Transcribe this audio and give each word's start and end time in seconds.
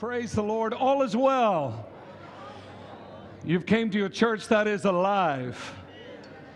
Praise 0.00 0.32
the 0.32 0.42
Lord. 0.42 0.72
All 0.72 1.02
is 1.02 1.14
well. 1.14 1.86
You've 3.44 3.66
came 3.66 3.90
to 3.90 4.06
a 4.06 4.08
church 4.08 4.48
that 4.48 4.66
is 4.66 4.86
alive. 4.86 5.74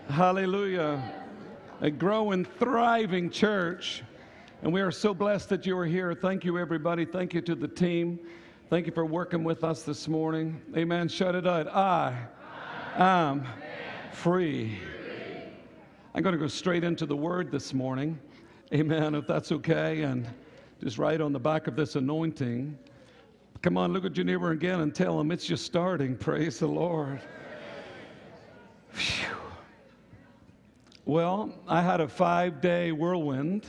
Hallelujah. 0.08 1.12
A 1.82 1.90
growing, 1.90 2.46
thriving 2.46 3.28
church. 3.28 4.02
And 4.62 4.72
we 4.72 4.80
are 4.80 4.90
so 4.90 5.12
blessed 5.12 5.50
that 5.50 5.66
you 5.66 5.76
are 5.76 5.84
here. 5.84 6.14
Thank 6.14 6.46
you, 6.46 6.58
everybody. 6.58 7.04
Thank 7.04 7.34
you 7.34 7.42
to 7.42 7.54
the 7.54 7.68
team. 7.68 8.18
Thank 8.70 8.86
you 8.86 8.92
for 8.92 9.04
working 9.04 9.44
with 9.44 9.62
us 9.62 9.82
this 9.82 10.08
morning. 10.08 10.62
Amen. 10.74 11.06
Shut 11.06 11.34
it 11.34 11.46
out. 11.46 11.68
I 11.68 12.16
am 12.96 13.46
free. 14.10 14.78
I'm 16.14 16.22
going 16.22 16.32
to 16.32 16.40
go 16.40 16.48
straight 16.48 16.82
into 16.82 17.04
the 17.04 17.16
word 17.16 17.50
this 17.50 17.74
morning. 17.74 18.18
Amen. 18.72 19.14
If 19.14 19.26
that's 19.26 19.52
okay. 19.52 20.00
And 20.00 20.26
just 20.82 20.96
right 20.96 21.20
on 21.20 21.34
the 21.34 21.38
back 21.38 21.66
of 21.66 21.76
this 21.76 21.94
anointing. 21.94 22.78
Come 23.64 23.78
on, 23.78 23.94
look 23.94 24.04
at 24.04 24.14
your 24.14 24.26
neighbor 24.26 24.50
again 24.50 24.80
and 24.80 24.94
tell 24.94 25.18
him 25.18 25.32
it's 25.32 25.46
just 25.46 25.64
starting. 25.64 26.18
Praise 26.18 26.58
the 26.58 26.66
Lord. 26.66 27.18
Whew. 28.92 29.36
Well, 31.06 31.50
I 31.66 31.80
had 31.80 32.02
a 32.02 32.06
five 32.06 32.60
day 32.60 32.92
whirlwind. 32.92 33.66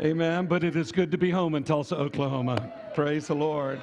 Amen. 0.00 0.46
But 0.46 0.62
it 0.62 0.76
is 0.76 0.92
good 0.92 1.10
to 1.10 1.18
be 1.18 1.28
home 1.28 1.56
in 1.56 1.64
Tulsa, 1.64 1.96
Oklahoma. 1.96 2.72
Praise 2.94 3.26
the 3.26 3.34
Lord. 3.34 3.82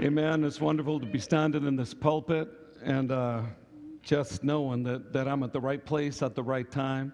Amen. 0.00 0.44
It's 0.44 0.62
wonderful 0.62 0.98
to 0.98 1.04
be 1.04 1.18
standing 1.18 1.66
in 1.66 1.76
this 1.76 1.92
pulpit 1.92 2.48
and 2.82 3.12
uh, 3.12 3.42
just 4.00 4.42
knowing 4.42 4.82
that, 4.84 5.12
that 5.12 5.28
I'm 5.28 5.42
at 5.42 5.52
the 5.52 5.60
right 5.60 5.84
place 5.84 6.22
at 6.22 6.34
the 6.34 6.42
right 6.42 6.70
time. 6.70 7.12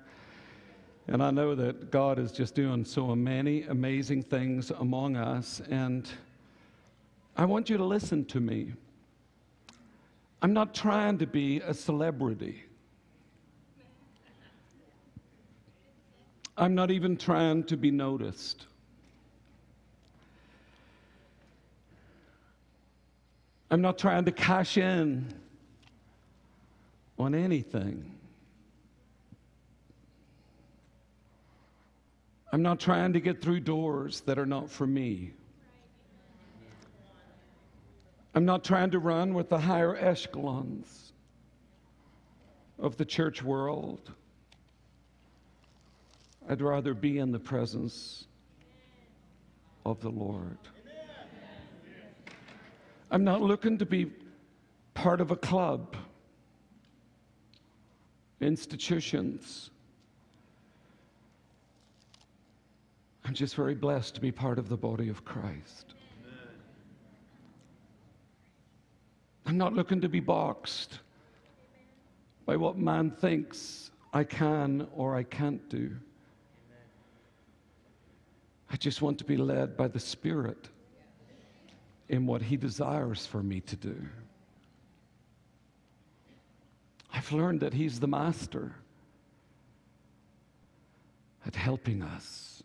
And 1.08 1.20
I 1.20 1.32
know 1.32 1.56
that 1.56 1.90
God 1.90 2.20
is 2.20 2.30
just 2.30 2.54
doing 2.54 2.84
so 2.84 3.16
many 3.16 3.64
amazing 3.64 4.22
things 4.22 4.70
among 4.70 5.16
us. 5.16 5.60
And 5.68 6.08
I 7.36 7.44
want 7.44 7.70
you 7.70 7.76
to 7.76 7.84
listen 7.84 8.24
to 8.26 8.40
me. 8.40 8.72
I'm 10.42 10.52
not 10.52 10.74
trying 10.74 11.18
to 11.18 11.26
be 11.26 11.60
a 11.60 11.72
celebrity. 11.72 12.64
I'm 16.56 16.74
not 16.74 16.90
even 16.90 17.16
trying 17.16 17.64
to 17.64 17.76
be 17.76 17.90
noticed. 17.90 18.66
I'm 23.70 23.80
not 23.80 23.98
trying 23.98 24.26
to 24.26 24.32
cash 24.32 24.76
in 24.76 25.32
on 27.18 27.34
anything. 27.34 28.04
I'm 32.52 32.60
not 32.60 32.78
trying 32.80 33.14
to 33.14 33.20
get 33.20 33.40
through 33.40 33.60
doors 33.60 34.20
that 34.22 34.38
are 34.38 34.44
not 34.44 34.68
for 34.68 34.86
me. 34.86 35.32
I'm 38.34 38.44
not 38.44 38.64
trying 38.64 38.90
to 38.92 38.98
run 38.98 39.34
with 39.34 39.48
the 39.50 39.58
higher 39.58 39.94
echelons 39.94 41.12
of 42.78 42.96
the 42.96 43.04
church 43.04 43.42
world. 43.42 44.12
I'd 46.48 46.62
rather 46.62 46.94
be 46.94 47.18
in 47.18 47.30
the 47.30 47.38
presence 47.38 48.26
of 49.84 50.00
the 50.00 50.08
Lord. 50.08 50.58
I'm 53.10 53.24
not 53.24 53.42
looking 53.42 53.76
to 53.78 53.86
be 53.86 54.10
part 54.94 55.20
of 55.20 55.30
a 55.30 55.36
club, 55.36 55.94
institutions. 58.40 59.70
I'm 63.24 63.34
just 63.34 63.54
very 63.54 63.74
blessed 63.74 64.14
to 64.14 64.20
be 64.20 64.32
part 64.32 64.58
of 64.58 64.68
the 64.68 64.76
body 64.76 65.08
of 65.10 65.24
Christ. 65.24 65.94
I'm 69.52 69.58
not 69.58 69.74
looking 69.74 70.00
to 70.00 70.08
be 70.08 70.20
boxed 70.20 71.00
by 72.46 72.56
what 72.56 72.78
man 72.78 73.10
thinks 73.10 73.90
I 74.10 74.24
can 74.24 74.88
or 74.96 75.14
I 75.14 75.24
can't 75.24 75.68
do. 75.68 75.94
I 78.70 78.76
just 78.76 79.02
want 79.02 79.18
to 79.18 79.24
be 79.24 79.36
led 79.36 79.76
by 79.76 79.88
the 79.88 80.00
Spirit 80.00 80.70
in 82.08 82.24
what 82.24 82.40
He 82.40 82.56
desires 82.56 83.26
for 83.26 83.42
me 83.42 83.60
to 83.60 83.76
do. 83.76 83.94
I've 87.12 87.30
learned 87.30 87.60
that 87.60 87.74
He's 87.74 88.00
the 88.00 88.08
master 88.08 88.74
at 91.44 91.56
helping 91.56 92.02
us. 92.02 92.61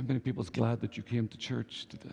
How 0.00 0.06
many 0.06 0.18
people's 0.18 0.48
glad 0.48 0.80
that 0.80 0.96
you 0.96 1.02
came 1.02 1.28
to 1.28 1.36
church 1.36 1.84
today? 1.84 2.08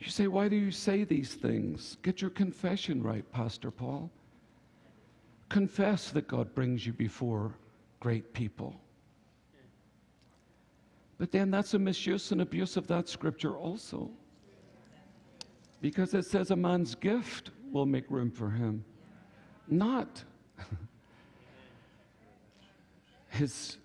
You 0.00 0.08
say, 0.08 0.28
why 0.28 0.48
do 0.48 0.56
you 0.56 0.70
say 0.70 1.04
these 1.04 1.34
things? 1.34 1.98
Get 2.00 2.22
your 2.22 2.30
confession 2.30 3.02
right, 3.02 3.30
Pastor 3.32 3.70
Paul. 3.70 4.10
Confess 5.50 6.08
that 6.12 6.26
God 6.26 6.54
brings 6.54 6.86
you 6.86 6.94
before 6.94 7.52
great 8.00 8.32
people. 8.32 8.80
But 11.18 11.32
then 11.32 11.50
that's 11.50 11.74
a 11.74 11.78
misuse 11.78 12.32
and 12.32 12.40
abuse 12.40 12.78
of 12.78 12.86
that 12.86 13.06
scripture 13.06 13.58
also. 13.58 14.08
Because 15.82 16.14
it 16.14 16.24
says 16.24 16.50
a 16.50 16.56
man's 16.56 16.94
gift 16.94 17.50
will 17.70 17.84
make 17.84 18.10
room 18.10 18.30
for 18.30 18.48
him, 18.48 18.82
not 19.68 20.24
his 23.28 23.76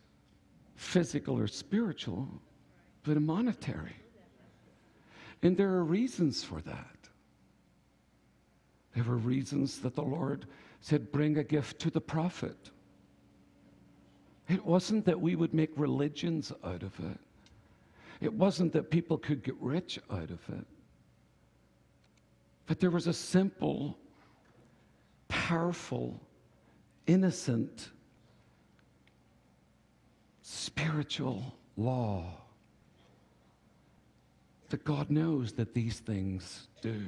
physical 0.81 1.37
or 1.37 1.47
spiritual, 1.47 2.27
but 3.03 3.15
a 3.15 3.19
monetary. 3.19 3.95
And 5.43 5.55
there 5.55 5.69
are 5.69 5.83
reasons 5.83 6.43
for 6.43 6.59
that. 6.61 6.97
There 8.95 9.03
were 9.03 9.17
reasons 9.17 9.79
that 9.79 9.95
the 9.95 10.03
Lord 10.03 10.47
said, 10.81 11.11
Bring 11.11 11.37
a 11.37 11.43
gift 11.43 11.79
to 11.81 11.91
the 11.91 12.01
prophet. 12.01 12.71
It 14.49 14.65
wasn't 14.65 15.05
that 15.05 15.21
we 15.21 15.35
would 15.35 15.53
make 15.53 15.69
religions 15.75 16.51
out 16.63 16.83
of 16.83 16.99
it, 16.99 17.19
it 18.19 18.33
wasn't 18.33 18.73
that 18.73 18.89
people 18.89 19.17
could 19.17 19.43
get 19.43 19.55
rich 19.61 19.99
out 20.09 20.31
of 20.31 20.39
it. 20.49 20.65
But 22.65 22.79
there 22.79 22.91
was 22.91 23.07
a 23.07 23.13
simple, 23.13 23.97
powerful, 25.27 26.19
innocent 27.07 27.89
spiritual 30.51 31.55
law 31.77 32.25
that 34.69 34.83
God 34.83 35.09
knows 35.09 35.53
that 35.53 35.73
these 35.73 35.99
things 35.99 36.67
do. 36.81 37.01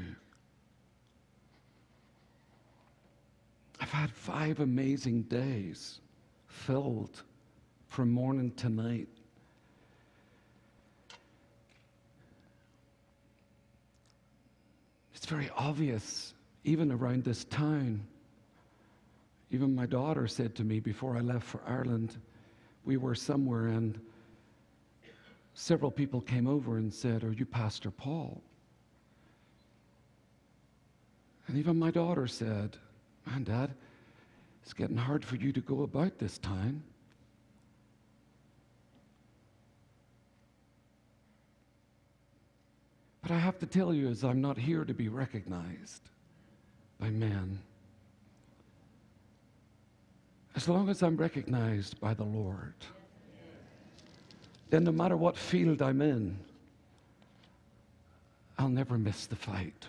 I've 3.81 3.91
had 3.91 4.11
five 4.11 4.61
amazing 4.61 5.23
days 5.23 5.99
filled 6.47 7.23
from 7.89 8.11
morning 8.11 8.51
to 8.51 8.69
night. 8.69 9.09
It's 15.13 15.25
very 15.25 15.49
obvious, 15.57 16.33
even 16.63 16.91
around 16.93 17.25
this 17.25 17.43
town. 17.45 18.05
Even 19.51 19.75
my 19.75 19.85
daughter 19.85 20.27
said 20.27 20.55
to 20.55 20.63
me 20.63 20.79
before 20.79 21.17
I 21.17 21.19
left 21.19 21.45
for 21.45 21.61
Ireland, 21.67 22.17
we 22.85 22.97
were 22.97 23.15
somewhere 23.15 23.67
and 23.67 23.99
several 25.53 25.91
people 25.91 26.21
came 26.21 26.47
over 26.47 26.77
and 26.77 26.93
said, 26.93 27.23
Are 27.23 27.31
you 27.31 27.45
Pastor 27.45 27.91
Paul? 27.91 28.41
And 31.47 31.57
even 31.57 31.77
my 31.77 31.91
daughter 31.91 32.27
said, 32.27 32.77
Man, 33.25 33.43
Dad, 33.43 33.71
it's 34.61 34.73
getting 34.73 34.97
hard 34.97 35.23
for 35.23 35.35
you 35.35 35.51
to 35.51 35.61
go 35.61 35.83
about 35.83 36.17
this 36.17 36.37
time. 36.37 36.83
But 43.21 43.31
I 43.31 43.39
have 43.39 43.57
to 43.59 43.65
tell 43.65 43.93
you, 43.93 44.09
as 44.09 44.23
I'm 44.23 44.41
not 44.41 44.57
here 44.57 44.83
to 44.83 44.93
be 44.93 45.07
recognized 45.07 46.09
by 46.99 47.09
men. 47.09 47.59
As 50.55 50.69
long 50.69 50.89
as 50.89 51.01
I'm 51.01 51.17
recognized 51.17 51.99
by 51.99 52.13
the 52.13 52.23
Lord, 52.23 52.75
then 54.69 54.83
no 54.83 54.91
matter 54.91 55.17
what 55.17 55.35
field 55.37 55.81
I'm 55.81 56.01
in, 56.01 56.37
I'll 58.57 58.69
never 58.69 58.97
miss 58.97 59.25
the 59.25 59.35
fight. 59.35 59.87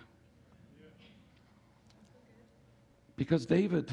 Because 3.16 3.46
David, 3.46 3.92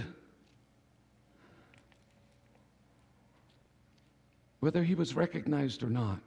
whether 4.61 4.83
he 4.83 4.95
was 4.95 5.15
recognized 5.15 5.83
or 5.83 5.89
not, 5.89 6.19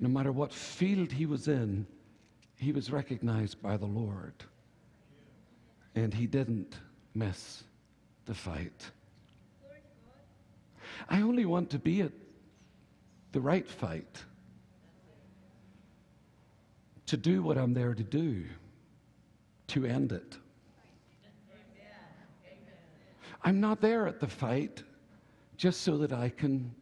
no 0.00 0.08
matter 0.08 0.32
what 0.32 0.52
field 0.52 1.12
he 1.12 1.26
was 1.26 1.46
in, 1.46 1.86
he 2.56 2.72
was 2.72 2.90
recognized 2.90 3.62
by 3.62 3.76
the 3.76 3.86
Lord. 3.86 4.34
And 5.94 6.12
he 6.12 6.26
didn't 6.26 6.76
miss 7.14 7.64
the 8.26 8.34
fight. 8.34 8.90
I 11.08 11.22
only 11.22 11.44
want 11.44 11.70
to 11.70 11.78
be 11.78 12.02
at 12.02 12.12
the 13.32 13.40
right 13.40 13.66
fight, 13.66 14.22
to 17.06 17.16
do 17.16 17.42
what 17.42 17.58
I'm 17.58 17.74
there 17.74 17.94
to 17.94 18.02
do, 18.02 18.44
to 19.68 19.84
end 19.84 20.12
it. 20.12 20.36
I'm 23.42 23.60
not 23.60 23.80
there 23.80 24.06
at 24.06 24.20
the 24.20 24.28
fight 24.28 24.82
just 25.56 25.80
so 25.82 25.96
that 25.98 26.12
I 26.12 26.28
can 26.28 26.74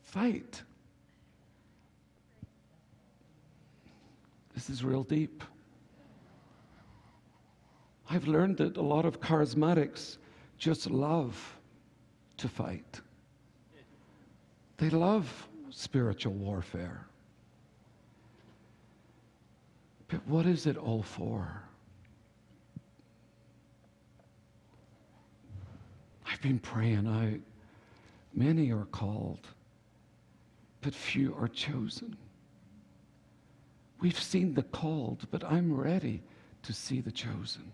fight. 0.00 0.62
This 4.54 4.70
is 4.70 4.84
real 4.84 5.02
deep. 5.02 5.42
I've 8.08 8.26
learned 8.26 8.58
that 8.58 8.76
a 8.76 8.82
lot 8.82 9.04
of 9.04 9.20
charismatics 9.20 10.18
just 10.62 10.88
love 10.88 11.58
to 12.36 12.48
fight. 12.48 13.00
They 14.76 14.90
love 14.90 15.48
spiritual 15.70 16.34
warfare. 16.34 17.04
But 20.06 20.20
what 20.28 20.46
is 20.46 20.66
it 20.66 20.76
all 20.76 21.02
for? 21.02 21.64
I've 26.30 26.40
been 26.42 26.60
praying 26.60 27.08
out. 27.08 27.40
Many 28.32 28.70
are 28.70 28.86
called, 28.92 29.48
but 30.80 30.94
few 30.94 31.34
are 31.40 31.48
chosen. 31.48 32.16
We've 34.00 34.22
seen 34.22 34.54
the 34.54 34.62
called, 34.62 35.26
but 35.32 35.42
I'm 35.42 35.74
ready 35.74 36.22
to 36.62 36.72
see 36.72 37.00
the 37.00 37.10
chosen. 37.10 37.72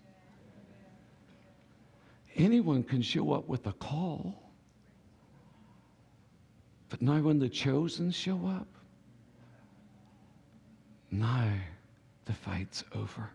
Anyone 2.39 2.83
can 2.83 3.01
show 3.01 3.33
up 3.33 3.49
with 3.49 3.67
a 3.67 3.73
call. 3.73 4.33
But 6.87 7.01
now, 7.01 7.19
when 7.19 7.37
the 7.37 7.49
chosen 7.49 8.11
show 8.11 8.39
up, 8.47 8.67
now 11.11 11.51
the 12.23 12.33
fight's 12.33 12.85
over. 12.95 13.29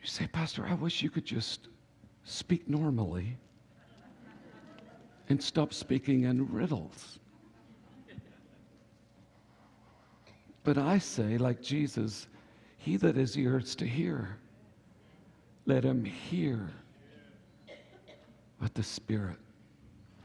You 0.00 0.06
say, 0.06 0.28
Pastor, 0.28 0.64
I 0.66 0.74
wish 0.74 1.02
you 1.02 1.10
could 1.10 1.24
just 1.26 1.66
speak 2.22 2.68
normally 2.68 3.36
and 5.28 5.42
stop 5.42 5.74
speaking 5.74 6.22
in 6.22 6.50
riddles. 6.50 7.18
But 10.62 10.78
I 10.78 10.98
say, 10.98 11.38
like 11.38 11.60
Jesus, 11.60 12.28
he 12.88 12.96
that 12.96 13.16
has 13.16 13.36
ears 13.36 13.74
to 13.74 13.86
hear, 13.86 14.38
let 15.66 15.84
him 15.84 16.02
hear 16.02 16.70
what 18.60 18.72
the 18.72 18.82
Spirit 18.82 19.36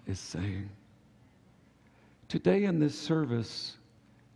is 0.08 0.18
saying. 0.18 0.70
Today, 2.30 2.64
in 2.64 2.80
this 2.80 2.98
service, 2.98 3.76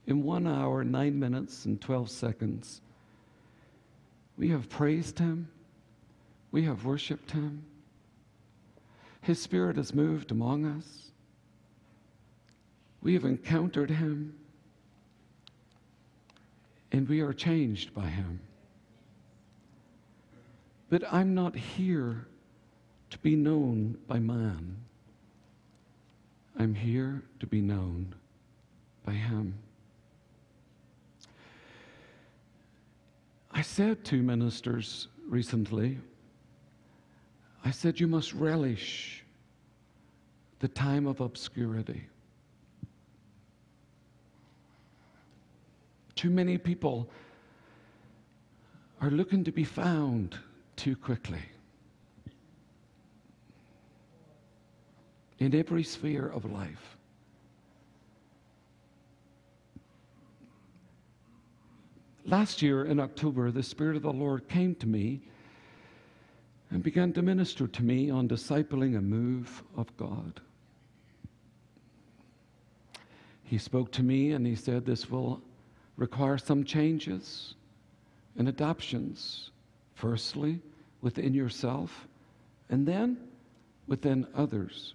in 0.07 0.23
one 0.23 0.45
hour, 0.45 0.83
nine 0.83 1.17
minutes, 1.17 1.63
and 1.63 1.79
12 1.79 2.09
seconds, 2.09 2.81
we 4.37 4.49
have 4.49 4.67
praised 4.67 5.17
Him, 5.17 5.47
we 6.51 6.63
have 6.63 6.83
worshiped 6.83 7.31
Him. 7.31 7.63
His 9.21 9.41
Spirit 9.41 9.77
has 9.77 9.95
moved 9.95 10.31
among 10.31 10.65
us. 10.65 11.11
We 13.01 13.13
have 13.13 13.23
encountered 13.23 13.89
Him, 13.89 14.35
and 16.91 17.07
we 17.07 17.21
are 17.21 17.33
changed 17.33 17.93
by 17.93 18.07
Him. 18.07 18.39
But 20.89 21.03
I'm 21.11 21.35
not 21.35 21.55
here 21.55 22.27
to 23.09 23.17
be 23.19 23.35
known 23.35 23.97
by 24.07 24.19
man. 24.19 24.77
I'm 26.57 26.73
here 26.73 27.23
to 27.39 27.45
be 27.45 27.61
known 27.61 28.15
by 29.05 29.13
Him. 29.13 29.55
I 33.51 33.61
said 33.61 34.03
to 34.05 34.21
ministers 34.21 35.07
recently, 35.27 35.97
I 37.65 37.71
said, 37.71 37.99
you 37.99 38.07
must 38.07 38.33
relish 38.33 39.23
the 40.59 40.67
time 40.67 41.05
of 41.05 41.21
obscurity. 41.21 42.03
Too 46.17 46.29
many 46.29 46.57
people 46.57 47.09
are 48.99 49.09
looking 49.09 49.45
to 49.45 49.51
be 49.53 49.63
found 49.63 50.37
too 50.75 50.97
quickly. 50.97 51.43
in 55.39 55.53
every 55.53 55.83
sphere 55.83 56.27
of 56.27 56.51
life. 56.51 56.97
Last 62.25 62.61
year 62.61 62.85
in 62.85 62.99
October, 62.99 63.51
the 63.51 63.63
Spirit 63.63 63.95
of 63.95 64.01
the 64.01 64.11
Lord 64.11 64.49
came 64.49 64.75
to 64.75 64.87
me 64.87 65.21
and 66.71 66.83
began 66.83 67.13
to 67.13 67.21
minister 67.21 67.67
to 67.67 67.83
me 67.83 68.09
on 68.09 68.27
discipling 68.27 68.97
a 68.97 69.01
move 69.01 69.63
of 69.77 69.95
God. 69.95 70.41
He 73.43 73.57
spoke 73.57 73.93
to 73.93 74.03
me 74.03 74.33
and 74.33 74.45
he 74.45 74.55
said, 74.55 74.85
This 74.85 75.09
will 75.09 75.41
require 75.97 76.37
some 76.37 76.63
changes 76.63 77.55
and 78.37 78.47
adoptions. 78.47 79.51
Firstly, 79.95 80.61
within 81.01 81.33
yourself, 81.33 82.07
and 82.69 82.87
then 82.87 83.17
within 83.87 84.27
others. 84.35 84.93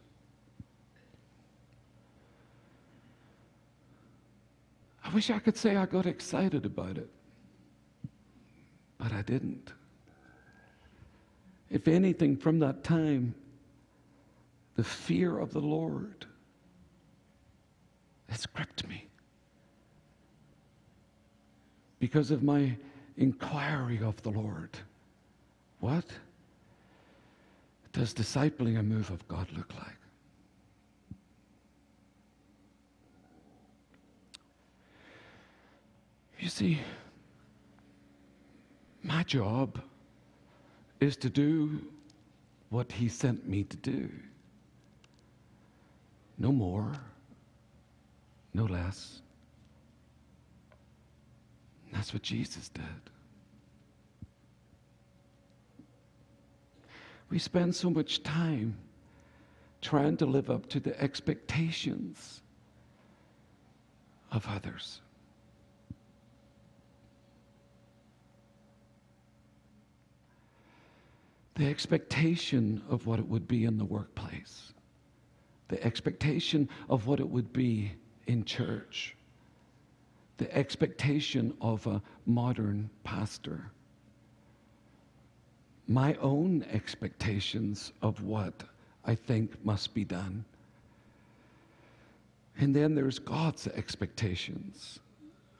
I 5.05 5.13
wish 5.13 5.31
I 5.31 5.41
could 5.41 5.57
say 5.57 5.77
I 5.77 5.87
got 5.87 6.07
excited 6.07 6.65
about 6.65 6.99
it, 6.99 7.11
but 8.99 9.13
I 9.13 9.23
didn't. 9.23 9.73
If 11.69 11.89
anything, 11.89 12.37
from 12.37 12.61
that 12.61 12.85
time, 12.85 13.35
the 14.77 14.85
fear 14.85 15.39
of 15.39 15.53
the 15.53 15.61
Lord 15.61 16.27
has 18.29 18.47
gripped 18.47 18.87
me 18.87 19.02
because 22.03 22.33
of 22.33 22.43
my 22.43 22.77
inquiry 23.17 24.01
of 24.03 24.21
the 24.25 24.31
Lord. 24.31 24.71
What 25.79 26.05
does 27.93 28.13
discipling 28.13 28.77
a 28.77 28.83
move 28.83 29.09
of 29.11 29.29
God 29.29 29.47
look 29.57 29.73
like? 29.79 30.01
You 36.41 36.49
see, 36.49 36.81
my 39.05 39.23
job 39.23 39.81
is 40.99 41.17
to 41.19 41.31
do 41.31 41.83
what 42.71 42.91
He 42.91 43.09
sent 43.09 43.49
me 43.49 43.63
to 43.63 43.77
do. 43.77 44.11
No 46.37 46.51
more, 46.51 46.95
no 48.55 48.65
less. 48.65 49.21
That's 51.93 52.13
what 52.13 52.23
Jesus 52.23 52.69
did. 52.71 52.85
We 57.31 57.39
spend 57.39 57.75
so 57.75 57.91
much 57.91 58.23
time 58.23 58.77
trying 59.81 60.17
to 60.19 60.27
live 60.27 60.51
up 60.51 60.69
to 60.71 60.81
the 60.81 60.99
expectations 61.01 62.43
of 64.31 64.47
others. 64.49 65.01
the 71.55 71.67
expectation 71.69 72.83
of 72.89 73.07
what 73.07 73.19
it 73.19 73.29
would 73.29 73.47
be 73.47 73.65
in 73.65 73.79
the 73.79 73.85
workplace, 73.85 74.73
the 75.69 75.83
expectation 75.85 76.69
of 76.89 77.07
what 77.07 77.21
it 77.21 77.29
would 77.29 77.53
be 77.53 77.93
in 78.27 78.45
church, 78.45 79.15
the 80.43 80.59
expectation 80.59 81.55
of 81.61 81.87
a 81.87 82.03
modern 82.27 82.91
pastor, 83.05 83.71
my 85.87 86.17
own 86.17 86.67
expectations 86.73 87.93
of 88.03 88.21
what 88.25 88.65
I 89.05 89.15
think 89.15 89.65
must 89.65 89.95
be 89.95 90.05
done. 90.05 90.45
And 92.59 92.75
then 92.75 92.97
there's 92.97 93.21
God's 93.21 93.69
expectations 93.69 94.99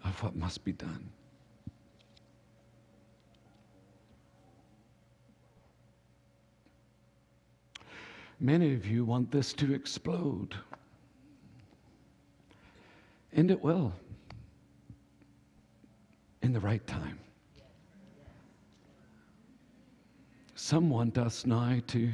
of 0.05 0.21
what 0.21 0.35
must 0.35 0.65
be 0.65 0.73
done. 0.73 1.09
Many 8.41 8.75
of 8.75 8.85
you 8.85 9.05
want 9.05 9.31
this 9.31 9.53
to 9.53 9.75
explode. 9.75 10.57
And 13.33 13.49
it 13.49 13.63
will 13.63 13.93
in 16.43 16.53
the 16.53 16.61
right 16.61 16.87
time. 16.87 17.19
Someone 20.55 21.11
does 21.11 21.47
nigh 21.47 21.83
to, 21.89 22.11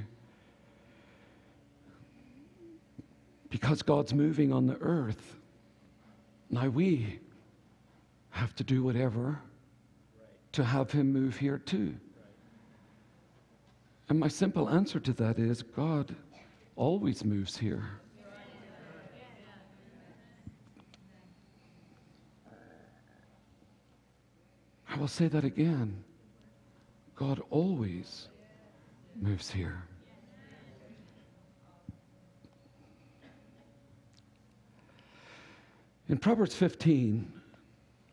because 3.51 3.83
God's 3.83 4.15
moving 4.15 4.53
on 4.53 4.67
the 4.67 4.77
earth, 4.81 5.37
now 6.51 6.69
we 6.69 7.19
have 8.31 8.55
to 8.57 8.65
do 8.65 8.83
whatever 8.83 9.41
to 10.53 10.65
have 10.65 10.91
Him 10.91 11.13
move 11.13 11.37
here 11.37 11.59
too. 11.59 11.95
And 14.09 14.19
my 14.19 14.29
simple 14.29 14.71
answer 14.71 14.99
to 15.01 15.13
that 15.15 15.39
is 15.39 15.63
God 15.63 16.15
always 16.77 17.25
moves 17.25 17.59
here. 17.59 17.85
I 24.99 25.01
will 25.01 25.07
say 25.07 25.29
that 25.29 25.45
again. 25.45 26.03
God 27.15 27.41
always 27.51 28.27
moves 29.15 29.49
here. 29.49 29.85
In 36.09 36.19
Proverbs 36.19 36.57
15, 36.57 37.33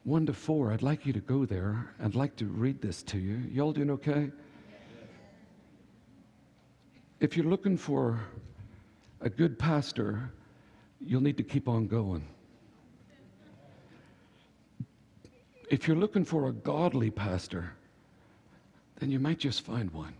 1 0.03 0.25
to 0.27 0.33
4, 0.33 0.73
I'd 0.73 0.83
like 0.83 1.07
you 1.07 1.13
to 1.13 1.19
go 1.21 1.43
there. 1.43 1.91
I'd 2.03 2.13
like 2.13 2.35
to 2.35 2.45
read 2.45 2.83
this 2.83 3.01
to 3.03 3.17
you. 3.17 3.37
Y'all 3.51 3.73
doing 3.73 3.89
okay? 3.89 4.31
If 7.19 7.35
you're 7.35 7.47
looking 7.47 7.77
for 7.77 8.19
a 9.21 9.29
good 9.31 9.57
pastor, 9.57 10.31
you'll 11.01 11.23
need 11.23 11.37
to 11.37 11.43
keep 11.43 11.67
on 11.67 11.87
going. 11.87 12.27
If 15.69 15.87
you're 15.87 15.97
looking 15.97 16.23
for 16.23 16.47
a 16.47 16.51
godly 16.51 17.09
pastor, 17.09 17.73
then 18.99 19.09
you 19.11 19.19
might 19.19 19.39
just 19.39 19.61
find 19.61 19.91
one. 19.91 20.13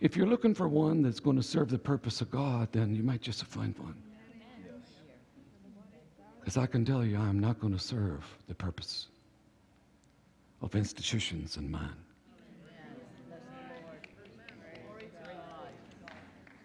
If 0.00 0.16
you're 0.16 0.26
looking 0.26 0.54
for 0.54 0.68
one 0.68 1.02
that's 1.02 1.20
going 1.20 1.36
to 1.36 1.42
serve 1.42 1.70
the 1.70 1.78
purpose 1.78 2.20
of 2.20 2.30
God, 2.30 2.68
then 2.72 2.94
you 2.94 3.02
might 3.02 3.20
just 3.20 3.44
find 3.44 3.76
one. 3.78 3.94
Because 6.40 6.56
I 6.56 6.66
can 6.66 6.84
tell 6.84 7.04
you, 7.04 7.16
I'm 7.16 7.38
not 7.38 7.60
going 7.60 7.72
to 7.72 7.78
serve 7.78 8.24
the 8.48 8.54
purpose 8.54 9.06
of 10.60 10.74
institutions 10.74 11.56
and 11.56 11.70
man. 11.70 11.94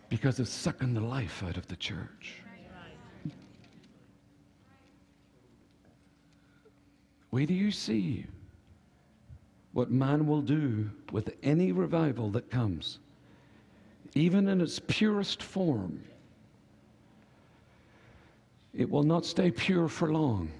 Because 0.10 0.40
it's 0.40 0.50
sucking 0.50 0.94
the 0.94 1.02
life 1.02 1.44
out 1.44 1.58
of 1.58 1.68
the 1.68 1.76
church. 1.76 2.42
Wait 7.32 7.48
do 7.48 7.54
you 7.54 7.72
see 7.72 8.26
what 9.74 9.92
man 9.92 10.26
will 10.26 10.42
do 10.42 10.90
with 11.12 11.36
any 11.44 11.72
revival 11.72 12.30
that 12.32 12.50
comes, 12.50 13.00
even 14.16 14.48
in 14.48 14.62
its 14.62 14.80
purest 14.88 15.44
form. 15.44 16.02
It 18.74 18.90
will 18.90 19.04
not 19.04 19.26
stay 19.26 19.52
pure 19.52 19.88
for 19.88 20.12
long 20.12 20.52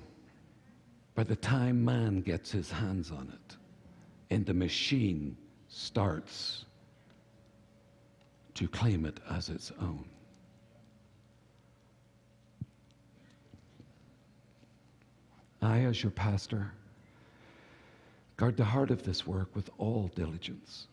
by 1.16 1.24
the 1.24 1.36
time 1.36 1.84
man 1.84 2.22
gets 2.22 2.52
his 2.52 2.70
hands 2.70 3.12
on 3.12 3.32
it 3.34 3.58
and 4.30 4.46
the 4.46 4.54
machine 4.54 5.38
starts 5.68 6.66
to 8.54 8.68
claim 8.68 9.06
it 9.06 9.20
as 9.30 9.50
its 9.50 9.72
own. 9.82 10.06
I, 15.62 15.80
as 15.80 16.04
your 16.04 16.12
pastor, 16.12 16.72
guard 18.36 18.58
the 18.58 18.66
heart 18.66 18.92
of 18.92 19.04
this 19.04 19.26
work 19.26 19.56
with 19.56 19.70
all 19.78 20.12
diligence. 20.16 20.88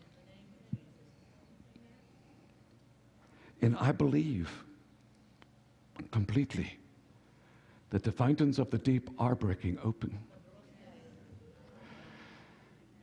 And 3.61 3.77
I 3.79 3.91
believe 3.91 4.49
completely 6.11 6.77
that 7.89 8.03
the 8.03 8.11
fountains 8.11 8.59
of 8.59 8.69
the 8.69 8.77
deep 8.77 9.09
are 9.19 9.35
breaking 9.35 9.77
open. 9.83 10.17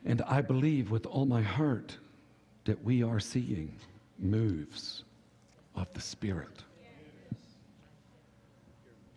And 0.04 0.23
I 0.23 0.40
believe 0.40 0.90
with 0.90 1.07
all 1.07 1.25
my 1.25 1.42
heart 1.42 1.97
that 2.64 2.83
we 2.83 3.02
are 3.02 3.21
seeing 3.21 3.73
moves 4.19 5.04
of 5.75 5.92
the 5.95 6.00
Spirit. 6.00 6.64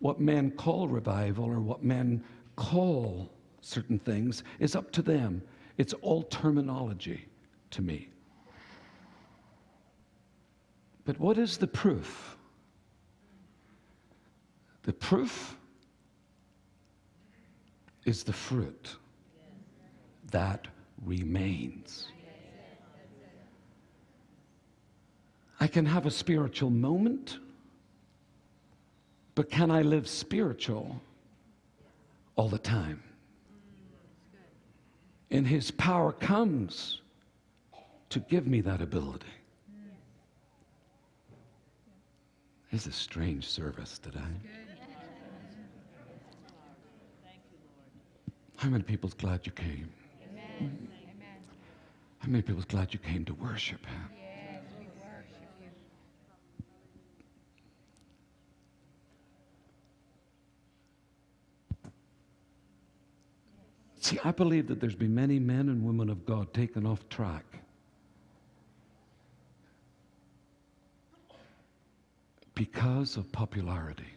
What 0.06 0.20
men 0.20 0.52
call 0.52 0.88
revival 0.88 1.46
or 1.46 1.60
what 1.60 1.84
men 1.84 2.24
call 2.56 3.28
certain 3.62 3.98
things 3.98 4.44
is 4.60 4.76
up 4.76 4.92
to 4.92 5.02
them. 5.02 5.42
It's 5.80 5.94
all 5.94 6.22
terminology 6.22 7.26
to 7.72 7.82
me. 7.82 8.10
But 11.06 11.20
what 11.20 11.40
is 11.40 11.58
the 11.58 11.66
proof? 11.66 12.38
The 14.84 14.94
proof 14.94 15.58
is 18.04 18.22
the 18.22 18.34
fruit 18.34 18.98
that 20.30 20.68
remains. 21.04 22.10
I 25.60 25.66
can 25.66 25.88
have 25.88 26.06
a 26.06 26.12
spiritual 26.12 26.70
moment, 26.70 27.40
but 29.36 29.50
can 29.50 29.70
I 29.70 29.82
live 29.82 30.08
spiritual 30.08 31.00
all 32.36 32.50
the 32.50 32.58
time? 32.58 33.04
And 35.32 35.46
His 35.46 35.72
power 35.72 36.12
comes 36.12 37.02
to 38.10 38.20
give 38.20 38.48
me 38.48 38.62
that 38.62 38.82
ability. 38.82 39.26
It's 42.72 42.88
a 42.88 42.92
strange 42.92 43.48
service 43.48 44.00
today. 44.00 44.20
How 48.58 48.70
many 48.70 48.84
people's 48.84 49.14
glad 49.14 49.46
you 49.46 49.52
came? 49.52 49.90
Amen. 50.32 50.88
How 52.20 52.30
many 52.30 52.42
people's 52.42 52.66
glad 52.66 52.94
you 52.94 53.00
came 53.00 53.24
to 53.26 53.34
worship 53.36 53.86
Him? 53.86 54.10
Yes, 54.18 54.62
we 54.80 54.86
worship 55.00 55.52
you. 55.62 55.70
See, 64.06 64.20
I 64.24 64.30
believe 64.30 64.68
that 64.68 64.80
there's 64.80 64.94
been 64.94 65.16
many 65.16 65.40
men 65.40 65.68
and 65.68 65.84
women 65.84 66.12
of 66.12 66.28
God 66.28 66.54
taken 66.54 66.86
off 66.86 67.10
track. 67.10 67.44
Because 72.54 73.18
of 73.18 73.32
popularity. 73.32 74.14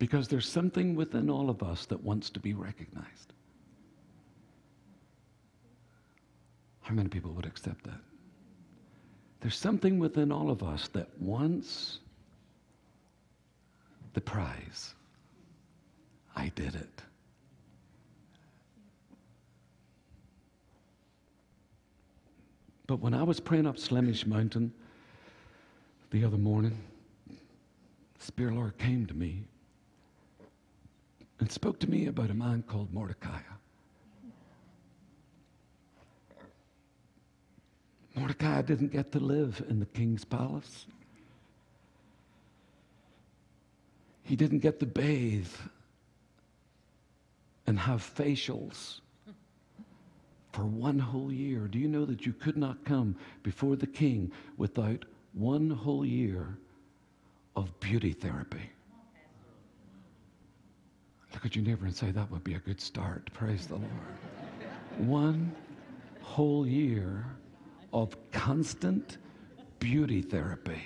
Because 0.00 0.26
there's 0.26 0.48
something 0.48 0.96
within 0.96 1.30
all 1.30 1.48
of 1.48 1.62
us 1.62 1.86
that 1.86 2.02
wants 2.02 2.28
to 2.30 2.40
be 2.40 2.52
recognized. 2.52 3.32
How 6.80 6.92
many 6.92 7.08
people 7.08 7.30
would 7.34 7.46
accept 7.46 7.84
that? 7.84 8.00
There's 9.38 9.56
something 9.56 10.00
within 10.00 10.32
all 10.32 10.50
of 10.50 10.64
us 10.64 10.88
that 10.88 11.06
wants 11.20 12.00
the 14.14 14.20
prize. 14.20 14.96
I 16.36 16.52
did 16.54 16.74
it. 16.74 17.02
But 22.86 23.00
when 23.00 23.14
I 23.14 23.22
was 23.22 23.40
praying 23.40 23.66
up 23.66 23.78
Slemish 23.78 24.26
Mountain 24.26 24.72
the 26.10 26.24
other 26.24 26.36
morning, 26.36 26.78
the 27.26 28.24
Spirit 28.24 28.54
Lord 28.54 28.78
came 28.78 29.06
to 29.06 29.14
me 29.14 29.44
and 31.40 31.50
spoke 31.50 31.80
to 31.80 31.90
me 31.90 32.06
about 32.06 32.30
a 32.30 32.34
man 32.34 32.62
called 32.62 32.92
Mordecai. 32.92 33.40
Mordecai 38.14 38.62
didn't 38.62 38.92
get 38.92 39.12
to 39.12 39.20
live 39.20 39.62
in 39.68 39.80
the 39.80 39.86
king's 39.86 40.24
palace. 40.24 40.86
He 44.22 44.36
didn't 44.36 44.60
get 44.60 44.80
to 44.80 44.86
bathe 44.86 45.48
and 47.66 47.78
have 47.78 48.00
facials 48.00 49.00
for 50.52 50.64
one 50.64 50.98
whole 50.98 51.32
year. 51.32 51.68
Do 51.68 51.78
you 51.78 51.88
know 51.88 52.04
that 52.04 52.24
you 52.24 52.32
could 52.32 52.56
not 52.56 52.84
come 52.84 53.16
before 53.42 53.76
the 53.76 53.86
king 53.86 54.32
without 54.56 55.04
one 55.34 55.68
whole 55.68 56.04
year 56.04 56.56
of 57.56 57.78
beauty 57.80 58.12
therapy? 58.12 58.70
Look 61.34 61.44
at 61.44 61.54
your 61.54 61.64
neighbor 61.64 61.84
and 61.84 61.94
say, 61.94 62.10
That 62.10 62.30
would 62.30 62.44
be 62.44 62.54
a 62.54 62.58
good 62.58 62.80
start. 62.80 63.30
Praise 63.34 63.66
the 63.66 63.74
Lord. 63.74 63.90
One 64.96 65.54
whole 66.22 66.66
year 66.66 67.26
of 67.92 68.16
constant 68.32 69.18
beauty 69.78 70.22
therapy. 70.22 70.80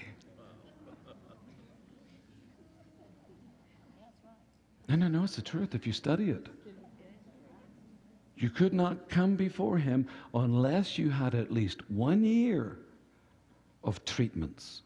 No, 4.89 4.97
no, 4.97 5.07
no, 5.07 5.23
it's 5.23 5.37
the 5.37 5.43
truth 5.43 5.77
if 5.77 5.87
you 5.87 5.93
study 5.93 6.31
it. 6.31 6.49
You 8.41 8.49
could 8.49 8.73
not 8.73 9.11
come 9.11 9.37
before 9.37 9.77
him 9.77 10.09
unless 10.33 10.97
you 10.97 11.11
had 11.11 11.35
at 11.35 11.53
least 11.53 11.89
one 11.91 12.25
year 12.25 12.79
of 13.85 14.03
treatments. 14.07 14.81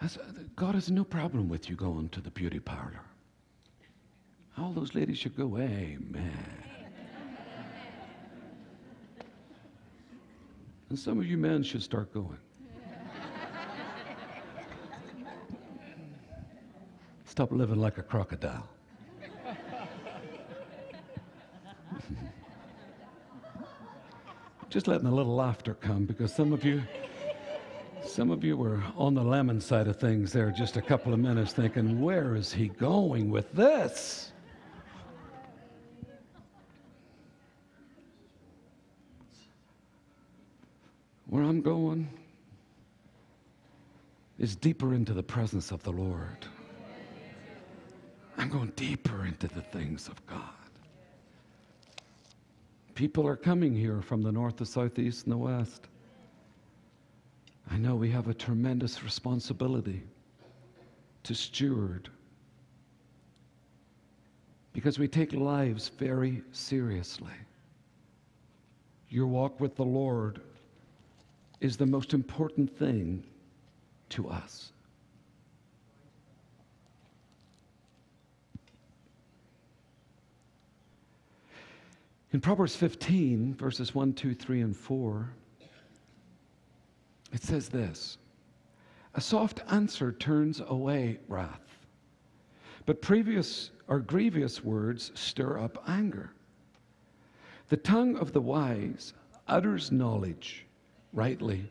Uh, 0.00 0.08
God 0.54 0.76
has 0.76 0.90
no 0.92 1.02
problem 1.02 1.48
with 1.48 1.68
you 1.68 1.74
going 1.74 2.08
to 2.10 2.20
the 2.20 2.30
beauty 2.30 2.60
parlor. 2.60 3.02
All 4.56 4.72
those 4.72 4.94
ladies 4.94 5.18
should 5.18 5.36
go, 5.36 5.56
Amen. 5.56 6.64
and 10.88 10.98
some 10.98 11.18
of 11.18 11.26
you 11.26 11.36
men 11.36 11.64
should 11.64 11.82
start 11.82 12.14
going. 12.14 12.38
Stop 17.32 17.50
living 17.50 17.80
like 17.80 17.96
a 17.96 18.02
crocodile. 18.02 18.68
Just 24.68 24.86
letting 24.86 25.06
a 25.06 25.14
little 25.14 25.34
laughter 25.34 25.72
come 25.72 26.04
because 26.04 26.34
some 26.34 26.52
of 26.52 26.62
you. 26.62 26.82
Some 28.04 28.30
of 28.30 28.44
you 28.44 28.58
were 28.58 28.82
on 28.98 29.14
the 29.14 29.22
lemon 29.22 29.62
side 29.62 29.88
of 29.88 29.96
things 29.96 30.30
there 30.30 30.50
just 30.50 30.76
a 30.76 30.82
couple 30.82 31.14
of 31.14 31.20
minutes 31.20 31.54
thinking, 31.54 32.02
where 32.02 32.36
is 32.36 32.52
he 32.52 32.68
going 32.68 33.30
with 33.30 33.50
this? 33.54 34.32
Where 41.28 41.44
I'm 41.44 41.62
going 41.62 42.10
is 44.38 44.54
deeper 44.54 44.92
into 44.92 45.14
the 45.14 45.22
presence 45.22 45.70
of 45.70 45.82
the 45.82 45.92
Lord. 45.92 46.46
I'm 48.38 48.48
going 48.48 48.72
deeper 48.76 49.26
into 49.26 49.48
the 49.48 49.60
things 49.60 50.08
of 50.08 50.24
God. 50.26 50.40
People 52.94 53.26
are 53.26 53.36
coming 53.36 53.74
here 53.74 54.02
from 54.02 54.22
the 54.22 54.32
north, 54.32 54.56
the 54.56 54.66
south, 54.66 54.94
the 54.94 55.02
east, 55.02 55.24
and 55.24 55.32
the 55.32 55.38
west. 55.38 55.86
I 57.70 57.78
know 57.78 57.94
we 57.94 58.10
have 58.10 58.28
a 58.28 58.34
tremendous 58.34 59.02
responsibility 59.02 60.02
to 61.22 61.34
steward 61.34 62.10
because 64.72 64.98
we 64.98 65.08
take 65.08 65.32
lives 65.32 65.88
very 65.88 66.42
seriously. 66.52 67.32
Your 69.08 69.26
walk 69.26 69.60
with 69.60 69.76
the 69.76 69.84
Lord 69.84 70.40
is 71.60 71.76
the 71.76 71.86
most 71.86 72.14
important 72.14 72.76
thing 72.76 73.22
to 74.10 74.28
us. 74.28 74.72
In 82.32 82.40
Proverbs 82.40 82.74
15, 82.74 83.54
verses 83.56 83.94
1, 83.94 84.14
2, 84.14 84.34
3, 84.34 84.60
and 84.62 84.76
4, 84.76 85.30
it 87.30 87.42
says 87.42 87.68
this 87.68 88.16
A 89.14 89.20
soft 89.20 89.60
answer 89.70 90.12
turns 90.12 90.62
away 90.66 91.18
wrath, 91.28 91.86
but 92.86 93.02
previous 93.02 93.70
or 93.86 94.00
grievous 94.00 94.64
words 94.64 95.12
stir 95.14 95.58
up 95.58 95.84
anger. 95.86 96.32
The 97.68 97.76
tongue 97.76 98.16
of 98.16 98.32
the 98.32 98.40
wise 98.40 99.12
utters 99.46 99.92
knowledge 99.92 100.64
rightly, 101.12 101.70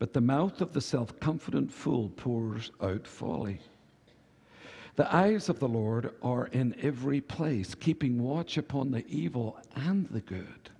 but 0.00 0.12
the 0.12 0.20
mouth 0.20 0.60
of 0.60 0.72
the 0.72 0.80
self 0.80 1.20
confident 1.20 1.70
fool 1.70 2.08
pours 2.16 2.72
out 2.80 3.06
folly. 3.06 3.60
The 4.96 5.14
eyes 5.14 5.48
of 5.48 5.58
the 5.58 5.68
Lord 5.68 6.12
are 6.22 6.48
in 6.48 6.74
every 6.80 7.20
place, 7.20 7.74
keeping 7.74 8.22
watch 8.22 8.58
upon 8.58 8.90
the 8.90 9.06
evil 9.06 9.58
and 9.74 10.06
the 10.08 10.20
good. 10.20 10.70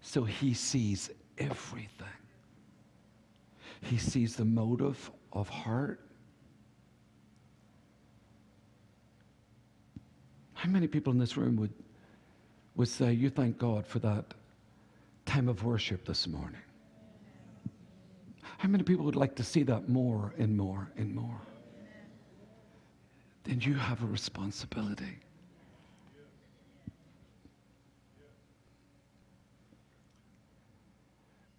So 0.00 0.22
he 0.22 0.54
sees 0.54 1.10
everything. 1.38 2.06
He 3.82 3.98
sees 3.98 4.36
the 4.36 4.44
motive 4.44 5.10
of 5.32 5.48
heart. 5.48 6.00
How 10.54 10.70
many 10.70 10.86
people 10.86 11.12
in 11.12 11.18
this 11.18 11.36
room 11.36 11.56
would, 11.56 11.72
would 12.76 12.88
say, 12.88 13.12
You 13.12 13.28
thank 13.28 13.58
God 13.58 13.86
for 13.86 13.98
that 13.98 14.34
time 15.24 15.48
of 15.48 15.64
worship 15.64 16.04
this 16.06 16.28
morning? 16.28 16.60
How 18.58 18.68
many 18.68 18.84
people 18.84 19.04
would 19.04 19.16
like 19.16 19.34
to 19.36 19.44
see 19.44 19.64
that 19.64 19.88
more 19.88 20.32
and 20.38 20.56
more 20.56 20.90
and 20.96 21.14
more? 21.14 21.40
Then 23.46 23.60
you 23.60 23.74
have 23.74 24.02
a 24.02 24.06
responsibility. 24.06 25.20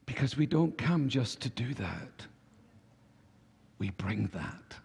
Because 0.05 0.35
we 0.35 0.45
don't 0.45 0.77
come 0.77 1.07
just 1.07 1.39
to 1.41 1.49
do 1.49 1.73
that, 1.75 2.25
we 3.79 3.91
bring 3.91 4.29
that. 4.33 4.75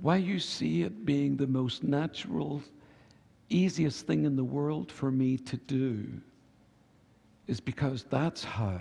Why 0.00 0.18
you 0.18 0.38
see 0.38 0.82
it 0.82 1.04
being 1.04 1.36
the 1.36 1.48
most 1.48 1.82
natural, 1.82 2.62
easiest 3.48 4.06
thing 4.06 4.26
in 4.26 4.36
the 4.36 4.44
world 4.44 4.92
for 4.92 5.10
me 5.10 5.38
to 5.38 5.56
do 5.56 6.06
is 7.48 7.58
because 7.58 8.04
that's 8.04 8.44
how 8.44 8.78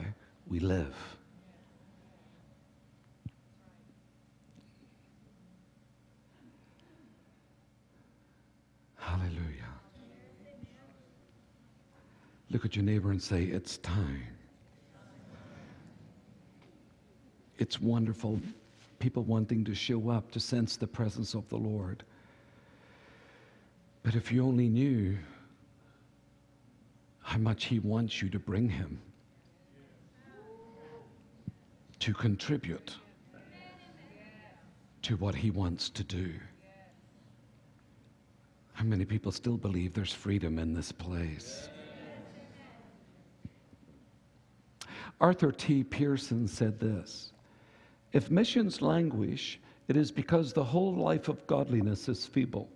we 0.47 0.59
live. 0.59 1.16
Hallelujah. 9.07 9.71
Look 12.51 12.65
at 12.65 12.75
your 12.75 12.83
neighbor 12.83 13.11
and 13.11 13.23
say, 13.23 13.43
It's 13.43 13.77
time. 13.77 14.27
It's 17.57 17.79
wonderful, 17.81 18.41
people 18.99 19.23
wanting 19.23 19.63
to 19.63 19.73
show 19.73 20.09
up 20.09 20.29
to 20.31 20.41
sense 20.41 20.75
the 20.75 20.87
presence 20.87 21.35
of 21.35 21.47
the 21.47 21.55
Lord. 21.55 22.03
But 24.03 24.13
if 24.15 24.29
you 24.29 24.43
only 24.45 24.67
knew 24.67 25.17
how 27.21 27.37
much 27.37 27.65
He 27.65 27.79
wants 27.79 28.21
you 28.21 28.29
to 28.29 28.39
bring 28.39 28.67
Him, 28.67 28.99
to 31.99 32.13
contribute 32.13 32.93
to 35.03 35.15
what 35.15 35.33
He 35.33 35.49
wants 35.49 35.89
to 35.91 36.03
do. 36.03 36.33
How 38.77 38.83
many 38.83 39.05
people 39.05 39.31
still 39.31 39.57
believe 39.57 39.95
there's 39.95 40.13
freedom 40.13 40.59
in 40.59 40.71
this 40.71 40.91
place? 40.91 41.67
Arthur 45.19 45.51
T. 45.51 45.83
Pierson 45.83 46.47
said 46.47 46.79
this 46.79 47.31
If 48.13 48.29
missions 48.29 48.83
languish, 48.83 49.59
it 49.87 49.97
is 49.97 50.11
because 50.11 50.53
the 50.53 50.63
whole 50.63 50.93
life 50.93 51.27
of 51.27 51.47
godliness 51.47 52.07
is 52.07 52.27
feeble. 52.27 52.69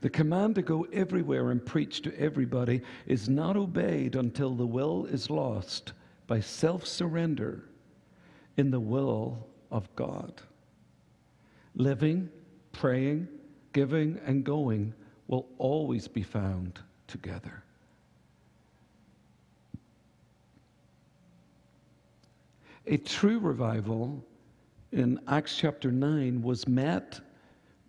The 0.00 0.10
command 0.10 0.54
to 0.54 0.62
go 0.62 0.86
everywhere 0.92 1.50
and 1.50 1.66
preach 1.66 2.02
to 2.02 2.16
everybody 2.16 2.80
is 3.08 3.28
not 3.28 3.56
obeyed 3.56 4.14
until 4.14 4.54
the 4.54 4.64
will 4.64 5.06
is 5.06 5.28
lost 5.28 5.92
by 6.28 6.38
self 6.38 6.86
surrender 6.86 7.64
in 8.56 8.70
the 8.70 8.78
will 8.78 9.48
of 9.72 9.92
God. 9.96 10.40
Living, 11.74 12.28
praying, 12.70 13.26
giving, 13.72 14.20
and 14.26 14.44
going 14.44 14.94
will 15.28 15.46
always 15.58 16.08
be 16.08 16.22
found 16.22 16.80
together. 17.06 17.62
A 22.86 22.96
true 22.96 23.38
revival 23.38 24.24
in 24.92 25.20
Acts 25.28 25.56
chapter 25.56 25.92
9 25.92 26.42
was 26.42 26.66
met 26.66 27.20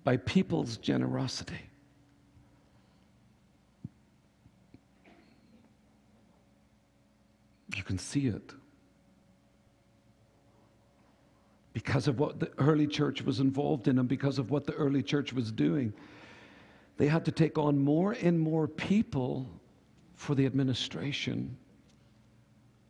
by 0.03 0.17
people's 0.17 0.77
generosity. 0.77 1.61
You 7.75 7.83
can 7.83 7.97
see 7.97 8.27
it. 8.27 8.53
Because 11.73 12.07
of 12.07 12.19
what 12.19 12.39
the 12.39 12.51
early 12.57 12.88
church 12.88 13.21
was 13.21 13.39
involved 13.39 13.88
in 13.88 13.99
and 13.99 14.07
because 14.07 14.39
of 14.39 14.51
what 14.51 14.65
the 14.65 14.73
early 14.73 15.01
church 15.01 15.31
was 15.31 15.51
doing, 15.51 15.93
they 16.97 17.07
had 17.07 17.25
to 17.25 17.31
take 17.31 17.57
on 17.57 17.79
more 17.79 18.12
and 18.21 18.39
more 18.39 18.67
people 18.67 19.47
for 20.15 20.36
the 20.36 20.45
administration 20.45 21.57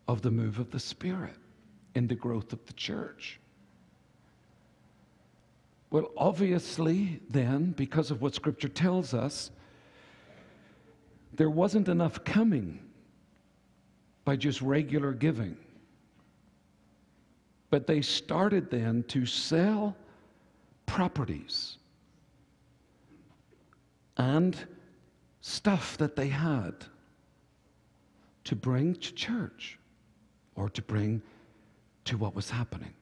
of 0.08 0.20
the 0.22 0.30
move 0.30 0.58
of 0.58 0.70
the 0.70 0.80
Spirit 0.80 1.36
in 1.94 2.06
the 2.06 2.14
growth 2.14 2.52
of 2.52 2.64
the 2.66 2.72
church. 2.72 3.38
Well, 5.90 6.10
obviously, 6.16 7.20
then, 7.28 7.72
because 7.72 8.10
of 8.10 8.22
what 8.22 8.34
Scripture 8.34 8.68
tells 8.68 9.14
us, 9.14 9.50
there 11.34 11.50
wasn't 11.50 11.88
enough 11.88 12.24
coming 12.24 12.80
by 14.24 14.36
just 14.36 14.62
regular 14.62 15.12
giving. 15.12 15.56
But 17.72 17.86
they 17.86 18.02
started 18.02 18.70
then 18.70 19.02
to 19.04 19.24
sell 19.24 19.96
properties 20.84 21.78
and 24.18 24.54
stuff 25.40 25.96
that 25.96 26.14
they 26.14 26.28
had 26.28 26.84
to 28.44 28.54
bring 28.54 28.94
to 28.96 29.14
church 29.14 29.78
or 30.54 30.68
to 30.68 30.82
bring 30.82 31.22
to 32.04 32.18
what 32.18 32.34
was 32.34 32.50
happening. 32.50 32.92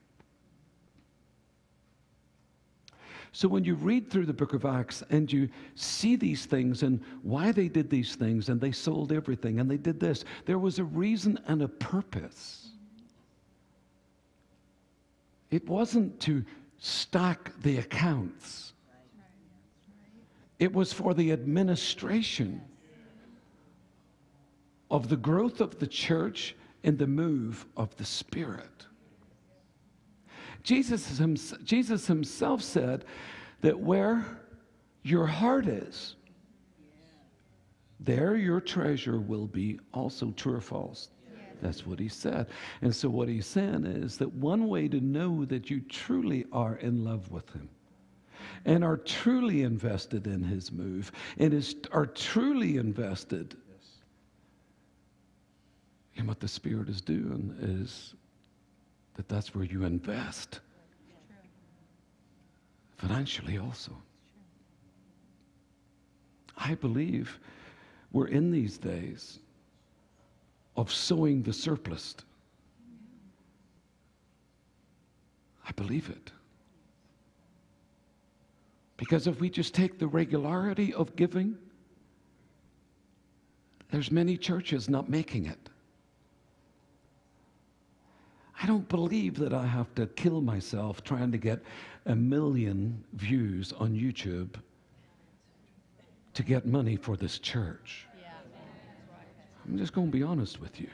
So 3.33 3.49
when 3.49 3.65
you 3.65 3.75
read 3.75 4.09
through 4.09 4.27
the 4.27 4.33
book 4.33 4.55
of 4.55 4.65
Acts 4.65 5.03
and 5.11 5.33
you 5.33 5.49
see 5.75 6.15
these 6.15 6.47
things 6.47 6.85
and 6.85 7.01
why 7.23 7.51
they 7.51 7.67
did 7.67 7.91
these 7.91 8.15
things 8.15 8.51
and 8.51 8.61
they 8.61 8.71
sold 8.71 9.11
everything 9.11 9.59
and 9.59 9.69
they 9.69 9.79
did 9.79 9.99
this, 9.99 10.25
there 10.47 10.61
was 10.61 10.79
a 10.79 10.85
reason 10.85 11.41
and 11.49 11.63
a 11.63 11.69
purpose. 11.69 12.70
It 15.51 15.69
wasn't 15.69 16.21
to 16.21 16.45
stack 16.79 17.53
the 17.63 17.79
accounts, 17.79 18.73
it 20.59 20.73
was 20.73 20.93
for 20.93 21.15
the 21.15 21.33
administration 21.33 22.61
of 24.91 25.09
the 25.09 25.17
growth 25.17 25.61
of 25.61 25.79
the 25.79 25.87
church 25.87 26.55
and 26.83 26.99
the 26.99 27.07
move 27.07 27.67
of 27.77 27.97
the 27.97 28.05
Spirit. 28.05 28.87
Jesus, 30.63 31.23
Jesus 31.65 32.07
himself 32.07 32.63
said 32.63 33.05
that 33.63 33.79
where 33.79 34.25
your 35.03 35.27
heart 35.27 35.67
is, 35.67 36.17
there 37.99 38.37
your 38.37 38.61
treasure 38.61 39.21
will 39.21 39.47
be 39.47 39.79
also 39.93 40.33
true 40.33 40.55
or 40.55 40.61
false. 40.61 41.09
That's 41.61 41.87
what 41.87 41.99
he 41.99 42.09
said. 42.09 42.46
And 42.83 42.94
so, 42.94 43.09
what 43.09 43.29
he's 43.29 43.46
saying 43.46 43.85
is 43.85 44.16
that 44.18 44.33
one 44.33 44.68
way 44.68 44.88
to 44.88 45.01
know 45.01 45.44
that 45.44 45.70
you 45.70 45.81
truly 45.81 46.46
are 46.53 46.77
in 46.77 47.05
love 47.05 47.31
with 47.31 47.49
him 47.51 47.68
and 48.64 48.85
are 48.85 48.96
truly 48.96 49.62
invested 49.62 50.27
in 50.27 50.42
his 50.42 50.73
move 50.73 51.12
and 51.38 51.53
is, 51.55 51.77
are 51.92 52.07
truly 52.07 52.77
invested 52.77 53.57
in 56.16 56.27
what 56.27 56.40
the 56.40 56.49
Spirit 56.49 56.88
is 56.88 57.01
doing 57.01 57.57
is 57.61 58.14
that 59.14 59.29
that's 59.29 59.55
where 59.55 59.64
you 59.64 59.85
invest 59.85 60.61
financially 62.99 63.59
also. 63.59 63.92
I 66.57 66.75
believe 66.75 67.38
we're 68.12 68.29
in 68.29 68.51
these 68.51 68.77
days 68.77 69.38
of 70.77 70.93
sowing 70.93 71.43
the 71.43 71.53
surplus. 71.53 72.15
I 75.67 75.73
believe 75.73 76.09
it. 76.11 76.33
Because 78.97 79.27
if 79.27 79.41
we 79.41 79.49
just 79.49 79.75
take 79.75 79.99
the 79.99 80.07
regularity 80.07 80.93
of 80.93 81.17
giving, 81.17 81.57
there's 83.91 84.11
many 84.11 84.37
churches 84.37 84.89
not 84.89 85.09
making 85.09 85.47
it. 85.47 85.71
I 88.63 88.67
don't 88.67 88.89
believe 88.89 89.39
that 89.39 89.55
I 89.55 89.67
have 89.67 89.95
to 89.95 90.07
kill 90.07 90.43
myself 90.43 91.03
trying 91.03 91.33
to 91.33 91.39
get 91.39 91.63
a 92.07 92.15
million 92.15 93.03
views 93.15 93.73
on 93.73 93.95
YouTube 93.95 94.57
to 96.35 96.43
get 96.43 96.67
money 96.67 96.97
for 96.97 97.17
this 97.17 97.39
church. 97.39 98.07
I'm 99.66 99.79
just 99.79 99.92
going 99.92 100.11
to 100.11 100.16
be 100.16 100.23
honest 100.23 100.61
with 100.61 100.81
you. 100.81 100.88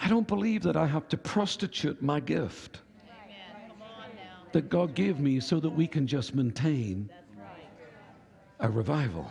I 0.00 0.08
don't 0.08 0.26
believe 0.26 0.62
that 0.62 0.76
I 0.76 0.86
have 0.86 1.08
to 1.08 1.16
prostitute 1.16 2.02
my 2.02 2.20
gift 2.20 2.80
that 4.52 4.68
God 4.68 4.94
gave 4.94 5.18
me 5.18 5.40
so 5.40 5.58
that 5.60 5.70
we 5.70 5.86
can 5.86 6.06
just 6.06 6.34
maintain 6.34 7.10
a 8.60 8.68
revival. 8.68 9.30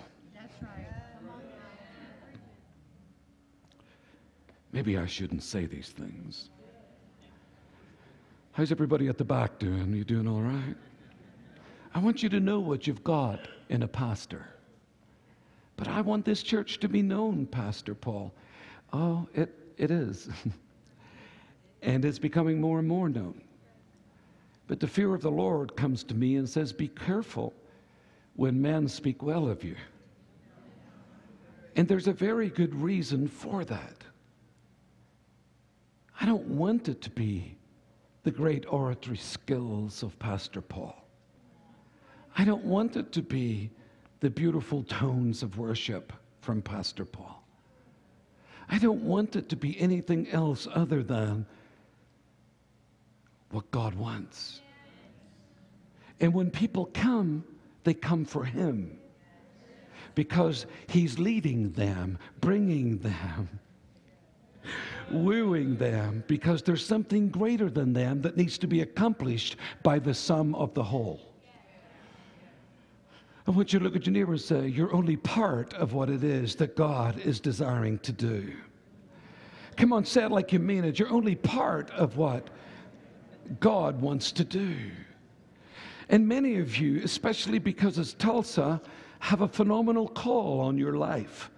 Maybe 4.74 4.98
I 4.98 5.06
shouldn't 5.06 5.44
say 5.44 5.66
these 5.66 5.90
things. 5.90 6.50
How's 8.54 8.72
everybody 8.72 9.08
at 9.08 9.18
the 9.18 9.24
back 9.24 9.60
doing? 9.60 9.94
You 9.94 10.04
doing 10.04 10.28
all 10.28 10.42
right? 10.42 10.76
I 11.96 12.00
want 12.00 12.22
you 12.24 12.30
to 12.30 12.40
know 12.40 12.60
what 12.60 12.88
you've 12.88 13.04
got 13.04 13.48
in 13.70 13.84
a 13.84 13.88
pastor. 13.88 14.46
But 15.76 15.88
I 15.88 16.02
want 16.02 16.26
this 16.26 16.44
church 16.44 16.80
to 16.80 16.90
be 16.90 17.02
known, 17.02 17.46
Pastor 17.46 17.96
Paul. 17.96 18.34
Oh, 18.92 19.28
it, 19.34 19.54
it 19.78 19.92
is. 19.92 20.30
and 21.82 22.06
it's 22.06 22.20
becoming 22.20 22.62
more 22.62 22.80
and 22.80 22.88
more 22.88 23.10
known. 23.10 23.42
But 24.68 24.80
the 24.80 24.88
fear 24.88 25.14
of 25.14 25.22
the 25.22 25.32
Lord 25.32 25.76
comes 25.76 26.04
to 26.06 26.16
me 26.16 26.38
and 26.38 26.48
says, 26.48 26.72
Be 26.72 26.88
careful 26.88 27.54
when 28.36 28.62
men 28.62 28.88
speak 28.88 29.22
well 29.22 29.48
of 29.48 29.64
you. 29.64 29.76
And 31.76 31.88
there's 31.88 32.08
a 32.08 32.14
very 32.14 32.50
good 32.50 32.74
reason 32.76 33.28
for 33.28 33.66
that. 33.66 34.04
I 36.22 36.26
don't 36.26 36.48
want 36.48 36.88
it 36.88 37.02
to 37.02 37.10
be 37.10 37.58
the 38.24 38.32
great 38.32 38.66
oratory 38.72 39.18
skills 39.18 40.04
of 40.04 40.18
Pastor 40.20 40.62
Paul. 40.62 40.96
I 42.38 42.46
don't 42.46 42.64
want 42.64 42.96
it 42.96 43.12
to 43.14 43.22
be 43.22 43.70
the 44.24 44.30
beautiful 44.30 44.84
tones 44.84 45.44
of 45.44 45.58
worship 45.58 46.14
from 46.40 46.62
Pastor 46.62 47.04
Paul. 47.04 47.44
I 48.70 48.80
don't 48.80 49.04
want 49.04 49.36
it 49.36 49.50
to 49.50 49.58
be 49.58 49.78
anything 49.78 50.30
else 50.30 50.66
other 50.74 51.04
than 51.04 51.46
what 53.52 53.70
God 53.70 53.94
wants. 53.96 54.62
And 56.22 56.34
when 56.34 56.50
people 56.52 56.86
come, 56.94 57.44
they 57.84 57.94
come 57.94 58.24
for 58.24 58.46
Him 58.46 58.98
because 60.16 60.68
He's 60.88 61.20
leading 61.20 61.74
them, 61.74 62.18
bringing 62.40 63.00
them 63.00 63.60
wooing 65.12 65.76
them 65.76 66.24
because 66.28 66.64
there's 66.64 66.86
something 66.86 67.28
greater 67.28 67.70
than 67.70 67.92
them 67.92 68.22
that 68.22 68.38
needs 68.38 68.58
to 68.58 68.68
be 68.68 68.80
accomplished 68.80 69.58
by 69.84 70.00
the 70.00 70.14
sum 70.14 70.56
of 70.56 70.74
the 70.74 70.84
whole. 70.84 71.33
I 73.46 73.52
want 73.52 73.74
you 73.74 73.80
to 73.80 73.86
look 73.86 73.96
at 73.96 74.06
your 74.06 74.14
neighbor 74.14 74.32
and 74.32 74.42
say, 74.42 74.68
You're 74.68 74.94
only 74.94 75.18
part 75.18 75.74
of 75.74 75.94
what 75.94 76.10
it 76.10 76.24
is 76.24 76.56
that 76.56 76.76
God 76.76 77.20
is 77.20 77.40
desiring 77.40 78.00
to 78.00 78.12
do. 78.12 78.54
Come 79.76 79.92
on, 79.92 80.06
say 80.06 80.24
it 80.24 80.32
like 80.32 80.54
you 80.54 80.60
mean 80.60 80.86
it. 80.86 81.00
You're 81.00 81.12
only 81.12 81.36
part 81.36 81.90
of 81.92 82.16
what 82.16 82.50
God 83.60 84.00
wants 84.02 84.32
to 84.34 84.46
do. 84.46 84.76
And 86.10 86.28
many 86.28 86.58
of 86.58 86.78
you, 86.78 87.02
especially 87.04 87.60
because 87.60 87.98
it's 87.98 88.14
Tulsa, 88.14 88.82
have 89.20 89.42
a 89.42 89.48
phenomenal 89.48 90.08
call 90.08 90.60
on 90.60 90.78
your 90.78 90.94
life. 90.94 91.50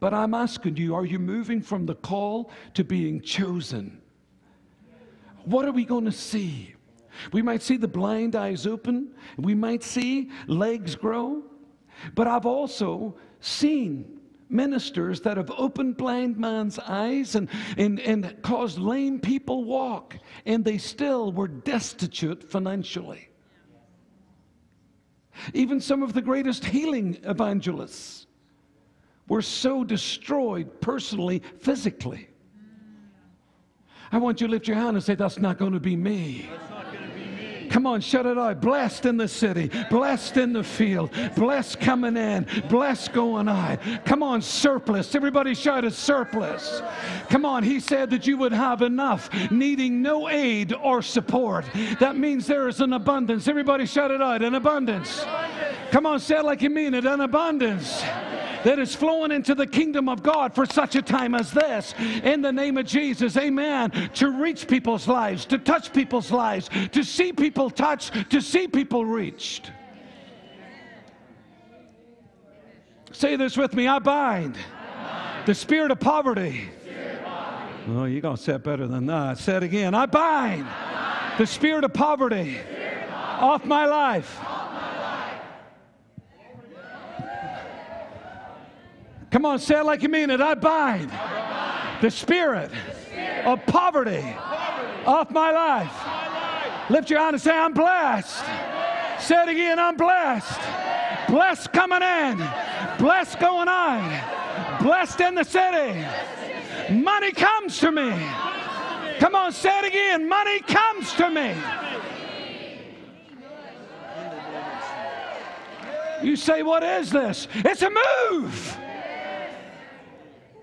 But 0.00 0.12
I'm 0.12 0.34
asking 0.34 0.76
you, 0.76 0.94
are 0.94 1.06
you 1.06 1.18
moving 1.18 1.62
from 1.62 1.86
the 1.86 1.94
call 1.94 2.50
to 2.74 2.84
being 2.84 3.20
chosen? 3.20 4.00
What 5.44 5.64
are 5.66 5.72
we 5.72 5.84
going 5.84 6.04
to 6.04 6.12
see? 6.12 6.73
We 7.32 7.42
might 7.42 7.62
see 7.62 7.76
the 7.76 7.88
blind 7.88 8.36
eyes 8.36 8.66
open, 8.66 9.14
we 9.36 9.54
might 9.54 9.82
see 9.82 10.30
legs 10.46 10.94
grow, 10.94 11.42
but 12.14 12.26
I've 12.26 12.46
also 12.46 13.16
seen 13.40 14.20
ministers 14.48 15.20
that 15.22 15.36
have 15.36 15.50
opened 15.56 15.96
blind 15.96 16.36
man's 16.38 16.78
eyes 16.78 17.34
and, 17.34 17.48
and, 17.76 18.00
and 18.00 18.42
caused 18.42 18.78
lame 18.78 19.18
people 19.18 19.64
walk, 19.64 20.16
and 20.46 20.64
they 20.64 20.78
still 20.78 21.32
were 21.32 21.48
destitute 21.48 22.48
financially. 22.48 23.28
Even 25.52 25.80
some 25.80 26.02
of 26.02 26.12
the 26.12 26.22
greatest 26.22 26.64
healing 26.64 27.18
evangelists 27.24 28.26
were 29.28 29.42
so 29.42 29.82
destroyed 29.82 30.80
personally, 30.80 31.42
physically. 31.60 32.28
I 34.12 34.18
want 34.18 34.40
you 34.40 34.46
to 34.46 34.50
lift 34.52 34.68
your 34.68 34.76
hand 34.76 34.96
and 34.96 35.04
say, 35.04 35.14
That's 35.16 35.38
not 35.38 35.58
going 35.58 35.72
to 35.72 35.80
be 35.80 35.96
me. 35.96 36.48
Come 37.70 37.86
on, 37.86 38.00
shut 38.00 38.26
it 38.26 38.38
out. 38.38 38.60
Blessed 38.60 39.06
in 39.06 39.16
the 39.16 39.28
city, 39.28 39.70
blessed 39.90 40.36
in 40.36 40.52
the 40.52 40.64
field, 40.64 41.10
blessed 41.36 41.80
coming 41.80 42.16
in, 42.16 42.46
blessed 42.68 43.12
going 43.12 43.48
out. 43.48 43.78
Come 44.04 44.22
on, 44.22 44.42
surplus. 44.42 45.14
Everybody 45.14 45.54
shout 45.54 45.84
a 45.84 45.90
surplus. 45.90 46.82
Come 47.28 47.44
on, 47.44 47.62
he 47.62 47.80
said 47.80 48.10
that 48.10 48.26
you 48.26 48.36
would 48.38 48.52
have 48.52 48.82
enough, 48.82 49.30
needing 49.50 50.02
no 50.02 50.28
aid 50.28 50.72
or 50.72 51.02
support. 51.02 51.64
That 52.00 52.16
means 52.16 52.46
there 52.46 52.68
is 52.68 52.80
an 52.80 52.92
abundance. 52.92 53.48
Everybody 53.48 53.86
shout 53.86 54.10
it 54.10 54.22
out 54.22 54.42
an 54.42 54.54
abundance. 54.54 55.24
Come 55.90 56.06
on, 56.06 56.20
say 56.20 56.38
it 56.38 56.44
like 56.44 56.62
you 56.62 56.70
mean 56.70 56.94
it 56.94 57.04
an 57.04 57.20
abundance 57.20 58.02
that 58.64 58.78
is 58.78 58.94
flowing 58.94 59.30
into 59.30 59.54
the 59.54 59.66
kingdom 59.66 60.08
of 60.08 60.22
God 60.22 60.54
for 60.54 60.66
such 60.66 60.96
a 60.96 61.02
time 61.02 61.34
as 61.34 61.52
this. 61.52 61.94
In 62.24 62.42
the 62.42 62.52
name 62.52 62.76
of 62.76 62.86
Jesus, 62.86 63.36
amen. 63.36 63.90
To 64.14 64.30
reach 64.30 64.66
people's 64.66 65.06
lives, 65.06 65.44
to 65.46 65.58
touch 65.58 65.92
people's 65.92 66.32
lives, 66.32 66.68
to 66.92 67.04
see 67.04 67.32
people 67.32 67.70
touched, 67.70 68.30
to 68.30 68.40
see 68.40 68.66
people 68.66 69.04
reached. 69.04 69.70
Say 73.12 73.36
this 73.36 73.56
with 73.56 73.74
me 73.74 73.86
I 73.86 74.00
bind, 74.00 74.56
the 75.46 75.54
spirit 75.54 75.92
of 75.92 76.00
poverty. 76.00 76.68
Oh, 77.86 78.06
you're 78.06 78.22
going 78.22 78.36
to 78.36 78.42
say 78.42 78.54
it 78.54 78.64
better 78.64 78.86
than 78.86 79.06
that. 79.06 79.36
Say 79.36 79.58
it 79.58 79.62
again. 79.62 79.94
I 79.94 80.06
bind, 80.06 80.66
the 81.36 81.46
spirit 81.46 81.84
of 81.84 81.92
poverty, 81.92 82.56
off 83.38 83.64
my 83.66 83.84
life. 83.84 84.40
Come 89.34 89.46
on, 89.46 89.58
say 89.58 89.80
it 89.80 89.84
like 89.84 90.00
you 90.04 90.08
mean 90.08 90.30
it. 90.30 90.40
I 90.40 90.54
bind, 90.54 91.10
the, 92.00 92.08
spirit 92.08 92.70
of 93.44 93.66
poverty, 93.66 94.24
off 95.04 95.28
my 95.32 95.50
life. 95.50 96.88
Lift 96.88 97.10
your 97.10 97.18
hand 97.18 97.34
and 97.34 97.42
say, 97.42 97.50
I'm 97.50 97.72
blessed. 97.72 98.44
Say 99.18 99.34
it 99.42 99.48
again, 99.48 99.80
I'm 99.80 99.96
blessed. 99.96 100.60
Blessed 101.26 101.72
coming 101.72 102.00
in, 102.00 102.48
blessed 102.96 103.40
going 103.40 103.66
on, 103.66 104.78
blessed 104.80 105.20
in 105.20 105.34
the 105.34 105.42
city. 105.42 106.06
Money 106.94 107.32
comes 107.32 107.80
to 107.80 107.90
me. 107.90 108.16
Come 109.18 109.34
on, 109.34 109.50
say 109.50 109.80
it 109.80 109.86
again. 109.86 110.28
Money 110.28 110.60
comes 110.60 111.12
to 111.14 111.28
me. 111.28 111.56
You 116.22 116.36
say, 116.36 116.62
What 116.62 116.84
is 116.84 117.10
this? 117.10 117.48
It's 117.52 117.82
a 117.82 117.90
move. 118.30 118.78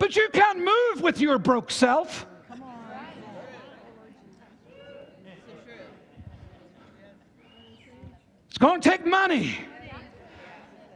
But 0.02 0.16
you 0.16 0.30
can't 0.34 0.58
move 0.58 1.04
with 1.04 1.22
your 1.22 1.38
broke 1.38 1.70
self. 1.70 2.26
It's 8.50 8.58
going 8.58 8.82
to 8.82 8.90
take 8.90 9.06
money. 9.06 9.60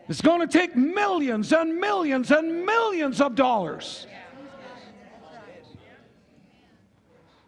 It's 0.09 0.21
going 0.21 0.39
to 0.39 0.47
take 0.47 0.75
millions 0.75 1.53
and 1.53 1.79
millions 1.79 2.31
and 2.31 2.65
millions 2.65 3.21
of 3.21 3.35
dollars. 3.35 4.07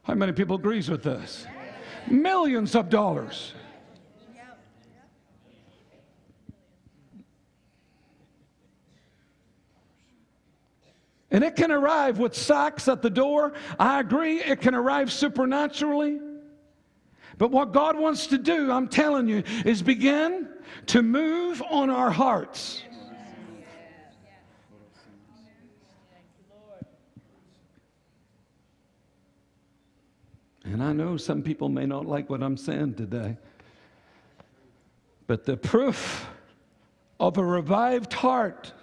How 0.04 0.13
many 0.13 0.34
people 0.34 0.58
agrees 0.58 0.91
with 0.91 1.02
this? 1.02 1.48
Millions 2.06 2.76
of 2.76 2.88
dollars. 2.91 3.54
And 11.30 11.44
it 11.44 11.56
can 11.56 11.72
arrive 11.72 12.20
with 12.20 12.36
socks 12.36 12.88
at 12.88 13.02
the 13.02 13.10
door. 13.10 13.54
I 13.78 14.00
agree, 14.00 14.40
it 14.42 14.62
can 14.62 14.74
arrive 14.74 15.12
supernaturally. 15.12 16.20
But 17.38 17.52
what 17.52 17.72
God 17.74 17.98
wants 17.98 18.28
to 18.28 18.38
do, 18.38 18.72
I'm 18.72 18.88
telling 18.88 19.28
you, 19.28 19.44
is 19.66 19.82
begin 19.82 20.50
to 20.88 21.02
move 21.02 21.62
on 21.70 21.90
our 21.90 22.10
hearts. 22.10 22.82
And 30.63 30.84
I 30.84 30.92
know 30.92 31.16
some 31.16 31.42
people 31.42 31.70
may 31.70 31.86
not 31.86 32.06
like 32.06 32.30
what 32.30 32.44
I'm 32.44 32.58
saying 32.58 32.96
today, 32.96 33.38
but 35.26 35.46
the 35.46 35.56
proof 35.56 36.28
of 37.20 37.38
a 37.38 37.44
revived 37.44 38.13
heart 38.13 38.74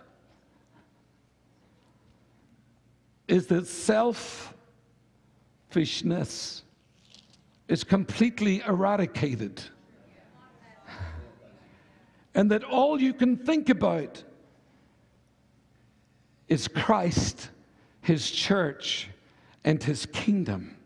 is 3.29 3.47
that 3.47 3.67
selfishness 3.67 6.63
is 7.69 7.85
completely 7.85 8.63
eradicated. 8.67 9.63
And 12.35 12.51
that 12.51 12.65
all 12.65 13.01
you 13.01 13.15
can 13.15 13.37
think 13.37 13.69
about 13.69 14.23
is 16.49 16.67
Christ, 16.69 17.51
His 18.01 18.31
church, 18.31 19.09
and 19.65 19.83
His 19.83 20.07
kingdom. 20.07 20.77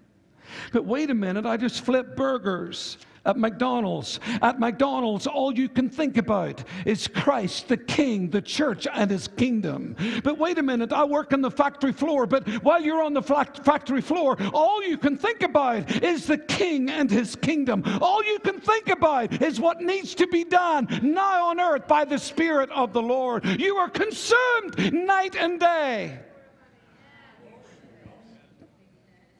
But 0.73 0.85
wait 0.85 1.11
a 1.11 1.15
minute, 1.15 1.47
I 1.47 1.57
just 1.57 1.85
flipped 1.85 2.17
burgers 2.17 2.99
at 3.25 3.37
McDonald's. 3.37 4.21
At 4.43 4.61
McDonald's, 4.61 5.27
all 5.27 5.57
you 5.57 5.69
can 5.69 5.89
think 5.89 6.17
about 6.17 6.63
is 6.85 7.07
Christ, 7.09 7.69
the 7.69 7.77
King, 7.77 8.31
the 8.31 8.43
church, 8.43 8.87
and 8.93 9.11
his 9.11 9.29
kingdom. 9.29 9.97
But 10.25 10.39
wait 10.39 10.59
a 10.59 10.63
minute, 10.63 10.93
I 10.93 11.05
work 11.05 11.33
on 11.33 11.41
the 11.41 11.51
factory 11.51 11.93
floor, 11.93 12.27
but 12.27 12.49
while 12.63 12.83
you're 12.83 13.03
on 13.03 13.15
the 13.15 13.23
factory 13.23 14.01
floor, 14.01 14.37
all 14.53 14.83
you 14.83 14.97
can 14.99 15.17
think 15.17 15.43
about 15.43 16.03
is 16.03 16.27
the 16.27 16.39
King 16.39 16.91
and 16.91 17.11
his 17.11 17.37
kingdom. 17.37 17.83
All 18.01 18.25
you 18.25 18.39
can 18.39 18.61
think 18.61 18.89
about 18.89 19.43
is 19.43 19.61
what 19.61 19.81
needs 19.81 20.15
to 20.17 20.27
be 20.27 20.45
done 20.45 20.89
now 21.03 21.47
on 21.47 21.61
earth 21.61 21.87
by 21.87 22.05
the 22.05 22.19
Spirit 22.19 22.71
of 22.71 22.93
the 22.93 23.03
Lord. 23.03 23.45
You 23.45 23.77
are 23.77 23.89
consumed 23.89 24.93
night 24.93 25.37
and 25.37 25.61
day. 25.61 26.19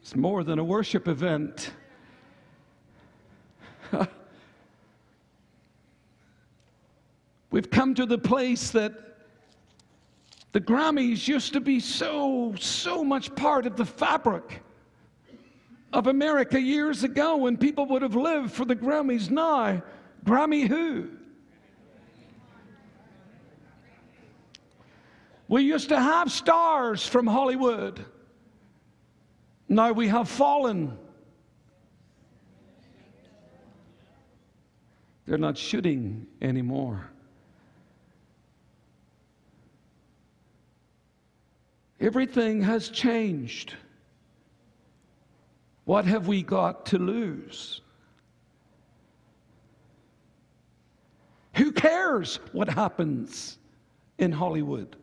It's 0.01 0.15
more 0.15 0.43
than 0.43 0.57
a 0.57 0.63
worship 0.63 1.07
event. 1.07 1.71
We've 7.51 7.69
come 7.69 7.95
to 7.95 8.05
the 8.05 8.17
place 8.17 8.71
that 8.71 8.93
the 10.51 10.61
Grammys 10.61 11.27
used 11.27 11.53
to 11.53 11.59
be 11.59 11.79
so, 11.79 12.53
so 12.59 13.03
much 13.03 13.33
part 13.35 13.65
of 13.65 13.75
the 13.75 13.85
fabric 13.85 14.61
of 15.93 16.07
America 16.07 16.59
years 16.59 17.03
ago 17.03 17.37
when 17.37 17.57
people 17.57 17.85
would 17.87 18.01
have 18.01 18.15
lived 18.15 18.51
for 18.51 18.65
the 18.65 18.75
Grammys. 18.75 19.29
Now, 19.29 19.81
Grammy 20.25 20.67
who? 20.67 21.09
We 25.47 25.63
used 25.63 25.89
to 25.89 25.99
have 25.99 26.31
stars 26.31 27.07
from 27.07 27.25
Hollywood. 27.25 28.05
Now 29.67 29.91
we 29.91 30.07
have 30.07 30.29
fallen. 30.29 30.95
They're 35.25 35.39
not 35.39 35.57
shooting 35.57 36.27
anymore. 36.41 37.09
Everything 41.99 42.61
has 42.61 42.89
changed. 42.89 43.75
What 45.85 46.05
have 46.05 46.27
we 46.27 46.43
got 46.43 46.85
to 46.87 46.97
lose? 46.97 47.81
Who 51.55 51.71
cares 51.71 52.39
what 52.53 52.69
happens 52.69 53.57
in 54.17 54.31
Hollywood? 54.31 54.95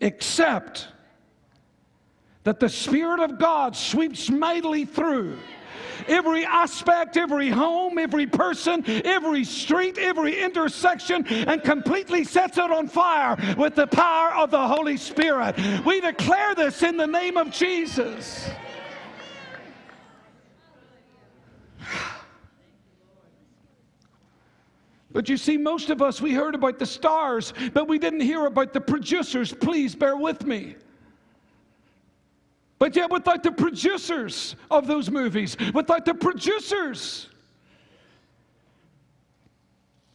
Except 0.00 0.88
that 2.44 2.60
the 2.60 2.68
Spirit 2.68 3.20
of 3.20 3.38
God 3.38 3.76
sweeps 3.76 4.28
mightily 4.28 4.84
through 4.84 5.38
every 6.08 6.44
aspect, 6.44 7.16
every 7.16 7.48
home, 7.48 7.98
every 7.98 8.26
person, 8.26 8.84
every 9.04 9.44
street, 9.44 9.98
every 9.98 10.40
intersection, 10.42 11.26
and 11.26 11.62
completely 11.62 12.24
sets 12.24 12.58
it 12.58 12.70
on 12.70 12.88
fire 12.88 13.36
with 13.56 13.74
the 13.74 13.86
power 13.86 14.34
of 14.34 14.50
the 14.50 14.66
Holy 14.66 14.96
Spirit. 14.96 15.56
We 15.84 16.00
declare 16.00 16.54
this 16.54 16.82
in 16.82 16.96
the 16.96 17.06
name 17.06 17.36
of 17.36 17.50
Jesus. 17.50 18.48
But 25.14 25.28
you 25.28 25.36
see, 25.36 25.58
most 25.58 25.90
of 25.90 26.00
us, 26.00 26.22
we 26.22 26.32
heard 26.32 26.54
about 26.54 26.78
the 26.78 26.86
stars, 26.86 27.52
but 27.74 27.86
we 27.86 27.98
didn't 27.98 28.22
hear 28.22 28.46
about 28.46 28.72
the 28.72 28.80
producers. 28.80 29.52
Please 29.52 29.94
bear 29.94 30.16
with 30.16 30.46
me. 30.46 30.76
But 32.82 32.96
yet, 32.96 33.12
without 33.12 33.44
the 33.44 33.52
producers 33.52 34.56
of 34.68 34.88
those 34.88 35.08
movies, 35.08 35.56
without 35.72 36.04
the 36.04 36.14
producers, 36.14 37.28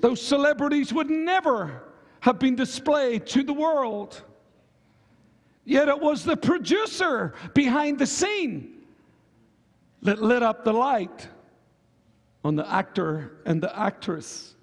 those 0.01 0.21
celebrities 0.21 0.91
would 0.91 1.09
never 1.09 1.83
have 2.19 2.39
been 2.39 2.57
displayed 2.57 3.25
to 3.27 3.43
the 3.43 3.53
world. 3.53 4.21
Yet 5.63 5.87
it 5.87 5.97
was 5.97 6.25
the 6.25 6.35
producer 6.35 7.35
behind 7.53 7.99
the 7.99 8.05
scene 8.05 8.81
that 10.01 10.21
lit 10.21 10.43
up 10.43 10.65
the 10.65 10.73
light 10.73 11.29
on 12.43 12.57
the 12.57 12.69
actor 12.69 13.37
and 13.45 13.63
the 13.63 13.79
actress. 13.79 14.55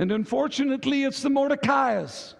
And 0.00 0.10
unfortunately, 0.10 1.04
it's 1.04 1.22
the 1.22 1.30
Mordecai's 1.30 2.34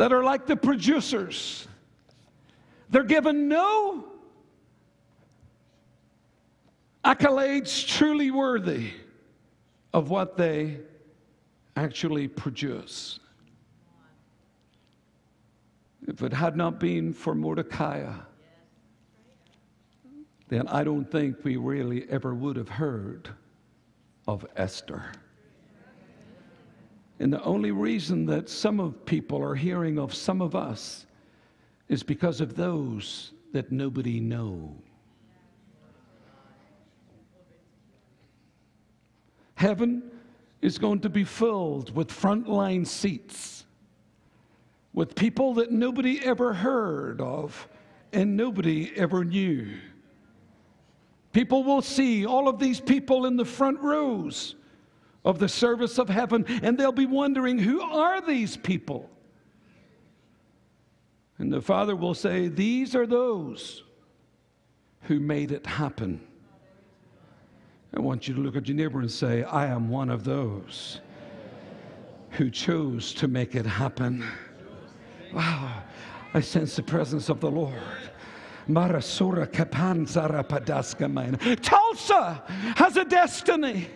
that 0.00 0.14
are 0.14 0.24
like 0.24 0.46
the 0.46 0.56
producers. 0.56 1.68
They're 2.88 3.04
given 3.04 3.48
no 3.48 4.06
accolades 7.04 7.86
truly 7.86 8.30
worthy 8.30 8.92
of 9.92 10.08
what 10.08 10.38
they 10.38 10.78
actually 11.76 12.28
produce. 12.28 13.20
If 16.08 16.22
it 16.22 16.32
had 16.32 16.56
not 16.56 16.80
been 16.80 17.12
for 17.12 17.34
Mordecai, 17.34 18.10
then 20.48 20.66
I 20.68 20.82
don't 20.82 21.10
think 21.10 21.44
we 21.44 21.58
really 21.58 22.08
ever 22.08 22.34
would 22.34 22.56
have 22.56 22.70
heard 22.70 23.28
of 24.26 24.46
Esther. 24.56 25.12
And 27.20 27.30
the 27.30 27.42
only 27.44 27.70
reason 27.70 28.24
that 28.26 28.48
some 28.48 28.80
of 28.80 29.04
people 29.04 29.42
are 29.42 29.54
hearing 29.54 29.98
of 29.98 30.14
some 30.14 30.40
of 30.40 30.56
us 30.56 31.04
is 31.86 32.02
because 32.02 32.40
of 32.40 32.56
those 32.56 33.32
that 33.52 33.70
nobody 33.70 34.20
know. 34.20 34.74
Heaven 39.54 40.10
is 40.62 40.78
going 40.78 41.00
to 41.00 41.10
be 41.10 41.24
filled 41.24 41.94
with 41.94 42.08
frontline 42.08 42.86
seats, 42.86 43.66
with 44.94 45.14
people 45.14 45.52
that 45.54 45.70
nobody 45.70 46.24
ever 46.24 46.54
heard 46.54 47.20
of 47.20 47.68
and 48.14 48.34
nobody 48.34 48.92
ever 48.96 49.24
knew. 49.24 49.68
People 51.32 51.64
will 51.64 51.82
see 51.82 52.24
all 52.24 52.48
of 52.48 52.58
these 52.58 52.80
people 52.80 53.26
in 53.26 53.36
the 53.36 53.44
front 53.44 53.78
rows 53.80 54.54
of 55.24 55.38
the 55.38 55.48
service 55.48 55.98
of 55.98 56.08
heaven, 56.08 56.44
and 56.62 56.78
they'll 56.78 56.92
be 56.92 57.06
wondering, 57.06 57.58
who 57.58 57.80
are 57.80 58.20
these 58.20 58.56
people? 58.56 59.10
And 61.40 61.50
the 61.50 61.62
Father 61.62 61.96
will 61.96 62.12
say, 62.12 62.48
These 62.48 62.94
are 62.94 63.06
those 63.06 63.82
who 65.04 65.18
made 65.18 65.52
it 65.52 65.66
happen. 65.66 66.20
I 67.96 68.00
want 68.00 68.28
you 68.28 68.34
to 68.34 68.40
look 68.40 68.56
at 68.56 68.68
your 68.68 68.76
neighbor 68.76 69.00
and 69.00 69.10
say, 69.10 69.42
I 69.44 69.66
am 69.66 69.88
one 69.88 70.10
of 70.10 70.22
those 70.22 71.00
who 72.32 72.50
chose 72.50 73.14
to 73.14 73.26
make 73.26 73.54
it 73.54 73.64
happen. 73.64 74.22
Wow, 75.32 75.82
I 76.34 76.40
sense 76.40 76.76
the 76.76 76.82
presence 76.82 77.30
of 77.30 77.40
the 77.40 77.50
Lord. 77.50 77.80
Marasura 78.68 79.46
Kapanzara 79.46 80.46
Padaska 80.46 81.62
Tulsa 81.62 82.42
has 82.76 82.98
a 82.98 83.04
destiny. 83.06 83.88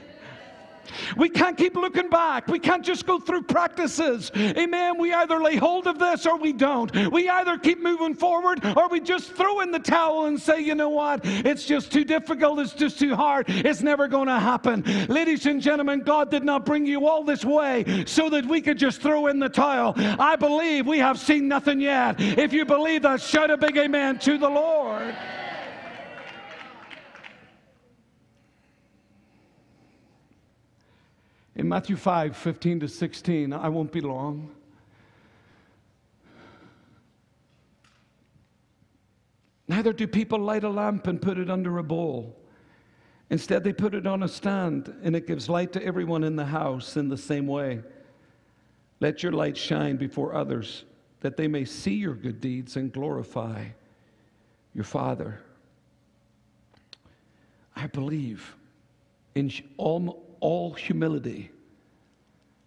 We 1.16 1.29
can't 1.29 1.57
keep 1.57 1.75
looking 1.75 2.09
back. 2.09 2.49
We 2.49 2.59
can't 2.59 2.85
just 2.85 3.07
go 3.07 3.18
through 3.18 3.42
practices. 3.42 4.31
Amen. 4.37 4.99
We 4.99 5.12
either 5.12 5.40
lay 5.40 5.57
hold 5.57 5.87
of 5.87 5.99
this 5.99 6.27
or 6.27 6.37
we 6.37 6.53
don't. 6.53 6.94
We 7.11 7.29
either 7.29 7.59
keep 7.59 7.83
moving 7.83 8.14
forward 8.14 8.64
or 8.77 8.88
we 8.88 9.01
just 9.01 9.33
throw 9.33 9.61
in 9.61 9.70
the 9.70 9.79
towel 9.79 10.27
and 10.27 10.40
say, 10.40 10.61
you 10.61 10.75
know 10.75 10.90
what? 10.90 11.20
It's 11.25 11.64
just 11.64 11.92
too 11.92 12.05
difficult. 12.05 12.59
It's 12.59 12.73
just 12.73 12.99
too 12.99 13.14
hard. 13.14 13.47
It's 13.49 13.83
never 13.83 14.09
going 14.09 14.29
to 14.29 14.38
happen. 14.38 14.83
Ladies 15.09 15.47
and 15.47 15.61
gentlemen, 15.61 16.01
God 16.01 16.31
did 16.31 16.44
not 16.44 16.64
bring 16.64 16.87
you 16.87 17.07
all 17.07 17.25
this 17.25 17.44
way 17.44 18.05
so 18.07 18.29
that 18.31 18.47
we 18.47 18.61
could 18.61 18.79
just 18.79 19.01
throw 19.01 19.27
in 19.29 19.38
the 19.38 19.49
towel. 19.49 19.94
I 19.97 20.37
believe 20.37 20.87
we 20.87 20.99
have 20.99 21.18
seen 21.18 21.49
nothing 21.49 21.81
yet. 21.81 22.16
If 22.18 22.53
you 22.53 22.64
believe 22.64 23.03
that, 23.03 23.20
shout 23.20 23.51
a 23.51 23.57
big 23.57 23.77
amen 23.77 24.18
to 24.20 24.38
the 24.38 24.49
Lord. 24.49 25.14
In 31.57 31.69
Matthew 31.69 31.97
5 31.97 32.37
15 32.37 32.81
to 32.81 32.88
16, 32.88 33.53
I 33.53 33.69
won't 33.69 33.93
be 33.93 34.01
long. 34.01 34.51
Neither 39.69 39.93
do 39.93 40.07
people 40.07 40.38
light 40.38 40.64
a 40.64 40.69
lamp 40.69 41.07
and 41.07 41.23
put 41.23 41.38
it 41.38 41.49
under 41.49 41.79
a 41.79 41.83
bowl. 41.83 42.37
Instead, 43.31 43.64
they 43.64 43.73
put 43.73 43.95
it 43.95 44.07
on 44.07 44.23
a 44.23 44.29
stand, 44.29 44.95
and 45.03 45.17
it 45.17 45.27
gives 45.27 45.49
light 45.49 45.73
to 45.73 45.83
everyone 45.83 46.25
in 46.25 46.37
the 46.37 46.45
house 46.45 46.97
in 46.97 47.09
the 47.09 47.17
same 47.17 47.47
way. 47.47 47.83
Let 49.01 49.23
your 49.23 49.33
light 49.33 49.57
shine 49.57 49.97
before 49.97 50.35
others, 50.35 50.85
that 51.21 51.37
they 51.37 51.49
may 51.49 51.64
see 51.64 51.95
your 51.95 52.14
good 52.14 52.40
deeds 52.40 52.77
and 52.77 52.93
glorify 52.93 53.64
your 54.75 54.85
Father. 54.85 55.40
I 57.75 57.87
believe 57.87 58.55
in 59.35 59.51
all 59.79 60.24
all 60.44 60.74
humility 60.74 61.50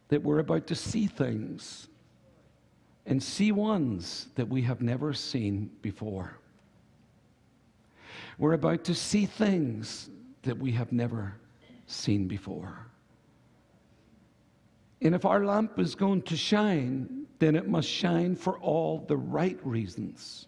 that 0.07 0.23
we're 0.23 0.39
about 0.39 0.65
to 0.65 0.73
see 0.73 1.05
things 1.05 1.87
and 3.05 3.21
see 3.21 3.51
ones 3.51 4.29
that 4.33 4.49
we 4.49 4.63
have 4.63 4.81
never 4.81 5.13
seen 5.13 5.69
before. 5.83 6.39
We're 8.39 8.53
about 8.53 8.83
to 8.85 8.95
see 8.95 9.27
things 9.27 10.09
that 10.41 10.57
we 10.57 10.71
have 10.71 10.91
never 10.91 11.35
seen 11.85 12.27
before. 12.27 12.87
And 15.03 15.13
if 15.13 15.23
our 15.23 15.45
lamp 15.45 15.77
is 15.77 15.93
going 15.93 16.23
to 16.23 16.35
shine, 16.35 17.27
then 17.37 17.55
it 17.55 17.67
must 17.67 17.87
shine 17.87 18.35
for 18.35 18.57
all 18.57 19.05
the 19.07 19.17
right 19.17 19.59
reasons. 19.63 20.47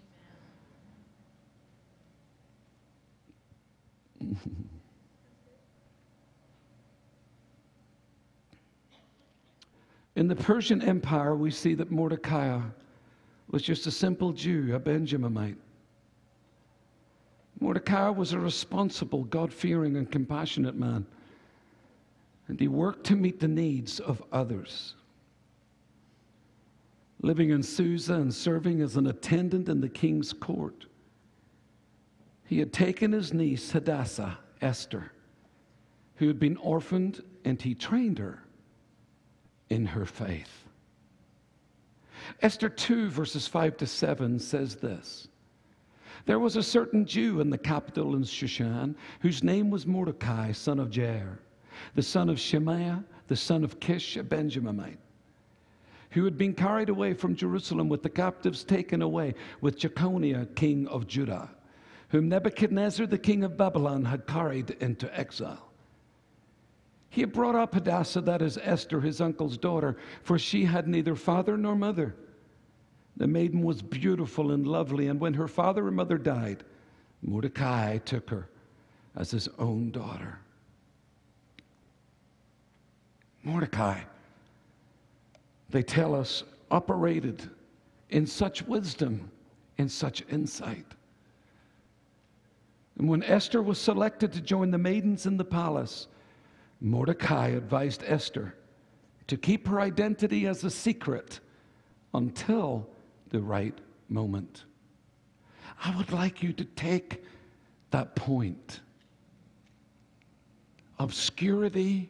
In 10.19 10.27
the 10.27 10.35
Persian 10.35 10.81
Empire, 10.81 11.33
we 11.33 11.49
see 11.49 11.75
that 11.75 11.91
Mordecai 11.91 12.59
was 13.51 13.61
just 13.63 13.87
a 13.87 13.91
simple 13.91 14.33
Jew, 14.33 14.75
a 14.75 14.79
Benjaminite. 14.79 15.55
Mordecai 17.61 18.09
was 18.09 18.33
a 18.33 18.39
responsible, 18.39 19.23
God 19.23 19.53
fearing, 19.53 19.95
and 19.95 20.11
compassionate 20.11 20.75
man. 20.75 21.05
And 22.49 22.59
he 22.59 22.67
worked 22.67 23.05
to 23.05 23.15
meet 23.15 23.39
the 23.39 23.47
needs 23.47 24.01
of 24.01 24.21
others. 24.33 24.95
Living 27.21 27.51
in 27.51 27.63
Susa 27.63 28.15
and 28.15 28.35
serving 28.35 28.81
as 28.81 28.97
an 28.97 29.07
attendant 29.07 29.69
in 29.69 29.79
the 29.79 29.87
king's 29.87 30.33
court, 30.33 30.85
he 32.43 32.59
had 32.59 32.73
taken 32.73 33.13
his 33.13 33.33
niece, 33.33 33.71
Hadassah, 33.71 34.37
Esther, 34.61 35.13
who 36.15 36.27
had 36.27 36.39
been 36.39 36.57
orphaned, 36.57 37.23
and 37.45 37.61
he 37.61 37.73
trained 37.73 38.19
her 38.19 38.43
in 39.69 39.85
her 39.85 40.05
faith. 40.05 40.65
Esther 42.41 42.69
2, 42.69 43.09
verses 43.09 43.47
5 43.47 43.77
to 43.77 43.87
7 43.87 44.39
says 44.39 44.75
this 44.75 45.27
There 46.25 46.39
was 46.39 46.55
a 46.55 46.63
certain 46.63 47.05
Jew 47.05 47.41
in 47.41 47.49
the 47.49 47.57
capital 47.57 48.15
in 48.15 48.23
Shushan 48.23 48.95
whose 49.21 49.43
name 49.43 49.69
was 49.69 49.87
Mordecai, 49.87 50.51
son 50.51 50.79
of 50.79 50.89
Jair, 50.89 51.37
the 51.95 52.03
son 52.03 52.29
of 52.29 52.39
Shemaiah, 52.39 53.03
the 53.27 53.35
son 53.35 53.63
of 53.63 53.79
Kish, 53.79 54.17
a 54.17 54.23
Benjaminite, 54.23 54.97
who 56.11 56.25
had 56.25 56.37
been 56.37 56.53
carried 56.53 56.89
away 56.89 57.13
from 57.13 57.35
Jerusalem 57.35 57.89
with 57.89 58.03
the 58.03 58.09
captives 58.09 58.63
taken 58.63 59.01
away 59.01 59.35
with 59.61 59.77
Jeconiah, 59.77 60.47
king 60.55 60.87
of 60.87 61.07
Judah, 61.07 61.49
whom 62.09 62.27
Nebuchadnezzar, 62.27 63.05
the 63.05 63.17
king 63.17 63.43
of 63.43 63.57
Babylon, 63.57 64.05
had 64.05 64.25
carried 64.25 64.71
into 64.81 65.15
exile. 65.17 65.68
He 67.09 67.21
had 67.21 67.33
brought 67.33 67.55
up 67.55 67.73
Hadassah, 67.73 68.21
that 68.21 68.41
is 68.41 68.59
Esther, 68.61 69.01
his 69.01 69.19
uncle's 69.19 69.57
daughter, 69.57 69.97
for 70.23 70.37
she 70.37 70.65
had 70.65 70.87
neither 70.87 71.15
father 71.15 71.57
nor 71.57 71.75
mother. 71.75 72.15
The 73.17 73.27
maiden 73.27 73.63
was 73.63 73.81
beautiful 73.81 74.51
and 74.51 74.65
lovely, 74.65 75.07
and 75.07 75.19
when 75.19 75.33
her 75.33 75.47
father 75.47 75.87
and 75.87 75.95
mother 75.95 76.17
died, 76.17 76.63
Mordecai 77.21 77.97
took 77.97 78.29
her 78.29 78.47
as 79.15 79.31
his 79.31 79.49
own 79.57 79.91
daughter. 79.91 80.39
Mordecai, 83.43 84.01
they 85.69 85.83
tell 85.83 86.13
us, 86.13 86.43
operated 86.71 87.49
in 88.09 88.27
such 88.27 88.61
wisdom, 88.63 89.31
in 89.77 89.89
such 89.89 90.23
insight. 90.29 90.85
And 92.97 93.09
when 93.09 93.23
Esther 93.23 93.63
was 93.63 93.79
selected 93.79 94.31
to 94.33 94.41
join 94.41 94.71
the 94.71 94.77
maidens 94.77 95.25
in 95.25 95.37
the 95.37 95.45
palace, 95.45 96.07
Mordecai 96.81 97.49
advised 97.49 98.03
Esther 98.05 98.55
to 99.27 99.37
keep 99.37 99.67
her 99.67 99.79
identity 99.81 100.47
as 100.47 100.63
a 100.63 100.69
secret 100.69 101.39
until 102.13 102.87
the 103.29 103.39
right 103.39 103.77
moment. 104.07 104.63
I 105.83 105.95
would 105.95 106.11
like 106.11 106.41
you 106.41 106.53
to 106.53 106.65
take 106.65 107.23
that 107.91 108.15
point. 108.15 108.81
Obscurity 110.97 112.09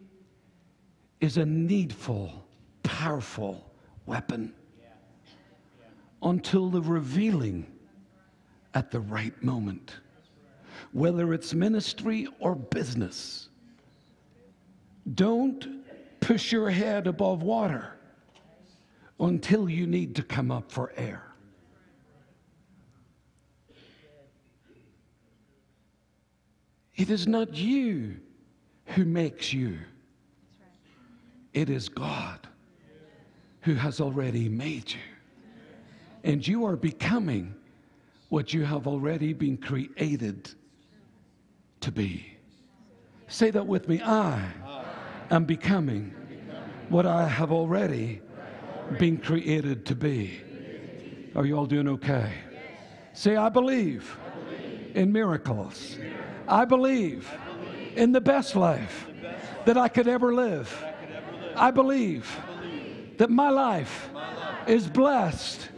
is 1.19 1.37
a 1.37 1.45
needful, 1.45 2.45
powerful 2.83 3.71
weapon 4.05 4.53
until 6.23 6.69
the 6.69 6.81
revealing 6.81 7.65
at 8.73 8.91
the 8.91 8.99
right 8.99 9.41
moment, 9.43 9.97
whether 10.91 11.33
it's 11.33 11.53
ministry 11.53 12.27
or 12.39 12.55
business. 12.55 13.48
Don't 15.13 15.85
push 16.19 16.51
your 16.51 16.69
head 16.69 17.07
above 17.07 17.41
water 17.41 17.93
until 19.19 19.69
you 19.69 19.87
need 19.87 20.15
to 20.15 20.23
come 20.23 20.51
up 20.51 20.71
for 20.71 20.93
air. 20.95 21.23
It 26.95 27.09
is 27.09 27.27
not 27.27 27.53
you 27.55 28.17
who 28.87 29.05
makes 29.05 29.53
you, 29.53 29.77
it 31.53 31.69
is 31.69 31.87
God 31.87 32.47
who 33.61 33.73
has 33.75 34.01
already 34.01 34.49
made 34.49 34.91
you. 34.91 34.99
And 36.23 36.45
you 36.45 36.65
are 36.65 36.75
becoming 36.75 37.55
what 38.27 38.53
you 38.53 38.63
have 38.65 38.87
already 38.87 39.33
been 39.33 39.57
created 39.57 40.53
to 41.81 41.91
be. 41.91 42.25
Say 43.27 43.51
that 43.51 43.65
with 43.65 43.87
me. 43.87 44.01
I 44.01 44.51
am 45.29 45.45
becoming 45.45 46.13
what 46.89 47.05
I 47.05 47.27
have 47.27 47.51
already 47.51 48.21
been 48.97 49.17
created 49.17 49.85
to 49.87 49.95
be. 49.95 50.41
Are 51.35 51.45
you 51.45 51.57
all 51.57 51.65
doing 51.65 51.87
okay? 51.87 52.31
Say, 53.13 53.35
I 53.35 53.49
believe 53.49 54.17
in 54.95 55.11
miracles. 55.11 55.97
I 56.47 56.65
believe 56.65 57.29
in 57.95 58.11
the 58.11 58.21
best 58.21 58.55
life 58.55 59.07
that 59.65 59.77
I 59.77 59.87
could 59.87 60.07
ever 60.07 60.33
live. 60.33 60.83
I 61.55 61.71
believe 61.71 62.27
that 63.17 63.29
my 63.29 63.49
life 63.49 64.09
is 64.67 64.87
blessed 64.87 65.69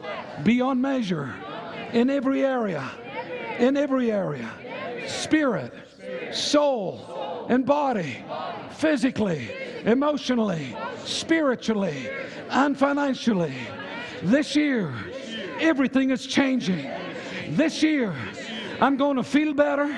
beyond 0.43 0.81
measure 0.81 1.33
in 1.91 2.09
every 2.09 2.45
area, 2.45 2.89
in 3.59 3.75
every 3.75 4.11
area 4.11 4.49
spirit, 5.07 5.73
soul, 6.31 7.47
and 7.49 7.65
body, 7.65 8.23
physically, 8.82 9.53
emotionally, 9.86 10.75
spiritually, 11.05 12.09
and 12.49 12.75
financially. 12.75 13.53
This 14.23 14.55
year, 14.55 14.91
everything 15.59 16.09
is 16.09 16.25
changing. 16.25 16.89
This 17.49 17.84
year, 17.84 18.11
I'm 18.82 18.97
going 18.97 19.17
to 19.17 19.23
feel 19.23 19.53
better. 19.53 19.95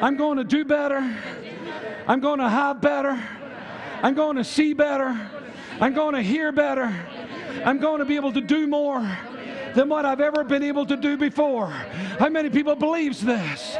I'm 0.00 0.16
going 0.16 0.38
to 0.38 0.44
do 0.44 0.64
better. 0.64 0.98
I'm 2.06 2.20
going 2.20 2.38
to 2.38 2.48
have 2.48 2.80
better. 2.80 3.20
I'm 4.04 4.14
going 4.14 4.36
to 4.36 4.44
see 4.44 4.72
better. 4.72 5.28
I'm 5.80 5.92
going 5.92 6.14
to 6.14 6.22
hear 6.22 6.52
better. 6.52 6.94
I'm 7.64 7.78
going 7.78 7.98
to 7.98 8.04
be 8.04 8.14
able 8.14 8.32
to 8.32 8.40
do 8.40 8.68
more 8.68 9.00
than 9.74 9.88
what 9.88 10.04
I've 10.04 10.20
ever 10.20 10.44
been 10.44 10.62
able 10.62 10.86
to 10.86 10.96
do 10.96 11.16
before. 11.16 11.68
How 12.20 12.28
many 12.28 12.50
people 12.50 12.76
believes 12.76 13.20
this? 13.20 13.76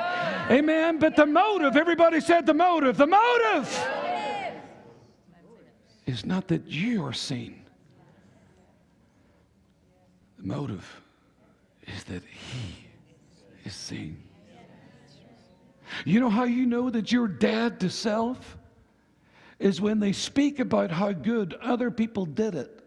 Amen. 0.51 0.99
But 0.99 1.15
the 1.15 1.27
motive, 1.27 1.77
everybody 1.77 2.21
said 2.21 2.45
the 2.45 2.55
motive. 2.55 2.97
The 2.97 3.07
motive 3.07 3.87
is 6.07 6.27
not 6.27 6.49
that 6.49 6.67
you 6.67 7.05
are 7.05 7.13
seen. 7.13 7.63
The 10.39 10.47
motive 10.47 11.03
is 11.87 12.03
that 12.05 12.23
He 12.25 12.89
is 13.65 13.75
seen. 13.75 14.21
You 16.05 16.19
know 16.21 16.31
how 16.31 16.45
you 16.45 16.67
know 16.67 16.91
that 16.91 17.13
you're 17.13 17.29
dead 17.29 17.81
to 17.81 17.91
self? 17.91 18.57
Is 19.59 19.79
when 19.79 20.01
they 20.01 20.13
speak 20.13 20.59
about 20.59 20.91
how 20.91 21.13
good 21.13 21.55
other 21.61 21.91
people 21.91 22.25
did 22.25 22.55
it, 22.55 22.83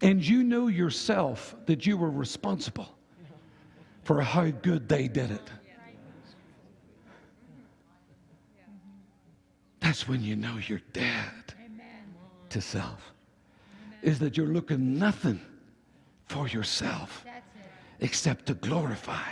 and 0.00 0.24
you 0.24 0.44
know 0.44 0.68
yourself 0.68 1.56
that 1.66 1.84
you 1.84 1.96
were 1.96 2.10
responsible 2.10 2.96
for 4.04 4.20
how 4.22 4.50
good 4.50 4.88
they 4.88 5.08
did 5.08 5.32
it. 5.32 5.50
That's 9.84 10.08
when 10.08 10.22
you 10.22 10.34
know 10.34 10.56
you're 10.66 10.80
dead 10.94 11.54
to 12.48 12.60
self. 12.62 13.12
Is 14.00 14.18
that 14.20 14.34
you're 14.34 14.46
looking 14.46 14.98
nothing 14.98 15.38
for 16.26 16.48
yourself 16.48 17.22
except 18.00 18.46
to 18.46 18.54
glorify 18.54 19.28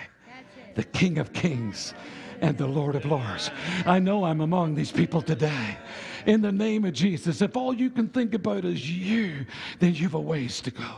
the 0.75 0.85
King 0.85 1.17
of 1.17 1.33
Kings 1.33 1.95
and 2.43 2.59
the 2.59 2.67
Lord 2.67 2.97
of 2.97 3.07
Lords. 3.07 3.51
I 3.87 3.99
know 3.99 4.25
I'm 4.25 4.43
among 4.43 4.75
these 4.75 4.93
people 4.93 5.23
today. 5.23 5.79
In 6.27 6.43
the 6.43 6.53
name 6.53 6.85
of 6.85 6.93
Jesus, 6.93 7.41
if 7.41 7.57
all 7.57 7.73
you 7.73 7.89
can 7.89 8.09
think 8.09 8.35
about 8.35 8.67
is 8.67 8.91
you, 8.91 9.47
then 9.79 9.95
you've 9.95 10.15
a 10.15 10.21
ways 10.21 10.61
to 10.61 10.71
go. 10.71 10.95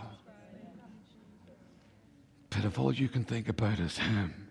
But 2.50 2.64
if 2.64 2.76
all 2.76 2.92
you 2.92 3.08
can 3.08 3.22
think 3.22 3.48
about 3.48 3.78
is 3.78 3.98
Him, 3.98 4.48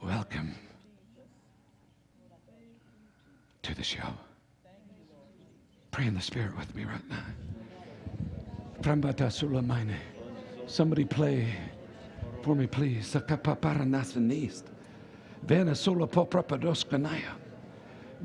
welcome 0.00 0.54
to 3.62 3.74
the 3.74 3.82
show. 3.82 4.14
Pray 5.90 6.06
in 6.06 6.14
the 6.14 6.20
Spirit 6.20 6.56
with 6.56 6.74
me 6.74 6.84
right 6.84 7.08
now. 7.08 7.24
Somebody 10.66 11.04
play 11.04 11.54
for 12.42 12.54
me, 12.54 12.66
please. 12.66 13.16
Vena 15.44 15.74
sola 15.74 16.06
poprapadoskanaya. 16.06 17.32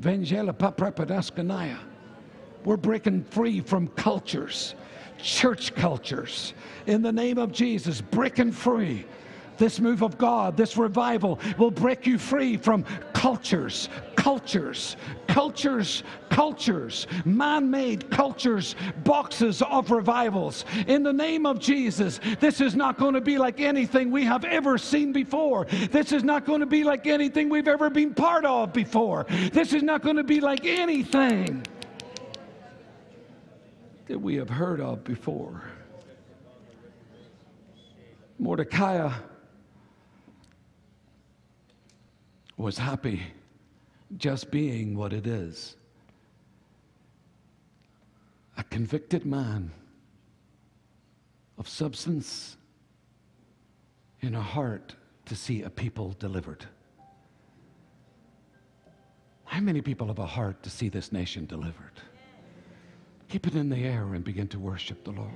Vengela 0.00 0.52
paprapadoskanaya. 0.52 1.78
We're 2.64 2.76
breaking 2.76 3.24
free 3.24 3.60
from 3.60 3.88
cultures, 3.88 4.74
church 5.22 5.74
cultures. 5.74 6.54
In 6.86 7.02
the 7.02 7.12
name 7.12 7.38
of 7.38 7.52
Jesus, 7.52 8.00
breaking 8.00 8.52
free. 8.52 9.04
This 9.58 9.80
move 9.80 10.02
of 10.02 10.18
God, 10.18 10.56
this 10.56 10.76
revival 10.76 11.40
will 11.58 11.72
break 11.72 12.06
you 12.06 12.16
free 12.18 12.56
from 12.56 12.84
cultures, 13.12 13.88
cultures, 14.28 14.94
cultures, 15.26 16.02
cultures, 16.28 17.06
man 17.24 17.70
made 17.70 18.10
cultures, 18.10 18.76
boxes 19.02 19.62
of 19.62 19.90
revivals. 19.90 20.66
In 20.86 21.02
the 21.02 21.14
name 21.14 21.46
of 21.46 21.58
Jesus, 21.58 22.20
this 22.38 22.60
is 22.60 22.76
not 22.76 22.98
going 22.98 23.14
to 23.14 23.22
be 23.22 23.38
like 23.38 23.58
anything 23.58 24.10
we 24.10 24.24
have 24.24 24.44
ever 24.44 24.76
seen 24.76 25.14
before. 25.14 25.64
This 25.90 26.12
is 26.12 26.24
not 26.24 26.44
going 26.44 26.60
to 26.60 26.66
be 26.66 26.84
like 26.84 27.06
anything 27.06 27.48
we've 27.48 27.68
ever 27.68 27.88
been 27.88 28.12
part 28.12 28.44
of 28.44 28.74
before. 28.74 29.24
This 29.50 29.72
is 29.72 29.82
not 29.82 30.02
going 30.02 30.16
to 30.16 30.24
be 30.24 30.42
like 30.42 30.66
anything 30.66 31.66
that 34.08 34.18
we 34.18 34.34
have 34.34 34.50
heard 34.50 34.82
of 34.82 35.04
before. 35.04 35.62
Mordecai 38.38 39.10
was 42.58 42.76
happy 42.76 43.22
just 44.16 44.50
being 44.50 44.96
what 44.96 45.12
it 45.12 45.26
is 45.26 45.76
a 48.56 48.64
convicted 48.64 49.24
man 49.24 49.70
of 51.58 51.68
substance 51.68 52.56
in 54.20 54.34
a 54.34 54.42
heart 54.42 54.96
to 55.26 55.36
see 55.36 55.62
a 55.62 55.70
people 55.70 56.16
delivered. 56.18 56.66
How 59.44 59.60
many 59.60 59.80
people 59.80 60.08
have 60.08 60.18
a 60.18 60.26
heart 60.26 60.62
to 60.64 60.70
see 60.70 60.88
this 60.88 61.12
nation 61.12 61.46
delivered? 61.46 62.02
Keep 63.28 63.46
it 63.46 63.54
in 63.54 63.68
the 63.68 63.76
air 63.76 64.14
and 64.14 64.24
begin 64.24 64.48
to 64.48 64.58
worship 64.58 65.04
the 65.04 65.12
Lord. 65.12 65.30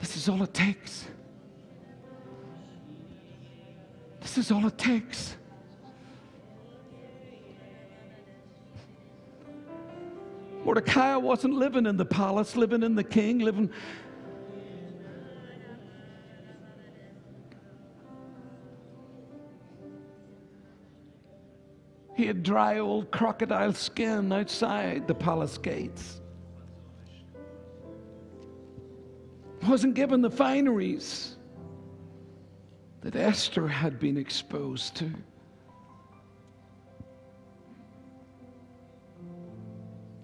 This 0.00 0.16
is 0.16 0.28
all 0.28 0.42
it 0.42 0.52
takes. 0.52 1.06
This 4.22 4.38
is 4.38 4.50
all 4.52 4.66
it 4.66 4.78
takes. 4.78 5.36
Mordecai 10.64 11.16
wasn't 11.16 11.54
living 11.54 11.86
in 11.86 11.96
the 11.96 12.04
palace, 12.04 12.56
living 12.56 12.84
in 12.84 12.94
the 12.94 13.02
king, 13.02 13.40
living. 13.40 13.68
He 22.14 22.26
had 22.26 22.44
dry 22.44 22.78
old 22.78 23.10
crocodile 23.10 23.72
skin 23.72 24.32
outside 24.32 25.08
the 25.08 25.14
palace 25.14 25.58
gates. 25.58 26.20
Wasn't 29.66 29.94
given 29.94 30.22
the 30.22 30.30
fineries 30.30 31.36
that 33.02 33.16
Esther 33.16 33.68
had 33.68 33.98
been 33.98 34.16
exposed 34.16 34.96
to. 34.96 35.10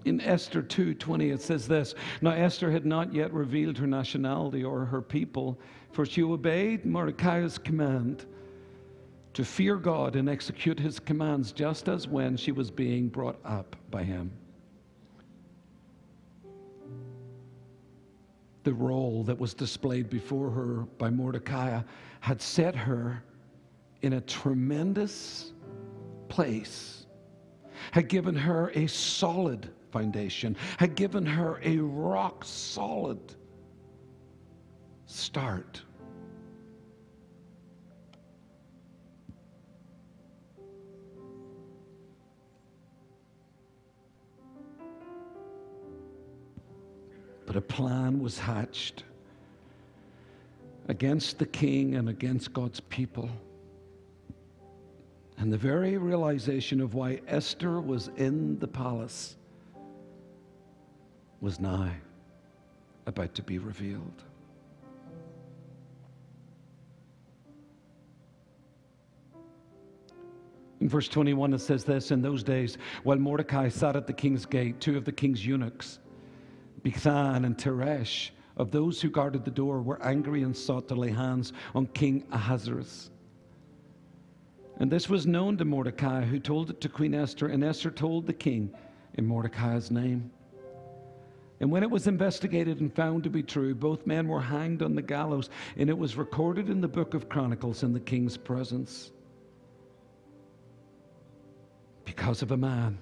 In 0.05 0.20
Esther 0.20 0.62
2:20 0.62 1.33
it 1.33 1.43
says 1.43 1.68
this, 1.68 1.95
now 2.22 2.31
Esther 2.31 2.70
had 2.70 2.87
not 2.87 3.12
yet 3.12 3.33
revealed 3.33 3.76
her 3.79 3.87
nationality 3.87 4.64
or 4.64 4.87
her 4.87 5.03
people, 5.03 5.59
for 5.91 6.07
she 6.07 6.22
obeyed 6.22 6.87
Mordecai's 6.87 7.59
command 7.59 8.24
to 9.35 9.45
fear 9.45 9.76
God 9.76 10.16
and 10.16 10.29
execute 10.29 10.79
his 10.79 10.99
commands 10.99 11.53
just 11.53 11.89
as 11.89 12.09
when 12.09 12.37
she 12.37 12.53
was 12.53 12.70
being 12.70 13.09
brought 13.09 13.39
up 13.45 13.76
by 13.91 14.03
him. 14.03 14.31
the 18.68 18.74
role 18.74 19.24
that 19.24 19.39
was 19.39 19.55
displayed 19.55 20.11
before 20.11 20.51
her 20.51 20.87
by 20.99 21.09
Mordecai 21.09 21.81
had 22.20 22.40
set 22.42 22.74
her 22.74 23.22
in 24.02 24.14
a 24.14 24.20
tremendous 24.20 25.52
place, 26.28 27.06
had 27.92 28.08
given 28.08 28.34
her 28.34 28.70
a 28.74 28.86
solid 28.86 29.70
foundation, 29.90 30.56
had 30.78 30.94
given 30.94 31.24
her 31.24 31.60
a 31.64 31.78
rock 31.78 32.44
solid 32.44 33.18
start. 35.06 35.82
But 47.46 47.56
a 47.56 47.62
plan 47.62 48.20
was 48.20 48.38
hatched 48.38 49.04
against 50.89 51.39
the 51.39 51.47
king 51.47 51.95
and 51.95 52.09
against 52.09 52.53
God's 52.53 52.80
people. 52.80 53.30
And 55.36 55.53
the 55.53 55.59
very 55.59 55.99
realization 55.99 56.80
of 56.80 56.95
why 56.95 57.20
Esther 57.28 57.80
was 57.80 58.11
in 58.16 58.59
the 58.59 58.66
palace 58.66 59.36
was 61.41 61.61
now 61.61 61.91
about 63.07 63.34
to 63.34 63.43
be 63.43 63.59
revealed. 63.59 64.24
In 70.80 70.89
verse 70.89 71.09
21, 71.09 71.55
it 71.55 71.59
says 71.61 71.84
this 71.84 72.11
In 72.11 72.22
those 72.22 72.43
days, 72.43 72.78
while 73.03 73.18
Mordecai 73.18 73.68
sat 73.68 73.97
at 73.97 74.07
the 74.07 74.12
king's 74.12 74.47
gate, 74.47 74.80
two 74.80 74.97
of 74.97 75.05
the 75.05 75.12
king's 75.12 75.45
eunuchs, 75.45 75.99
Bigthan 76.82 77.45
and 77.45 77.57
Teresh, 77.57 78.30
of 78.59 78.70
those 78.70 79.00
who 79.00 79.09
guarded 79.09 79.44
the 79.44 79.50
door, 79.50 79.80
were 79.80 80.02
angry 80.02 80.42
and 80.42 80.56
sought 80.56 80.88
to 80.88 80.94
lay 80.94 81.11
hands 81.11 81.52
on 81.74 81.86
King 81.86 82.24
Ahasuerus. 82.32 83.11
And 84.78 84.90
this 84.90 85.09
was 85.09 85.26
known 85.26 85.56
to 85.56 85.64
Mordecai, 85.64 86.24
who 86.24 86.38
told 86.38 86.70
it 86.70 86.80
to 86.82 86.88
Queen 86.88 87.14
Esther, 87.14 87.48
and 87.48 87.64
Esther 87.64 87.90
told 87.90 88.26
the 88.26 88.32
king 88.32 88.72
in 89.14 89.26
Mordecai's 89.26 89.90
name. 89.90 90.30
And 91.61 91.70
when 91.72 91.82
it 91.82 91.90
was 91.90 92.06
investigated 92.06 92.80
and 92.80 92.94
found 92.94 93.24
to 93.24 93.30
be 93.30 93.42
true, 93.42 93.74
both 93.74 94.06
men 94.06 94.28
were 94.28 94.40
hanged 94.40 94.82
on 94.82 94.94
the 94.94 95.02
gallows, 95.02 95.50
and 95.76 95.90
it 95.90 95.98
was 95.98 96.16
recorded 96.16 96.70
in 96.70 96.80
the 96.80 96.86
book 96.86 97.14
of 97.14 97.28
Chronicles 97.28 97.82
in 97.82 97.92
the 97.92 98.00
king's 98.00 98.36
presence. 98.36 99.11
Because 102.04 102.42
of 102.42 102.52
a 102.52 102.56
man 102.56 102.98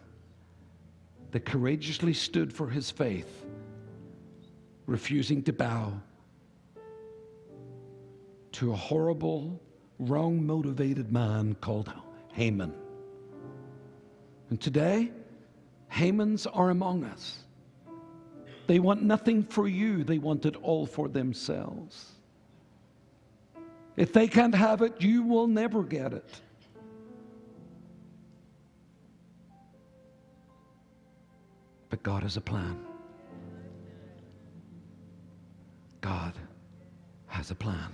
that 1.33 1.45
courageously 1.45 2.15
stood 2.15 2.51
for 2.51 2.71
his 2.71 2.91
faith, 2.91 3.45
refusing 4.87 5.43
to 5.43 5.53
bow 5.53 5.93
to 8.53 8.73
a 8.73 8.77
horrible, 8.77 9.61
wrong 9.99 10.47
motivated 10.47 11.13
man 11.13 11.55
called 11.61 11.93
Haman. 12.33 12.73
And 14.49 14.61
today, 14.61 15.11
Hamans 15.93 16.47
are 16.51 16.71
among 16.71 17.05
us. 17.05 17.39
They 18.67 18.79
want 18.79 19.03
nothing 19.03 19.43
for 19.43 19.69
you, 19.69 20.05
they 20.05 20.19
want 20.19 20.47
it 20.47 20.57
all 20.63 20.87
for 20.87 21.09
themselves. 21.09 22.13
If 23.97 24.13
they 24.13 24.29
can't 24.29 24.55
have 24.55 24.83
it, 24.83 25.01
you 25.01 25.23
will 25.23 25.47
never 25.47 25.83
get 25.83 26.13
it. 26.13 26.41
But 31.89 32.03
God 32.03 32.23
has 32.23 32.37
a 32.37 32.41
plan. 32.41 32.86
God 36.07 36.35
has 37.27 37.51
a 37.51 37.57
plan. 37.57 37.93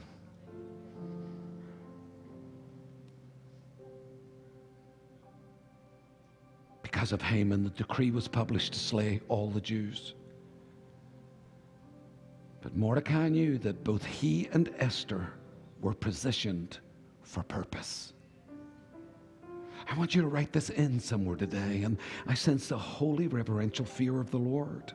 Because 6.82 7.12
of 7.12 7.22
Haman, 7.22 7.64
the 7.64 7.70
decree 7.70 8.10
was 8.10 8.28
published 8.28 8.74
to 8.74 8.78
slay 8.78 9.22
all 9.30 9.48
the 9.48 9.62
Jews. 9.62 10.12
But 12.60 12.76
Mordecai 12.76 13.30
knew 13.30 13.56
that 13.58 13.82
both 13.82 14.04
he 14.04 14.46
and 14.52 14.68
Esther 14.78 15.32
were 15.80 15.94
positioned 15.94 16.80
for 17.22 17.42
purpose. 17.44 18.12
I 19.90 19.96
want 19.96 20.14
you 20.14 20.20
to 20.20 20.28
write 20.28 20.52
this 20.52 20.68
in 20.68 21.00
somewhere 21.00 21.36
today, 21.36 21.82
and 21.82 21.96
I 22.26 22.34
sense 22.34 22.72
a 22.72 22.76
holy 22.76 23.26
reverential 23.26 23.86
fear 23.86 24.20
of 24.20 24.30
the 24.30 24.38
Lord. 24.38 24.92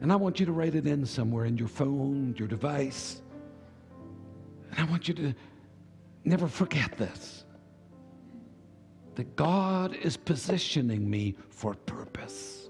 And 0.00 0.12
I 0.12 0.16
want 0.16 0.40
you 0.40 0.46
to 0.46 0.52
write 0.52 0.74
it 0.74 0.86
in 0.86 1.06
somewhere 1.06 1.44
in 1.44 1.56
your 1.56 1.68
phone, 1.68 2.34
your 2.38 2.48
device. 2.48 3.22
And 4.70 4.80
I 4.80 4.90
want 4.90 5.08
you 5.08 5.14
to 5.14 5.34
never 6.24 6.48
forget 6.48 6.96
this 6.96 7.44
that 9.14 9.36
God 9.36 9.94
is 9.94 10.16
positioning 10.16 11.08
me 11.08 11.36
for 11.48 11.74
purpose. 11.74 12.68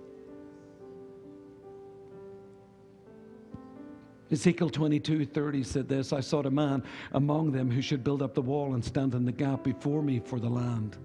Ezekiel 4.31 4.69
22 4.69 5.27
30 5.27 5.63
said 5.63 5.89
this 5.89 6.13
I 6.13 6.21
sought 6.21 6.45
a 6.45 6.51
man 6.51 6.83
among 7.13 7.53
them 7.53 7.71
who 7.71 7.81
should 7.81 8.03
build 8.03 8.21
up 8.21 8.35
the 8.35 8.43
wall 8.43 8.75
and 8.75 8.85
stand 8.85 9.15
in 9.15 9.25
the 9.25 9.33
gap 9.33 9.63
before 9.65 10.03
me 10.03 10.19
for 10.19 10.41
the 10.41 10.49
land. 10.49 10.99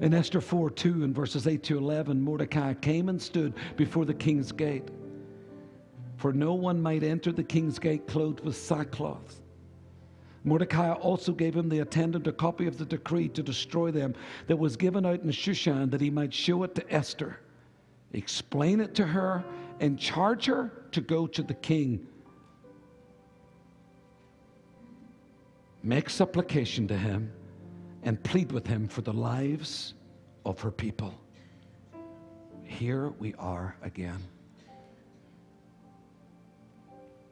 In 0.00 0.12
Esther 0.12 0.40
4 0.40 0.70
2 0.70 1.04
and 1.04 1.14
verses 1.14 1.46
8 1.46 1.62
to 1.64 1.78
11, 1.78 2.20
Mordecai 2.20 2.74
came 2.74 3.08
and 3.08 3.20
stood 3.20 3.54
before 3.76 4.04
the 4.04 4.14
king's 4.14 4.52
gate. 4.52 4.90
For 6.16 6.32
no 6.32 6.54
one 6.54 6.80
might 6.80 7.02
enter 7.02 7.32
the 7.32 7.44
king's 7.44 7.78
gate 7.78 8.06
clothed 8.06 8.40
with 8.40 8.56
sackcloth. 8.56 9.40
Mordecai 10.44 10.92
also 10.92 11.32
gave 11.32 11.56
him 11.56 11.68
the 11.68 11.80
attendant 11.80 12.26
a 12.26 12.32
copy 12.32 12.66
of 12.66 12.78
the 12.78 12.84
decree 12.84 13.28
to 13.30 13.42
destroy 13.42 13.90
them 13.90 14.14
that 14.46 14.56
was 14.56 14.76
given 14.76 15.04
out 15.04 15.22
in 15.22 15.30
Shushan 15.30 15.90
that 15.90 16.00
he 16.00 16.10
might 16.10 16.32
show 16.32 16.62
it 16.62 16.74
to 16.76 16.92
Esther, 16.92 17.40
explain 18.12 18.80
it 18.80 18.94
to 18.94 19.04
her, 19.04 19.44
and 19.80 19.98
charge 19.98 20.46
her 20.46 20.70
to 20.92 21.00
go 21.00 21.26
to 21.26 21.42
the 21.42 21.54
king. 21.54 22.06
Make 25.82 26.08
supplication 26.10 26.86
to 26.88 26.96
him 26.96 27.32
and 28.06 28.22
plead 28.22 28.52
with 28.52 28.66
him 28.66 28.86
for 28.86 29.02
the 29.02 29.12
lives 29.12 29.94
of 30.44 30.60
her 30.60 30.70
people. 30.70 31.12
Here 32.62 33.08
we 33.18 33.34
are 33.34 33.76
again. 33.82 34.22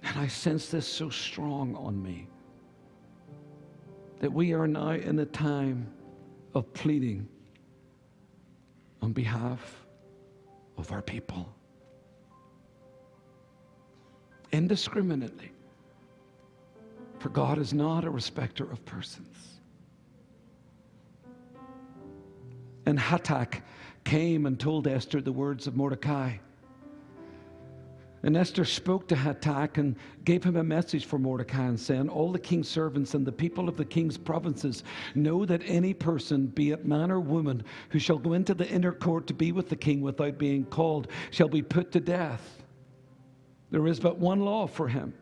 And 0.02 0.18
I 0.18 0.26
sense 0.26 0.68
this 0.68 0.86
so 0.86 1.08
strong 1.08 1.76
on 1.76 2.02
me 2.02 2.26
that 4.18 4.32
we 4.32 4.52
are 4.52 4.66
now 4.66 4.90
in 4.90 5.20
a 5.20 5.24
time 5.24 5.86
of 6.54 6.70
pleading 6.74 7.28
on 9.00 9.12
behalf 9.12 9.86
of 10.76 10.90
our 10.90 11.02
people 11.02 11.54
indiscriminately. 14.50 15.52
For 17.20 17.28
God 17.28 17.58
is 17.58 17.72
not 17.72 18.04
a 18.04 18.10
respecter 18.10 18.68
of 18.70 18.84
persons. 18.84 19.60
And 22.86 22.98
Hatak 22.98 23.62
came 24.04 24.46
and 24.46 24.58
told 24.58 24.86
Esther 24.86 25.20
the 25.20 25.32
words 25.32 25.66
of 25.66 25.76
Mordecai. 25.76 26.34
And 28.24 28.38
Esther 28.38 28.64
spoke 28.64 29.06
to 29.08 29.14
Hatak 29.14 29.76
and 29.76 29.96
gave 30.24 30.42
him 30.42 30.56
a 30.56 30.64
message 30.64 31.04
for 31.04 31.18
Mordecai 31.18 31.66
and 31.66 31.78
saying, 31.78 32.08
All 32.08 32.32
the 32.32 32.38
king's 32.38 32.68
servants 32.68 33.12
and 33.12 33.26
the 33.26 33.32
people 33.32 33.68
of 33.68 33.76
the 33.76 33.84
king's 33.84 34.16
provinces 34.16 34.82
know 35.14 35.44
that 35.44 35.60
any 35.66 35.92
person, 35.92 36.46
be 36.46 36.70
it 36.70 36.86
man 36.86 37.10
or 37.10 37.20
woman, 37.20 37.62
who 37.90 37.98
shall 37.98 38.16
go 38.16 38.32
into 38.32 38.54
the 38.54 38.68
inner 38.68 38.92
court 38.92 39.26
to 39.26 39.34
be 39.34 39.52
with 39.52 39.68
the 39.68 39.76
king 39.76 40.00
without 40.00 40.38
being 40.38 40.64
called, 40.64 41.08
shall 41.30 41.48
be 41.48 41.60
put 41.60 41.92
to 41.92 42.00
death. 42.00 42.62
There 43.70 43.86
is 43.86 44.00
but 44.00 44.18
one 44.18 44.40
law 44.40 44.66
for 44.66 44.88
him, 44.88 45.12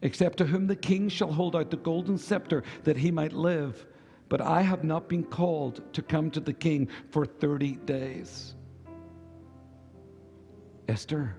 except 0.00 0.38
to 0.38 0.46
whom 0.46 0.66
the 0.66 0.76
king 0.76 1.10
shall 1.10 1.32
hold 1.32 1.54
out 1.54 1.70
the 1.70 1.76
golden 1.76 2.16
scepter 2.16 2.62
that 2.84 2.96
he 2.96 3.10
might 3.10 3.34
live. 3.34 3.84
But 4.28 4.40
I 4.40 4.62
have 4.62 4.84
not 4.84 5.08
been 5.08 5.24
called 5.24 5.92
to 5.94 6.02
come 6.02 6.30
to 6.32 6.40
the 6.40 6.52
king 6.52 6.88
for 7.10 7.24
30 7.24 7.72
days. 7.86 8.54
Esther 10.86 11.34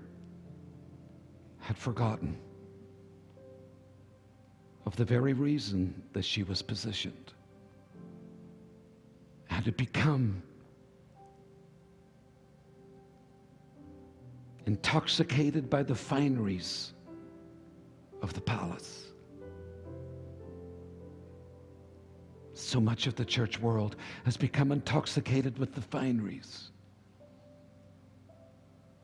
had 1.58 1.76
forgotten 1.76 2.36
of 4.86 4.96
the 4.96 5.04
very 5.04 5.34
reason 5.34 6.02
that 6.12 6.24
she 6.24 6.42
was 6.42 6.62
positioned. 6.62 7.32
Had 9.46 9.68
it 9.68 9.76
become 9.76 10.42
intoxicated 14.66 15.68
by 15.68 15.82
the 15.82 15.94
fineries 15.94 16.92
of 18.22 18.32
the 18.34 18.40
palace. 18.40 19.09
So 22.60 22.80
much 22.80 23.06
of 23.06 23.16
the 23.16 23.24
church 23.24 23.58
world 23.58 23.96
has 24.24 24.36
become 24.36 24.70
intoxicated 24.70 25.58
with 25.58 25.74
the 25.74 25.80
fineries 25.80 26.70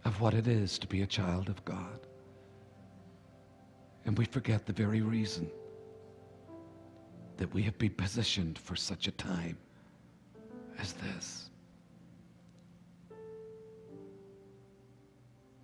of 0.05 0.21
what 0.21 0.35
it 0.35 0.47
is 0.47 0.79
to 0.79 0.87
be 0.87 1.03
a 1.03 1.07
child 1.07 1.49
of 1.49 1.65
God. 1.65 2.07
And 4.05 4.17
we 4.17 4.25
forget 4.25 4.67
the 4.67 4.73
very 4.73 5.01
reason 5.01 5.51
that 7.39 7.53
we 7.53 7.63
have 7.63 7.77
been 7.79 7.95
positioned 7.95 8.59
for 8.59 8.77
such 8.77 9.09
a 9.09 9.13
time 9.13 9.59
as 10.79 10.93
this. 10.93 11.51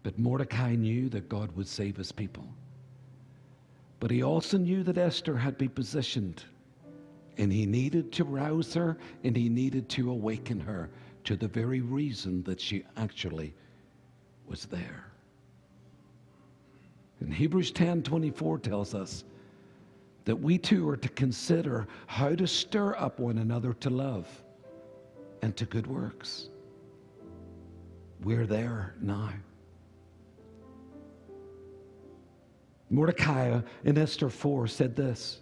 But 0.03 0.19
Mordecai 0.19 0.75
knew 0.75 1.09
that 1.11 1.29
God 1.29 1.55
would 1.57 1.69
save 1.69 1.97
his 1.97 2.11
people. 2.11 2.49
But 4.01 4.11
he 4.11 4.25
also 4.25 4.59
knew 4.59 4.83
that 4.83 4.99
Esther 4.99 5.37
had 5.37 5.57
been 5.57 5.69
positioned, 5.69 6.43
and 7.39 7.53
he 7.53 7.67
needed 7.67 8.13
to 8.13 8.25
rouse 8.25 8.75
her 8.75 8.99
and 9.25 9.37
he 9.37 9.49
needed 9.49 9.89
to 9.91 10.11
awaken 10.11 10.61
her 10.61 10.91
to 11.25 11.37
the 11.37 11.49
very 11.49 11.81
reason 11.81 12.43
that 12.45 12.61
she 12.61 12.85
actually 12.97 13.55
was 14.47 14.67
there. 14.67 15.07
And 17.21 17.33
Hebrews 17.33 17.71
10 17.71 18.03
24 18.03 18.59
tells 18.59 18.95
us 18.95 19.25
that 20.25 20.37
we 20.37 20.59
too 20.59 20.89
are 20.89 20.97
to 20.97 21.09
consider 21.11 21.87
how 22.07 22.35
to 22.35 22.47
stir 22.47 22.97
up 22.97 23.19
one 23.19 23.39
another 23.39 23.73
to 23.75 23.91
love 23.91 24.29
and 25.43 25.57
to 25.57 25.65
good 25.65 25.87
works. 25.87 26.49
We're 28.23 28.47
there 28.47 28.95
now. 29.01 29.31
Mordecai 32.91 33.61
in 33.85 33.97
Esther 33.99 34.29
4 34.29 34.67
said 34.67 34.95
this 34.95 35.42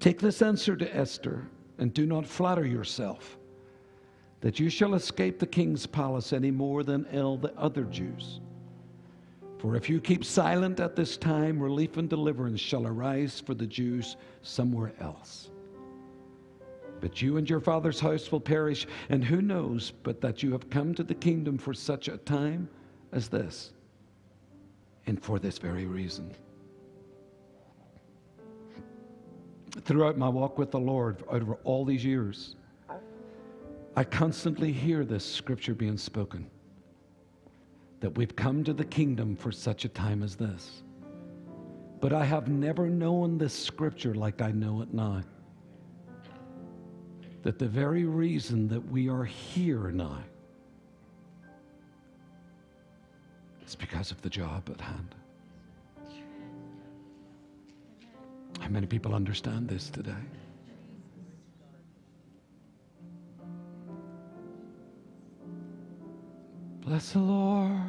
Take 0.00 0.20
this 0.20 0.42
answer 0.42 0.76
to 0.76 0.96
Esther 0.96 1.46
and 1.78 1.92
do 1.92 2.06
not 2.06 2.26
flatter 2.26 2.66
yourself 2.66 3.38
that 4.40 4.60
you 4.60 4.68
shall 4.68 4.94
escape 4.94 5.38
the 5.38 5.46
king's 5.46 5.86
palace 5.86 6.32
any 6.32 6.50
more 6.50 6.82
than 6.82 7.06
all 7.18 7.36
the 7.36 7.54
other 7.56 7.84
Jews. 7.84 8.40
For 9.58 9.74
if 9.74 9.88
you 9.88 10.00
keep 10.00 10.24
silent 10.24 10.78
at 10.78 10.94
this 10.94 11.16
time, 11.16 11.58
relief 11.58 11.96
and 11.96 12.08
deliverance 12.08 12.60
shall 12.60 12.86
arise 12.86 13.40
for 13.40 13.54
the 13.54 13.66
Jews 13.66 14.16
somewhere 14.42 14.92
else. 15.00 15.50
But 17.00 17.20
you 17.22 17.38
and 17.38 17.48
your 17.48 17.60
father's 17.60 18.00
house 18.00 18.30
will 18.30 18.40
perish, 18.40 18.86
and 19.08 19.24
who 19.24 19.42
knows 19.42 19.92
but 20.02 20.20
that 20.20 20.42
you 20.42 20.52
have 20.52 20.70
come 20.70 20.94
to 20.94 21.02
the 21.02 21.14
kingdom 21.14 21.58
for 21.58 21.74
such 21.74 22.08
a 22.08 22.18
time 22.18 22.68
as 23.12 23.28
this, 23.28 23.72
and 25.06 25.22
for 25.22 25.38
this 25.38 25.58
very 25.58 25.86
reason. 25.86 26.34
Throughout 29.84 30.16
my 30.16 30.28
walk 30.28 30.58
with 30.58 30.70
the 30.70 30.80
Lord, 30.80 31.22
over 31.28 31.54
all 31.64 31.84
these 31.84 32.04
years, 32.04 32.56
I 33.94 34.04
constantly 34.04 34.72
hear 34.72 35.04
this 35.04 35.24
scripture 35.24 35.74
being 35.74 35.96
spoken 35.96 36.50
that 38.00 38.16
we've 38.16 38.36
come 38.36 38.62
to 38.64 38.72
the 38.72 38.84
kingdom 38.84 39.36
for 39.36 39.50
such 39.50 39.84
a 39.84 39.88
time 39.88 40.22
as 40.22 40.36
this. 40.36 40.82
But 42.00 42.12
I 42.12 42.24
have 42.24 42.48
never 42.48 42.88
known 42.88 43.38
this 43.38 43.54
scripture 43.54 44.14
like 44.14 44.42
I 44.42 44.52
know 44.52 44.82
it 44.82 44.92
now. 44.92 45.22
That 47.42 47.58
the 47.58 47.68
very 47.68 48.04
reason 48.04 48.68
that 48.68 48.84
we 48.90 49.08
are 49.08 49.24
here 49.24 49.90
now 49.90 50.22
is 53.66 53.74
because 53.74 54.10
of 54.10 54.20
the 54.22 54.30
job 54.30 54.68
at 54.70 54.80
hand. 54.80 55.14
How 58.60 58.68
many 58.68 58.86
people 58.86 59.14
understand 59.14 59.68
this 59.68 59.90
today? 59.90 60.12
Bless 66.86 67.12
the 67.12 67.18
Lord. 67.18 67.80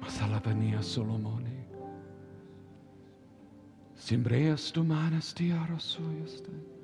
Masalavania 0.00 0.82
Solomoni. 0.82 1.64
Simbreas 3.96 4.70
tu 4.72 4.84
manas 4.84 5.34
tiaros 5.34 5.82
suyaste. 5.82 6.75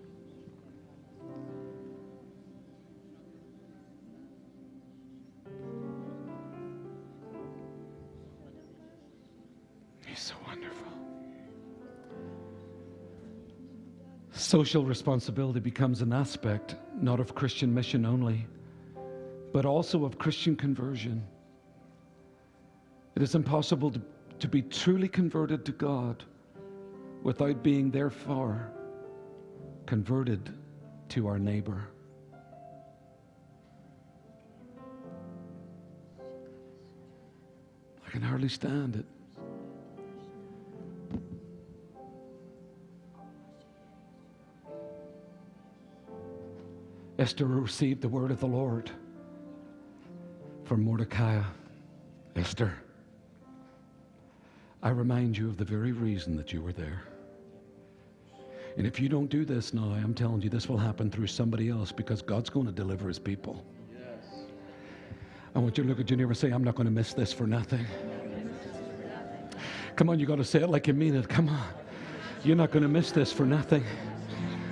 Social 14.52 14.84
responsibility 14.84 15.60
becomes 15.60 16.02
an 16.02 16.12
aspect 16.12 16.76
not 17.00 17.20
of 17.20 17.34
Christian 17.34 17.72
mission 17.72 18.04
only, 18.04 18.46
but 19.50 19.64
also 19.64 20.04
of 20.04 20.18
Christian 20.18 20.56
conversion. 20.56 21.26
It 23.16 23.22
is 23.22 23.34
impossible 23.34 23.90
to, 23.92 24.02
to 24.40 24.48
be 24.48 24.60
truly 24.60 25.08
converted 25.08 25.64
to 25.64 25.72
God 25.72 26.22
without 27.22 27.62
being, 27.62 27.90
therefore, 27.90 28.70
converted 29.86 30.52
to 31.08 31.28
our 31.28 31.38
neighbor. 31.38 31.88
I 38.06 38.10
can 38.10 38.20
hardly 38.20 38.50
stand 38.50 38.96
it. 38.96 39.06
Esther 47.22 47.46
received 47.46 48.02
the 48.02 48.08
word 48.08 48.32
of 48.32 48.40
the 48.40 48.48
Lord 48.48 48.90
from 50.64 50.82
Mordecai. 50.82 51.40
Esther, 52.34 52.74
I 54.82 54.88
remind 54.88 55.38
you 55.38 55.48
of 55.48 55.56
the 55.56 55.64
very 55.64 55.92
reason 55.92 56.36
that 56.36 56.52
you 56.52 56.60
were 56.60 56.72
there. 56.72 57.04
And 58.76 58.88
if 58.88 58.98
you 58.98 59.08
don't 59.08 59.28
do 59.28 59.44
this 59.44 59.72
now, 59.72 59.92
I'm 59.92 60.14
telling 60.14 60.42
you, 60.42 60.50
this 60.50 60.68
will 60.68 60.78
happen 60.78 61.12
through 61.12 61.28
somebody 61.28 61.68
else 61.68 61.92
because 61.92 62.22
God's 62.22 62.50
going 62.50 62.66
to 62.66 62.72
deliver 62.72 63.06
his 63.06 63.20
people. 63.20 63.64
I 65.54 65.60
want 65.60 65.78
you 65.78 65.84
to 65.84 65.88
look 65.88 66.00
at 66.00 66.10
your 66.10 66.16
neighbor 66.16 66.30
and 66.30 66.36
say, 66.36 66.50
I'm 66.50 66.64
not 66.64 66.74
going 66.74 66.86
to 66.86 66.90
miss 66.90 67.14
this 67.14 67.32
for 67.32 67.46
nothing. 67.46 67.86
Come 69.94 70.10
on, 70.10 70.18
you 70.18 70.26
got 70.26 70.38
to 70.38 70.44
say 70.44 70.60
it 70.60 70.70
like 70.70 70.88
you 70.88 70.94
mean 70.94 71.14
it. 71.14 71.28
Come 71.28 71.50
on. 71.50 71.68
You're 72.42 72.56
not 72.56 72.72
going 72.72 72.82
to 72.82 72.88
miss 72.88 73.12
this 73.12 73.32
for 73.32 73.46
nothing. 73.46 73.84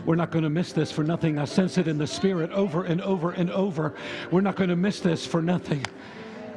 We're 0.05 0.17
not 0.17 0.31
going 0.31 0.45
to 0.45 0.51
miss 0.51 0.73
this 0.73 0.91
for 0.91 1.05
nothing. 1.05 1.39
I 1.39 1.45
sense 1.45 1.79
it 1.79 1.89
in 1.89 1.99
the 1.99 2.07
spirit 2.07 2.51
over 2.53 2.85
and 2.85 3.01
over 3.01 3.31
and 3.33 3.51
over. 3.51 3.95
We're 4.31 4.41
not 4.41 4.57
going 4.57 4.71
to 4.71 4.77
miss 4.77 5.01
this 5.01 5.27
for 5.27 5.43
nothing. 5.43 5.85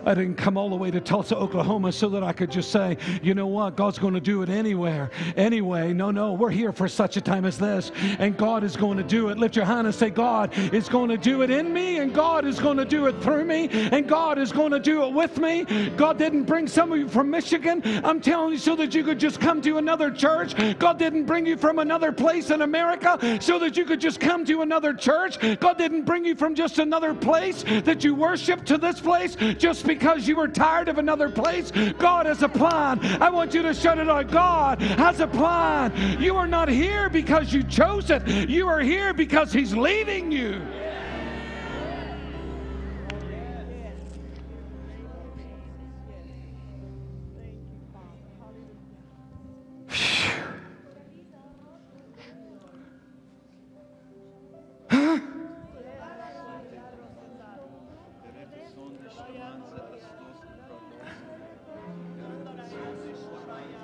I 0.05 0.13
didn't 0.13 0.35
come 0.35 0.57
all 0.57 0.69
the 0.69 0.75
way 0.75 0.91
to 0.91 0.99
Tulsa, 0.99 1.35
Oklahoma 1.35 1.91
so 1.91 2.09
that 2.09 2.23
I 2.23 2.33
could 2.33 2.51
just 2.51 2.71
say, 2.71 2.97
you 3.21 3.33
know 3.33 3.47
what, 3.47 3.75
God's 3.75 3.99
going 3.99 4.13
to 4.13 4.19
do 4.19 4.41
it 4.41 4.49
anywhere. 4.49 5.11
Anyway, 5.37 5.93
no, 5.93 6.11
no, 6.11 6.33
we're 6.33 6.49
here 6.49 6.71
for 6.71 6.87
such 6.87 7.17
a 7.17 7.21
time 7.21 7.45
as 7.45 7.57
this, 7.57 7.91
and 8.19 8.37
God 8.37 8.63
is 8.63 8.75
going 8.75 8.97
to 8.97 9.03
do 9.03 9.29
it. 9.29 9.37
Lift 9.37 9.55
your 9.55 9.65
hand 9.65 9.87
and 9.87 9.95
say, 9.95 10.09
God 10.09 10.51
is 10.73 10.89
going 10.89 11.09
to 11.09 11.17
do 11.17 11.41
it 11.41 11.49
in 11.49 11.73
me, 11.73 11.99
and 11.99 12.13
God 12.13 12.45
is 12.45 12.59
going 12.59 12.77
to 12.77 12.85
do 12.85 13.05
it 13.07 13.21
through 13.21 13.45
me, 13.45 13.69
and 13.71 14.07
God 14.07 14.37
is 14.37 14.51
going 14.51 14.71
to 14.71 14.79
do 14.79 15.03
it 15.03 15.13
with 15.13 15.37
me. 15.37 15.63
God 15.95 16.17
didn't 16.17 16.43
bring 16.43 16.67
some 16.67 16.91
of 16.91 16.97
you 16.97 17.07
from 17.07 17.29
Michigan, 17.29 17.81
I'm 18.03 18.19
telling 18.19 18.53
you, 18.53 18.59
so 18.59 18.75
that 18.75 18.93
you 18.93 19.03
could 19.03 19.19
just 19.19 19.39
come 19.39 19.61
to 19.61 19.77
another 19.77 20.11
church. 20.11 20.53
God 20.79 20.99
didn't 20.99 21.25
bring 21.25 21.45
you 21.45 21.57
from 21.57 21.79
another 21.79 22.11
place 22.11 22.49
in 22.49 22.61
America 22.61 23.39
so 23.41 23.57
that 23.59 23.77
you 23.77 23.85
could 23.85 24.01
just 24.01 24.19
come 24.19 24.45
to 24.45 24.61
another 24.61 24.93
church. 24.93 25.39
God 25.59 25.77
didn't 25.77 26.03
bring 26.03 26.25
you 26.25 26.35
from 26.35 26.55
just 26.55 26.79
another 26.79 27.13
place 27.13 27.63
that 27.63 28.03
you 28.03 28.15
worship 28.15 28.65
to 28.65 28.77
this 28.77 28.99
place 28.99 29.35
just 29.57 29.85
because 29.87 29.92
you 30.27 30.35
were 30.35 30.47
tired 30.47 30.89
of 30.89 30.97
another 30.97 31.29
place. 31.29 31.71
God 31.97 32.25
has 32.25 32.41
a 32.43 32.49
plan. 32.49 32.99
I 33.21 33.29
want 33.29 33.53
you 33.53 33.61
to 33.63 33.73
shut 33.73 33.97
it 33.97 34.09
out. 34.09 34.31
God 34.31 34.81
has 34.81 35.19
a 35.19 35.27
plan. 35.27 36.21
You 36.21 36.35
are 36.35 36.47
not 36.47 36.69
here 36.69 37.09
because 37.09 37.53
you 37.53 37.63
chose 37.63 38.09
it, 38.09 38.27
you 38.49 38.67
are 38.67 38.79
here 38.79 39.13
because 39.13 39.51
He's 39.51 39.75
leading 39.75 40.31
you. 40.31 40.61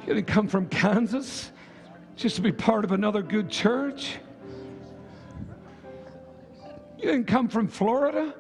You 0.10 0.16
didn't 0.16 0.28
come 0.28 0.48
from 0.48 0.66
Kansas 0.70 1.52
just 2.16 2.36
to 2.38 2.42
be 2.42 2.52
part 2.52 2.84
of 2.84 2.94
another 2.94 3.22
good 3.22 3.48
church. 3.48 4.18
You 6.98 7.12
didn't 7.12 7.28
come 7.28 7.48
from 7.48 7.68
Florida 7.68 8.34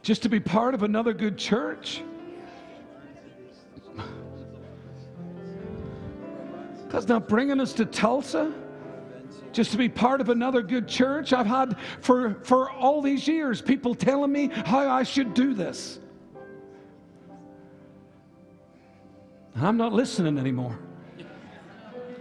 just 0.00 0.22
to 0.22 0.30
be 0.30 0.40
part 0.40 0.72
of 0.72 0.82
another 0.82 1.12
good 1.12 1.36
church. 1.36 2.02
God's 6.88 7.08
not 7.08 7.28
bringing 7.28 7.60
us 7.60 7.74
to 7.74 7.84
Tulsa 7.84 8.54
just 9.52 9.70
to 9.72 9.76
be 9.76 9.90
part 9.90 10.22
of 10.22 10.30
another 10.30 10.62
good 10.62 10.88
church. 10.88 11.34
I've 11.34 11.44
had 11.44 11.76
for, 12.00 12.36
for 12.42 12.70
all 12.70 13.02
these 13.02 13.28
years 13.28 13.60
people 13.60 13.94
telling 13.94 14.32
me 14.32 14.48
how 14.48 14.88
I 14.90 15.02
should 15.02 15.34
do 15.34 15.52
this. 15.52 15.98
I'm 19.58 19.78
not 19.78 19.92
listening 19.92 20.38
anymore. 20.38 20.78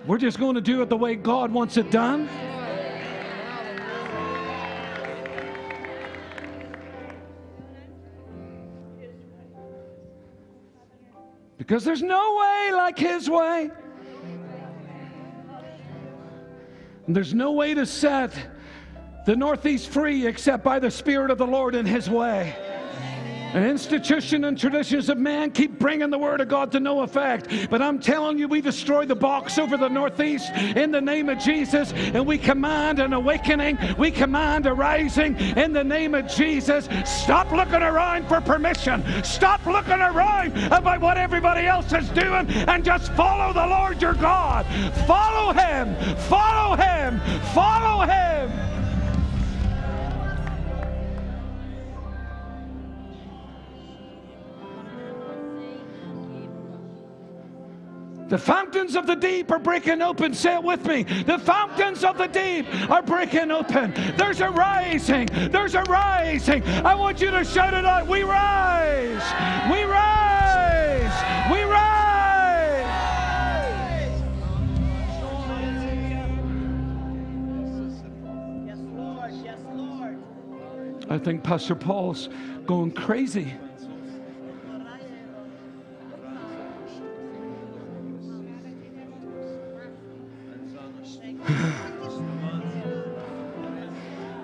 We're 0.08 0.18
just 0.18 0.40
going 0.40 0.56
to 0.56 0.62
do 0.62 0.82
it 0.82 0.90
the 0.90 0.96
way 0.96 1.16
God 1.16 1.52
wants 1.52 1.76
it 1.78 1.92
done. 1.92 2.30
Because 11.58 11.84
there's 11.84 12.04
no 12.04 12.38
way 12.40 12.72
like 12.74 12.98
His 12.98 13.30
way. 13.30 13.72
And 17.08 17.16
there's 17.16 17.34
no 17.34 17.52
way 17.52 17.74
to 17.74 17.86
set 17.86 18.34
the 19.26 19.36
Northeast 19.36 19.90
free 19.90 20.26
except 20.26 20.64
by 20.64 20.80
the 20.80 20.92
Spirit 20.92 21.32
of 21.32 21.38
the 21.38 21.48
Lord 21.48 21.76
in 21.76 21.86
His 21.86 22.10
way. 22.10 22.56
Institution 23.56 24.44
and 24.44 24.60
traditions 24.60 25.10
of 25.10 25.18
man 25.18 25.50
keep 25.50 25.80
bringing 25.80 26.10
the 26.10 26.18
word 26.18 26.42
of 26.42 26.50
God 26.50 26.74
to 26.74 26.80
no 26.80 27.02
effect. 27.02 27.70
But 27.70 27.82
I'm 27.82 28.00
telling 28.00 28.38
you, 28.38 28.50
we 28.50 28.60
destroy 28.60 29.06
the 29.06 29.16
box 29.16 29.58
over 29.58 29.78
the 29.78 29.88
northeast 29.88 30.52
in 30.54 30.92
the 30.92 31.00
name 31.00 31.30
of 31.30 31.40
Jesus, 31.40 31.94
and 31.94 32.28
we 32.28 32.38
command 32.38 33.00
an 33.00 33.14
awakening. 33.14 33.78
We 33.98 34.12
command 34.12 34.66
a 34.66 34.74
rising 34.74 35.38
in 35.38 35.72
the 35.72 35.84
name 35.84 36.14
of 36.16 36.28
Jesus. 36.28 36.90
Stop 37.06 37.52
looking 37.52 37.76
around 37.82 38.28
for 38.28 38.42
permission. 38.42 39.04
Stop 39.24 39.66
looking 39.66 40.02
around 40.02 40.52
about 40.74 41.00
what 41.00 41.18
everybody 41.18 41.66
else 41.66 41.94
is 41.94 42.10
doing, 42.10 42.50
and 42.68 42.84
just 42.84 43.14
follow 43.14 43.54
the 43.54 43.66
Lord 43.66 44.02
your 44.02 44.16
God. 44.16 44.66
Follow 45.08 45.54
Him. 45.54 45.96
Follow 46.28 46.76
Him. 46.76 47.20
Follow 47.54 48.06
Him. 48.06 48.75
The 58.36 58.42
fountains 58.42 58.98
of 58.98 59.08
the 59.08 59.16
deep 59.16 59.50
are 59.50 59.60
breaking 59.60 60.02
open. 60.02 60.34
Say 60.34 60.56
it 60.56 60.62
with 60.62 60.86
me. 60.86 61.04
The 61.04 61.40
fountains 61.40 62.04
of 62.04 62.18
the 62.18 62.28
deep 62.28 62.66
are 62.92 63.02
breaking 63.02 63.50
open. 63.50 63.94
There's 64.18 64.42
a 64.42 64.50
rising. 64.50 65.30
There's 65.54 65.74
a 65.74 65.84
rising. 65.84 66.62
I 66.84 66.96
want 66.96 67.22
you 67.22 67.32
to 67.32 67.46
shout 67.46 67.74
it 67.74 67.86
out. 67.86 68.08
We 68.08 68.24
rise. 68.24 69.24
We 69.72 69.84
rise. 69.86 71.14
We 71.50 71.64
rise. 71.64 72.82
Yes, 78.68 78.80
Lord. 78.98 79.32
Yes, 79.46 79.60
Lord. 79.74 80.18
I 81.10 81.18
think 81.18 81.42
Pastor 81.42 81.76
Paul's 81.76 82.28
going 82.66 82.92
crazy. 82.92 83.54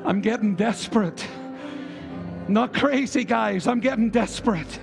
I'm 0.06 0.22
getting 0.22 0.56
desperate. 0.56 1.26
Not 2.48 2.74
crazy, 2.74 3.24
guys. 3.24 3.68
I'm 3.68 3.80
getting 3.80 4.10
desperate. 4.10 4.80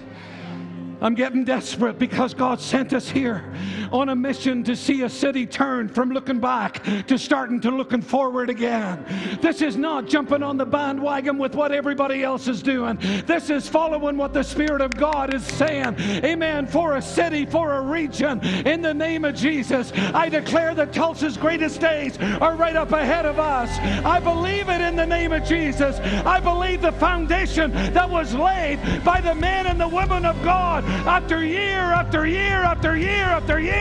I'm 1.00 1.14
getting 1.14 1.44
desperate 1.44 1.98
because 1.98 2.34
God 2.34 2.60
sent 2.60 2.92
us 2.92 3.08
here 3.08 3.44
on 3.92 4.08
a 4.10 4.16
mission 4.16 4.62
to 4.64 4.76
see 4.76 5.02
a 5.02 5.08
city 5.08 5.46
turn 5.46 5.88
from 5.88 6.10
looking 6.10 6.38
back 6.38 6.82
to 7.06 7.18
starting 7.18 7.60
to 7.60 7.70
looking 7.70 8.02
forward 8.02 8.50
again. 8.50 9.04
This 9.40 9.62
is 9.62 9.76
not 9.76 10.06
jumping 10.06 10.42
on 10.42 10.56
the 10.56 10.66
bandwagon 10.66 11.38
with 11.38 11.54
what 11.54 11.72
everybody 11.72 12.22
else 12.22 12.48
is 12.48 12.62
doing. 12.62 12.98
This 13.26 13.50
is 13.50 13.68
following 13.68 14.16
what 14.16 14.32
the 14.32 14.42
Spirit 14.42 14.80
of 14.80 14.90
God 14.92 15.34
is 15.34 15.44
saying. 15.44 15.96
Amen. 16.24 16.66
For 16.66 16.96
a 16.96 17.02
city, 17.02 17.46
for 17.46 17.76
a 17.76 17.80
region. 17.80 18.44
In 18.66 18.82
the 18.82 18.94
name 18.94 19.24
of 19.24 19.34
Jesus, 19.34 19.92
I 20.14 20.28
declare 20.28 20.74
that 20.74 20.92
Tulsa's 20.92 21.36
greatest 21.36 21.80
days 21.80 22.18
are 22.40 22.56
right 22.56 22.76
up 22.76 22.92
ahead 22.92 23.26
of 23.26 23.38
us. 23.38 23.70
I 24.04 24.20
believe 24.20 24.68
it 24.68 24.80
in 24.80 24.96
the 24.96 25.06
name 25.06 25.32
of 25.32 25.44
Jesus. 25.44 25.98
I 26.24 26.40
believe 26.40 26.82
the 26.82 26.92
foundation 26.92 27.70
that 27.72 28.08
was 28.08 28.34
laid 28.34 28.78
by 29.04 29.20
the 29.20 29.34
men 29.34 29.66
and 29.66 29.80
the 29.80 29.88
women 29.88 30.24
of 30.24 30.42
God 30.42 30.84
after 31.06 31.44
year 31.44 31.78
after 31.78 32.26
year 32.26 32.62
after 32.62 32.96
year 32.96 33.24
after 33.24 33.60
year. 33.60 33.77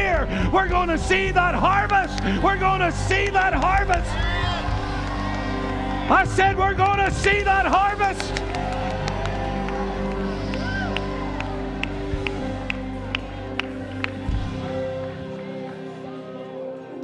We're 0.52 0.70
going 0.70 0.90
to 0.90 0.98
see 0.98 1.32
that 1.32 1.56
harvest. 1.56 2.24
We're 2.44 2.58
going 2.58 2.80
to 2.80 2.92
see 2.92 3.30
that 3.30 3.54
harvest. 3.54 4.10
I 6.10 6.26
said, 6.26 6.58
we're 6.58 6.74
going 6.74 6.98
to 7.00 7.12
see 7.12 7.42
that 7.44 7.66
harvest. 7.66 8.32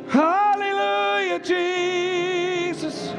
Hallelujah, 0.09 1.39
Jesus. 1.39 3.09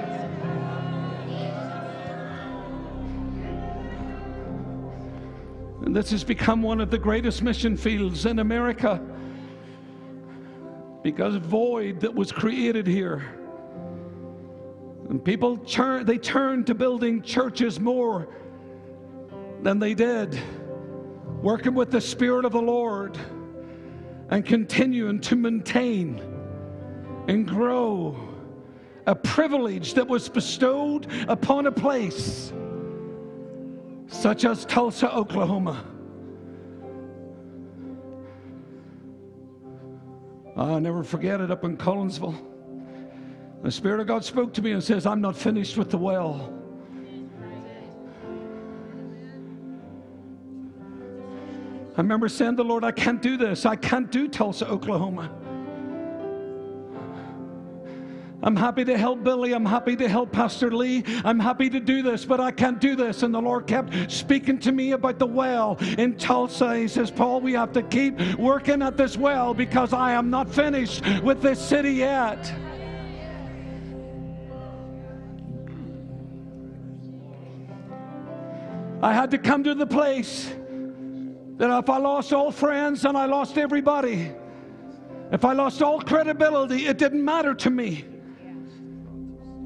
And 5.85 5.95
this 5.95 6.11
has 6.11 6.25
become 6.25 6.63
one 6.63 6.81
of 6.81 6.91
the 6.91 6.99
greatest 6.99 7.43
mission 7.43 7.77
fields 7.77 8.27
in 8.27 8.39
America 8.39 9.01
because 11.05 11.37
void 11.37 12.01
that 12.01 12.13
was 12.13 12.33
created 12.33 12.87
here. 12.87 13.23
And 15.11 15.23
people 15.23 15.59
turn, 15.59 16.07
they 16.07 16.17
turned 16.17 16.67
to 16.69 16.75
building 16.75 17.21
churches 17.21 17.79
more 17.79 18.27
than 19.63 19.79
they 19.79 19.93
did, 19.93 20.41
working 21.43 21.75
with 21.75 21.91
the 21.91 22.01
Spirit 22.01 22.47
of 22.47 22.53
the 22.53 22.63
Lord 22.63 23.19
and 24.31 24.47
continuing 24.47 25.21
to 25.21 25.37
maintain 25.37 26.23
and 27.29 27.47
grow 27.47 28.17
a 29.07 29.15
privilege 29.15 29.93
that 29.95 30.09
was 30.09 30.31
bestowed 30.31 31.07
upon 31.29 31.67
a 31.67 31.73
place 31.73 32.51
such 34.07 34.47
as 34.47 34.65
Tulsa, 34.65 35.15
Oklahoma. 35.15 35.85
I'll 40.57 40.81
never 40.81 41.03
forget 41.03 41.41
it 41.41 41.51
up 41.51 41.65
in 41.65 41.77
Collinsville. 41.77 42.37
The 43.63 43.71
Spirit 43.71 44.01
of 44.01 44.07
God 44.07 44.25
spoke 44.25 44.53
to 44.55 44.63
me 44.63 44.73
and 44.73 44.83
says, 44.83 45.07
I'm 45.07 45.21
not 45.21 45.37
finished 45.37 45.77
with 45.77 45.91
the 45.91 45.99
well. 45.99 46.53
I 51.97 51.99
remember 51.99 52.29
saying 52.29 52.53
to 52.53 52.57
the 52.57 52.65
Lord, 52.65 52.85
I 52.85 52.91
can't 52.91 53.23
do 53.23 53.37
this. 53.37 53.65
I 53.65 53.77
can't 53.77 54.11
do 54.11 54.29
Tulsa, 54.29 54.69
Oklahoma. 54.69 55.31
I'm 58.45 58.57
happy 58.57 58.85
to 58.85 58.99
help 58.99 59.25
Billy. 59.25 59.55
I'm 59.55 59.65
happy 59.65 59.97
to 59.97 60.07
help 60.07 60.31
Pastor 60.31 60.71
Lee. 60.71 61.03
I'm 61.25 61.41
happy 61.41 61.71
to 61.71 61.81
do 61.81 62.03
this, 62.03 62.27
but 62.27 62.41
I 62.41 62.51
can't 62.51 62.79
do 62.79 62.95
this. 62.95 63.23
And 63.23 63.35
the 63.35 63.41
Lord 63.41 63.67
kept 63.67 64.13
speaking 64.13 64.59
to 64.59 64.71
me 64.71 64.93
about 64.93 65.19
the 65.19 65.27
well 65.27 65.79
in 65.97 66.19
Tulsa. 66.19 66.77
He 66.77 66.87
says, 66.87 67.11
Paul, 67.11 67.41
we 67.41 67.55
have 67.55 67.73
to 67.73 67.83
keep 67.83 68.21
working 68.35 68.83
at 68.83 68.99
this 68.99 69.17
well 69.17 69.55
because 69.55 69.95
I 69.95 70.13
am 70.13 70.29
not 70.29 70.53
finished 70.53 71.03
with 71.23 71.41
this 71.41 71.59
city 71.59 71.93
yet. 71.93 72.53
I 79.03 79.15
had 79.15 79.31
to 79.31 79.39
come 79.39 79.65
to 79.65 79.75
the 79.75 79.87
place 79.87 80.53
that 81.57 81.79
if 81.79 81.89
I 81.89 81.97
lost 81.97 82.35
all 82.35 82.53
friends 82.53 83.07
and 83.07 83.17
I 83.17 83.25
lost 83.25 83.57
everybody, 83.57 84.33
if 85.33 85.47
I 85.47 85.55
lost 85.55 85.81
all 85.81 85.99
credibility, 85.99 86.89
it 86.89 86.99
didn't 86.99 87.25
matter 87.25 87.55
to 87.55 87.71
me. 87.71 88.05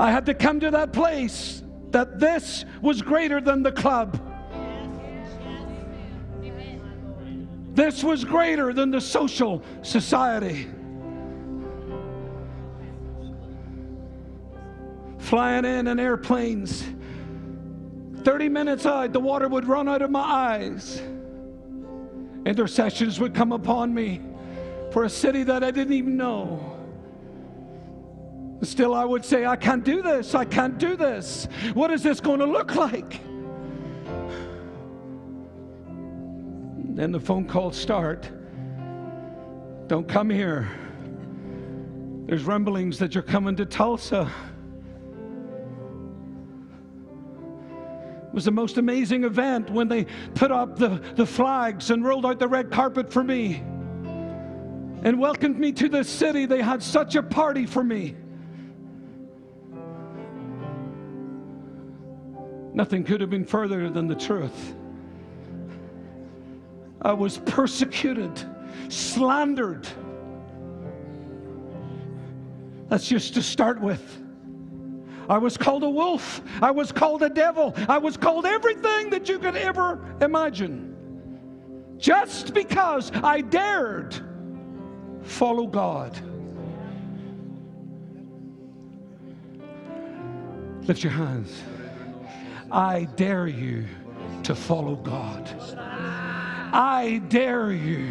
I 0.00 0.10
had 0.10 0.26
to 0.26 0.34
come 0.34 0.60
to 0.60 0.70
that 0.70 0.92
place 0.92 1.62
that 1.90 2.20
this 2.20 2.64
was 2.82 3.02
greater 3.02 3.40
than 3.40 3.62
the 3.62 3.72
club. 3.72 4.20
This 7.74 8.02
was 8.02 8.24
greater 8.24 8.72
than 8.72 8.90
the 8.90 9.00
social 9.00 9.62
society. 9.82 10.68
Flying 15.18 15.64
in 15.64 15.86
in 15.88 16.00
airplanes. 16.00 16.84
30 18.22 18.48
minutes 18.48 18.84
out, 18.84 19.12
the 19.12 19.20
water 19.20 19.48
would 19.48 19.64
run 19.64 19.88
out 19.88 20.02
of 20.02 20.10
my 20.10 20.20
eyes. 20.20 21.00
Intercessions 22.44 23.20
would 23.20 23.34
come 23.34 23.52
upon 23.52 23.92
me 23.92 24.20
for 24.90 25.04
a 25.04 25.10
city 25.10 25.42
that 25.44 25.62
I 25.62 25.70
didn't 25.70 25.92
even 25.92 26.16
know. 26.16 26.77
Still, 28.62 28.92
I 28.92 29.04
would 29.04 29.24
say, 29.24 29.46
I 29.46 29.54
can't 29.54 29.84
do 29.84 30.02
this. 30.02 30.34
I 30.34 30.44
can't 30.44 30.78
do 30.78 30.96
this. 30.96 31.46
What 31.74 31.92
is 31.92 32.02
this 32.02 32.20
going 32.20 32.40
to 32.40 32.46
look 32.46 32.74
like? 32.74 33.20
Then 36.94 37.12
the 37.12 37.20
phone 37.20 37.46
calls 37.46 37.76
start. 37.76 38.28
Don't 39.86 40.08
come 40.08 40.28
here. 40.28 40.68
There's 42.26 42.42
rumblings 42.42 42.98
that 42.98 43.14
you're 43.14 43.22
coming 43.22 43.54
to 43.56 43.64
Tulsa. 43.64 44.30
It 48.26 48.34
was 48.34 48.44
the 48.44 48.50
most 48.50 48.76
amazing 48.76 49.22
event 49.22 49.70
when 49.70 49.86
they 49.88 50.06
put 50.34 50.50
up 50.50 50.76
the, 50.76 51.00
the 51.14 51.24
flags 51.24 51.90
and 51.90 52.04
rolled 52.04 52.26
out 52.26 52.40
the 52.40 52.48
red 52.48 52.70
carpet 52.70 53.12
for 53.12 53.22
me 53.22 53.62
and 55.04 55.18
welcomed 55.18 55.58
me 55.58 55.70
to 55.72 55.88
this 55.88 56.08
city. 56.08 56.44
They 56.44 56.60
had 56.60 56.82
such 56.82 57.14
a 57.14 57.22
party 57.22 57.64
for 57.64 57.84
me. 57.84 58.16
Nothing 62.74 63.04
could 63.04 63.20
have 63.20 63.30
been 63.30 63.44
further 63.44 63.90
than 63.90 64.06
the 64.06 64.14
truth. 64.14 64.74
I 67.02 67.12
was 67.12 67.38
persecuted, 67.38 68.32
slandered. 68.88 69.88
That's 72.88 73.06
just 73.06 73.34
to 73.34 73.42
start 73.42 73.80
with. 73.80 74.22
I 75.28 75.36
was 75.38 75.56
called 75.56 75.82
a 75.82 75.90
wolf. 75.90 76.40
I 76.62 76.70
was 76.70 76.90
called 76.90 77.22
a 77.22 77.28
devil. 77.28 77.74
I 77.88 77.98
was 77.98 78.16
called 78.16 78.46
everything 78.46 79.10
that 79.10 79.28
you 79.28 79.38
could 79.38 79.56
ever 79.56 80.02
imagine. 80.20 80.96
Just 81.98 82.54
because 82.54 83.10
I 83.14 83.42
dared 83.42 84.18
follow 85.22 85.66
God. 85.66 86.18
Lift 90.86 91.02
your 91.02 91.12
hands. 91.12 91.62
I 92.70 93.04
dare 93.16 93.46
you 93.46 93.86
to 94.42 94.54
follow 94.54 94.96
God. 94.96 95.48
I 96.70 97.22
dare 97.28 97.72
you 97.72 98.10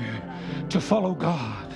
to 0.69 0.81
follow 0.81 1.13
God 1.13 1.67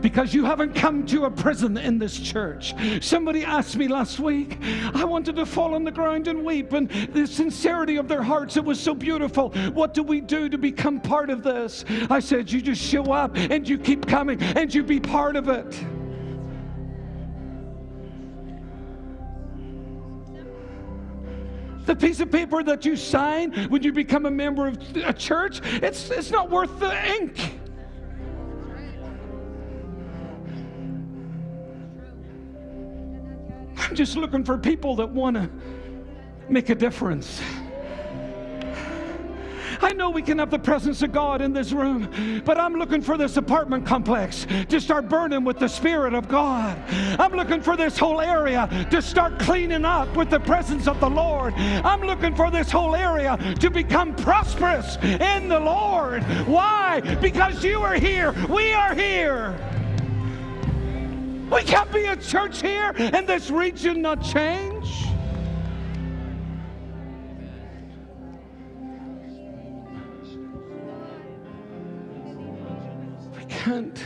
because 0.00 0.34
you 0.34 0.44
haven't 0.44 0.74
come 0.74 1.06
to 1.06 1.26
a 1.26 1.30
prison 1.30 1.78
in 1.78 1.98
this 1.98 2.18
church. 2.18 2.74
Somebody 3.00 3.44
asked 3.44 3.76
me 3.76 3.86
last 3.86 4.18
week, 4.18 4.58
I 4.94 5.04
wanted 5.04 5.36
to 5.36 5.46
fall 5.46 5.74
on 5.74 5.84
the 5.84 5.92
ground 5.92 6.26
and 6.26 6.44
weep, 6.44 6.72
and 6.72 6.90
the 6.90 7.26
sincerity 7.26 7.96
of 7.96 8.08
their 8.08 8.22
hearts, 8.22 8.56
it 8.56 8.64
was 8.64 8.80
so 8.80 8.94
beautiful. 8.94 9.50
What 9.72 9.94
do 9.94 10.02
we 10.02 10.20
do 10.20 10.48
to 10.48 10.58
become 10.58 11.00
part 11.00 11.30
of 11.30 11.44
this? 11.44 11.84
I 12.10 12.18
said, 12.18 12.50
You 12.50 12.60
just 12.60 12.82
show 12.82 13.12
up 13.12 13.36
and 13.36 13.68
you 13.68 13.78
keep 13.78 14.06
coming 14.06 14.42
and 14.42 14.74
you 14.74 14.82
be 14.82 14.98
part 14.98 15.36
of 15.36 15.48
it. 15.48 15.84
The 21.84 21.96
piece 21.96 22.20
of 22.20 22.30
paper 22.30 22.62
that 22.62 22.84
you 22.84 22.96
sign 22.96 23.52
when 23.68 23.82
you 23.82 23.92
become 23.92 24.26
a 24.26 24.30
member 24.30 24.68
of 24.68 24.96
a 24.96 25.12
church, 25.12 25.60
it's, 25.82 26.10
it's 26.10 26.30
not 26.30 26.50
worth 26.50 26.78
the 26.78 27.16
ink. 27.16 27.58
I'm 33.76 33.96
just 33.96 34.16
looking 34.16 34.44
for 34.44 34.56
people 34.56 34.96
that 34.96 35.08
want 35.08 35.36
to 35.36 35.50
make 36.48 36.70
a 36.70 36.74
difference. 36.74 37.40
I 39.82 39.92
know 39.92 40.10
we 40.10 40.22
can 40.22 40.38
have 40.38 40.50
the 40.50 40.58
presence 40.58 41.02
of 41.02 41.12
God 41.12 41.40
in 41.40 41.52
this 41.52 41.72
room, 41.72 42.42
but 42.44 42.58
I'm 42.58 42.74
looking 42.74 43.02
for 43.02 43.16
this 43.16 43.36
apartment 43.36 43.84
complex 43.84 44.46
to 44.68 44.80
start 44.80 45.08
burning 45.08 45.44
with 45.44 45.58
the 45.58 45.68
Spirit 45.68 46.14
of 46.14 46.28
God. 46.28 46.78
I'm 47.18 47.32
looking 47.32 47.60
for 47.60 47.76
this 47.76 47.98
whole 47.98 48.20
area 48.20 48.68
to 48.90 49.02
start 49.02 49.38
cleaning 49.38 49.84
up 49.84 50.16
with 50.16 50.30
the 50.30 50.40
presence 50.40 50.86
of 50.86 51.00
the 51.00 51.10
Lord. 51.10 51.54
I'm 51.54 52.02
looking 52.02 52.34
for 52.34 52.50
this 52.50 52.70
whole 52.70 52.94
area 52.94 53.36
to 53.60 53.70
become 53.70 54.14
prosperous 54.14 54.96
in 55.02 55.48
the 55.48 55.60
Lord. 55.60 56.22
Why? 56.46 57.00
Because 57.20 57.64
you 57.64 57.80
are 57.82 57.94
here, 57.94 58.32
we 58.48 58.72
are 58.72 58.94
here. 58.94 59.56
We 61.50 61.62
can't 61.64 61.92
be 61.92 62.06
a 62.06 62.16
church 62.16 62.62
here 62.62 62.94
and 62.96 63.26
this 63.26 63.50
region 63.50 64.00
not 64.00 64.22
change. 64.22 65.11
We 73.72 73.78
can't. 73.78 74.04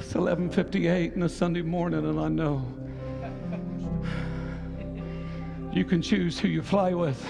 It's 0.00 0.12
11:58 0.12 1.16
on 1.16 1.22
a 1.22 1.28
Sunday 1.28 1.62
morning, 1.62 2.06
and 2.06 2.20
I 2.20 2.28
know 2.28 2.62
you 5.72 5.86
can 5.86 6.02
choose 6.02 6.38
who 6.38 6.48
you 6.48 6.60
fly 6.60 6.92
with. 6.92 7.26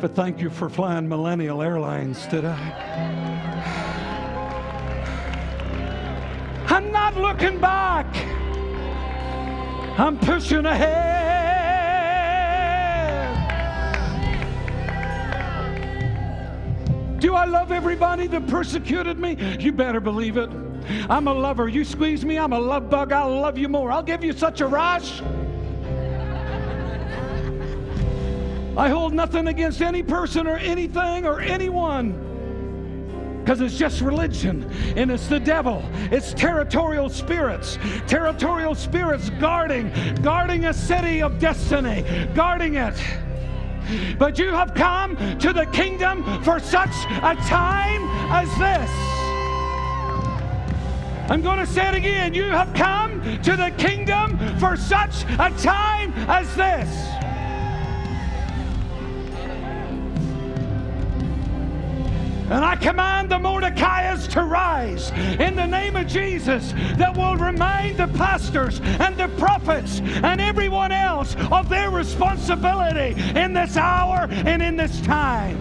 But 0.00 0.14
thank 0.14 0.40
you 0.40 0.48
for 0.48 0.68
flying 0.68 1.08
Millennial 1.08 1.60
Airlines 1.60 2.24
today. 2.28 2.54
I'm 6.68 6.92
not 6.92 7.16
looking 7.16 7.58
back. 7.58 8.06
I'm 9.98 10.18
pushing 10.18 10.66
ahead. 10.66 11.51
Do 17.22 17.36
I 17.36 17.44
love 17.44 17.70
everybody 17.70 18.26
that 18.26 18.48
persecuted 18.48 19.16
me? 19.16 19.36
You 19.60 19.70
better 19.70 20.00
believe 20.00 20.36
it. 20.36 20.50
I'm 21.08 21.28
a 21.28 21.32
lover. 21.32 21.68
You 21.68 21.84
squeeze 21.84 22.24
me, 22.24 22.36
I'm 22.36 22.52
a 22.52 22.58
love 22.58 22.90
bug. 22.90 23.12
I'll 23.12 23.40
love 23.40 23.56
you 23.56 23.68
more. 23.68 23.92
I'll 23.92 24.02
give 24.02 24.24
you 24.24 24.32
such 24.32 24.60
a 24.60 24.66
rush. 24.66 25.22
I 28.76 28.88
hold 28.88 29.14
nothing 29.14 29.46
against 29.46 29.82
any 29.82 30.02
person 30.02 30.48
or 30.48 30.56
anything 30.56 31.24
or 31.24 31.40
anyone 31.40 32.32
because 33.44 33.60
it's 33.60 33.78
just 33.78 34.00
religion 34.00 34.68
and 34.96 35.10
it's 35.10 35.26
the 35.26 35.40
devil 35.40 35.82
it's 36.12 36.32
territorial 36.32 37.08
spirits 37.08 37.76
territorial 38.06 38.72
spirits 38.72 39.30
guarding 39.40 39.92
guarding 40.22 40.66
a 40.66 40.72
city 40.72 41.20
of 41.20 41.40
destiny 41.40 42.04
guarding 42.34 42.76
it 42.76 42.94
but 44.18 44.38
you 44.38 44.52
have 44.52 44.74
come 44.74 45.16
to 45.38 45.52
the 45.52 45.66
kingdom 45.66 46.22
for 46.42 46.58
such 46.58 46.94
a 47.22 47.36
time 47.46 48.02
as 48.30 48.48
this 48.58 49.12
I'm 51.28 51.40
going 51.40 51.60
to 51.60 51.66
say 51.66 51.88
it 51.88 51.94
again. 51.94 52.34
You 52.34 52.50
have 52.50 52.74
come 52.74 53.22
to 53.42 53.56
the 53.56 53.72
kingdom 53.78 54.38
for 54.58 54.76
such 54.76 55.22
a 55.38 55.50
time 55.62 56.12
as 56.28 56.54
this. 56.56 57.21
And 62.52 62.66
I 62.66 62.76
command 62.76 63.30
the 63.30 63.38
Mordecai's 63.38 64.28
to 64.28 64.42
rise 64.42 65.10
in 65.40 65.56
the 65.56 65.64
name 65.64 65.96
of 65.96 66.06
Jesus 66.06 66.72
that 66.98 67.16
will 67.16 67.34
remind 67.34 67.96
the 67.96 68.08
pastors 68.08 68.78
and 68.80 69.16
the 69.16 69.28
prophets 69.38 70.00
and 70.00 70.38
everyone 70.38 70.92
else 70.92 71.34
of 71.50 71.70
their 71.70 71.90
responsibility 71.90 73.18
in 73.40 73.54
this 73.54 73.78
hour 73.78 74.28
and 74.30 74.62
in 74.62 74.76
this 74.76 75.00
time. 75.00 75.56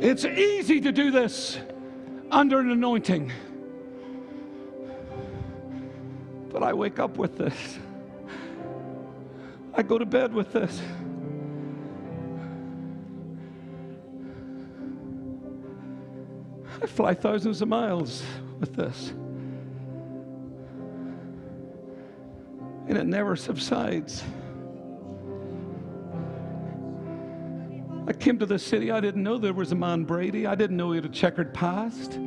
It's 0.00 0.24
easy 0.24 0.80
to 0.80 0.90
do 0.90 1.10
this 1.10 1.58
under 2.30 2.60
an 2.60 2.70
anointing. 2.70 3.30
But 6.48 6.62
I 6.62 6.72
wake 6.72 6.98
up 6.98 7.18
with 7.18 7.36
this. 7.36 7.78
I 9.74 9.82
go 9.82 9.98
to 9.98 10.06
bed 10.06 10.32
with 10.32 10.52
this. 10.52 10.80
I 16.82 16.86
fly 16.86 17.14
thousands 17.14 17.62
of 17.62 17.68
miles 17.68 18.22
with 18.58 18.74
this. 18.74 19.10
And 22.88 22.98
it 22.98 23.06
never 23.06 23.36
subsides. 23.36 24.24
I 28.06 28.12
came 28.12 28.38
to 28.40 28.46
this 28.46 28.64
city, 28.64 28.90
I 28.90 29.00
didn't 29.00 29.22
know 29.22 29.38
there 29.38 29.52
was 29.52 29.70
a 29.70 29.76
man 29.76 30.04
Brady. 30.04 30.46
I 30.46 30.56
didn't 30.56 30.76
know 30.76 30.90
he 30.90 30.96
had 30.96 31.04
a 31.04 31.08
checkered 31.08 31.54
past. 31.54 32.18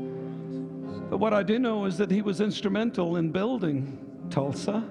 But 1.10 1.18
what 1.18 1.34
I 1.34 1.44
do 1.44 1.60
know 1.60 1.86
is 1.86 1.98
that 1.98 2.10
he 2.10 2.22
was 2.22 2.40
instrumental 2.40 3.18
in 3.18 3.32
building 3.32 4.00
Tulsa. 4.30 4.84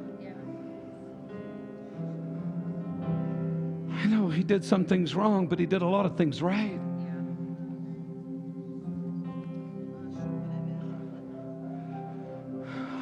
I 4.05 4.07
know 4.07 4.29
he 4.29 4.43
did 4.43 4.63
some 4.63 4.85
things 4.85 5.15
wrong, 5.15 5.47
but 5.47 5.59
he 5.59 5.65
did 5.65 5.81
a 5.81 5.87
lot 5.87 6.05
of 6.05 6.15
things 6.15 6.43
right. 6.43 6.79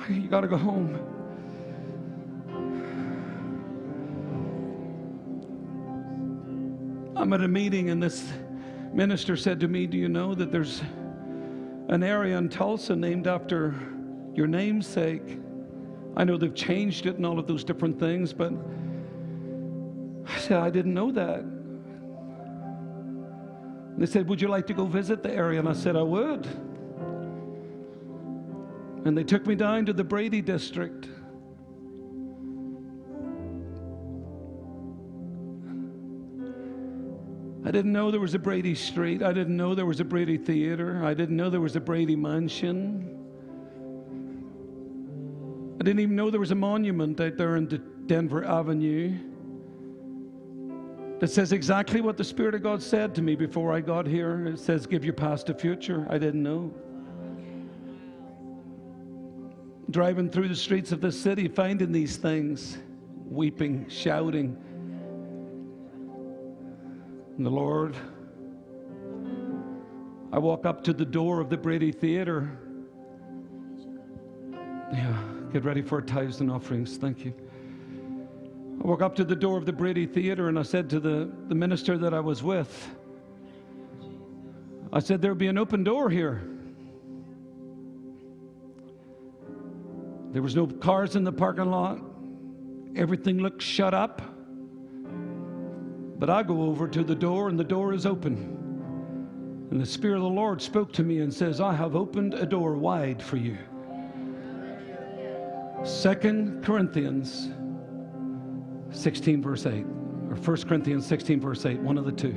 You 0.08 0.28
got 0.28 0.42
to 0.42 0.46
go 0.46 0.56
home. 0.56 0.94
I'm 7.16 7.32
at 7.32 7.40
a 7.40 7.48
meeting, 7.48 7.90
and 7.90 8.00
this 8.00 8.32
minister 8.92 9.36
said 9.36 9.58
to 9.58 9.66
me, 9.66 9.88
Do 9.88 9.98
you 9.98 10.08
know 10.08 10.36
that 10.36 10.52
there's 10.52 10.82
an 11.88 12.04
area 12.04 12.38
in 12.38 12.48
Tulsa 12.48 12.94
named 12.94 13.26
after 13.26 13.74
your 14.36 14.46
namesake? 14.46 15.40
I 16.16 16.22
know 16.22 16.36
they've 16.36 16.54
changed 16.54 17.06
it 17.06 17.16
and 17.16 17.26
all 17.26 17.40
of 17.40 17.48
those 17.48 17.64
different 17.64 17.98
things, 17.98 18.32
but 18.32 18.52
I 20.26 20.38
said, 20.38 20.58
I 20.58 20.70
didn't 20.70 20.94
know 20.94 21.10
that. 21.12 21.44
They 23.98 24.06
said, 24.06 24.28
Would 24.28 24.40
you 24.40 24.48
like 24.48 24.66
to 24.68 24.74
go 24.74 24.86
visit 24.86 25.22
the 25.22 25.32
area? 25.32 25.60
And 25.60 25.68
I 25.68 25.72
said, 25.72 25.96
I 25.96 26.02
would. 26.02 26.46
And 29.04 29.16
they 29.16 29.24
took 29.24 29.46
me 29.46 29.54
down 29.54 29.86
to 29.86 29.92
the 29.92 30.04
Brady 30.04 30.40
district. 30.40 31.08
I 37.64 37.70
didn't 37.70 37.92
know 37.92 38.10
there 38.10 38.20
was 38.20 38.34
a 38.34 38.38
Brady 38.38 38.74
Street. 38.74 39.22
I 39.22 39.32
didn't 39.32 39.56
know 39.56 39.74
there 39.74 39.86
was 39.86 40.00
a 40.00 40.04
Brady 40.04 40.36
Theater. 40.36 41.04
I 41.04 41.14
didn't 41.14 41.36
know 41.36 41.48
there 41.48 41.60
was 41.60 41.76
a 41.76 41.80
Brady 41.80 42.16
Mansion. 42.16 43.08
I 45.80 45.84
didn't 45.84 46.00
even 46.00 46.16
know 46.16 46.30
there 46.30 46.40
was 46.40 46.50
a 46.50 46.56
monument 46.56 47.20
out 47.20 47.36
there 47.36 47.56
in 47.56 47.66
Denver 48.06 48.44
Avenue. 48.44 49.31
That 51.22 51.30
says 51.30 51.52
exactly 51.52 52.00
what 52.00 52.16
the 52.16 52.24
Spirit 52.24 52.52
of 52.52 52.64
God 52.64 52.82
said 52.82 53.14
to 53.14 53.22
me 53.22 53.36
before 53.36 53.72
I 53.72 53.80
got 53.80 54.08
here. 54.08 54.44
It 54.48 54.58
says, 54.58 54.86
Give 54.86 55.04
your 55.04 55.14
past 55.14 55.50
a 55.50 55.54
future. 55.54 56.04
I 56.10 56.18
didn't 56.18 56.42
know. 56.42 56.74
Driving 59.88 60.28
through 60.28 60.48
the 60.48 60.56
streets 60.56 60.90
of 60.90 61.00
this 61.00 61.20
city, 61.20 61.46
finding 61.46 61.92
these 61.92 62.16
things, 62.16 62.76
weeping, 63.30 63.88
shouting. 63.88 64.56
And 67.36 67.46
the 67.46 67.50
Lord, 67.50 67.94
I 70.32 70.40
walk 70.40 70.66
up 70.66 70.82
to 70.82 70.92
the 70.92 71.04
door 71.04 71.40
of 71.40 71.50
the 71.50 71.56
Brady 71.56 71.92
Theater. 71.92 72.50
Yeah, 74.92 75.22
get 75.52 75.64
ready 75.64 75.82
for 75.82 76.02
tithes 76.02 76.40
and 76.40 76.50
offerings. 76.50 76.96
Thank 76.96 77.24
you. 77.24 77.32
I 78.82 78.88
walk 78.88 79.00
up 79.00 79.14
to 79.16 79.24
the 79.24 79.36
door 79.36 79.56
of 79.58 79.64
the 79.64 79.72
Brady 79.72 80.06
Theater 80.06 80.48
and 80.48 80.58
I 80.58 80.62
said 80.62 80.90
to 80.90 80.98
the, 80.98 81.30
the 81.46 81.54
minister 81.54 81.96
that 81.98 82.12
I 82.12 82.18
was 82.18 82.42
with, 82.42 82.90
I 84.92 84.98
said, 84.98 85.22
There'll 85.22 85.36
be 85.36 85.46
an 85.46 85.56
open 85.56 85.84
door 85.84 86.10
here. 86.10 86.42
There 90.32 90.42
was 90.42 90.56
no 90.56 90.66
cars 90.66 91.14
in 91.14 91.22
the 91.22 91.32
parking 91.32 91.70
lot. 91.70 92.00
Everything 92.96 93.38
looked 93.38 93.62
shut 93.62 93.94
up. 93.94 94.20
But 96.18 96.28
I 96.28 96.42
go 96.42 96.62
over 96.62 96.88
to 96.88 97.04
the 97.04 97.14
door 97.14 97.48
and 97.48 97.58
the 97.58 97.64
door 97.64 97.92
is 97.92 98.04
open. 98.04 98.58
And 99.70 99.80
the 99.80 99.86
Spirit 99.86 100.16
of 100.16 100.22
the 100.22 100.28
Lord 100.28 100.60
spoke 100.60 100.92
to 100.94 101.04
me 101.04 101.20
and 101.20 101.32
says, 101.32 101.60
I 101.60 101.72
have 101.72 101.94
opened 101.94 102.34
a 102.34 102.46
door 102.46 102.74
wide 102.74 103.22
for 103.22 103.36
you. 103.36 103.58
Second 105.84 106.64
Corinthians 106.64 107.50
16, 108.92 109.42
verse 109.42 109.66
8, 109.66 109.84
or 110.30 110.36
1 110.36 110.62
Corinthians 110.62 111.06
16, 111.06 111.40
verse 111.40 111.66
8, 111.66 111.80
one 111.80 111.98
of 111.98 112.04
the 112.04 112.12
two. 112.12 112.34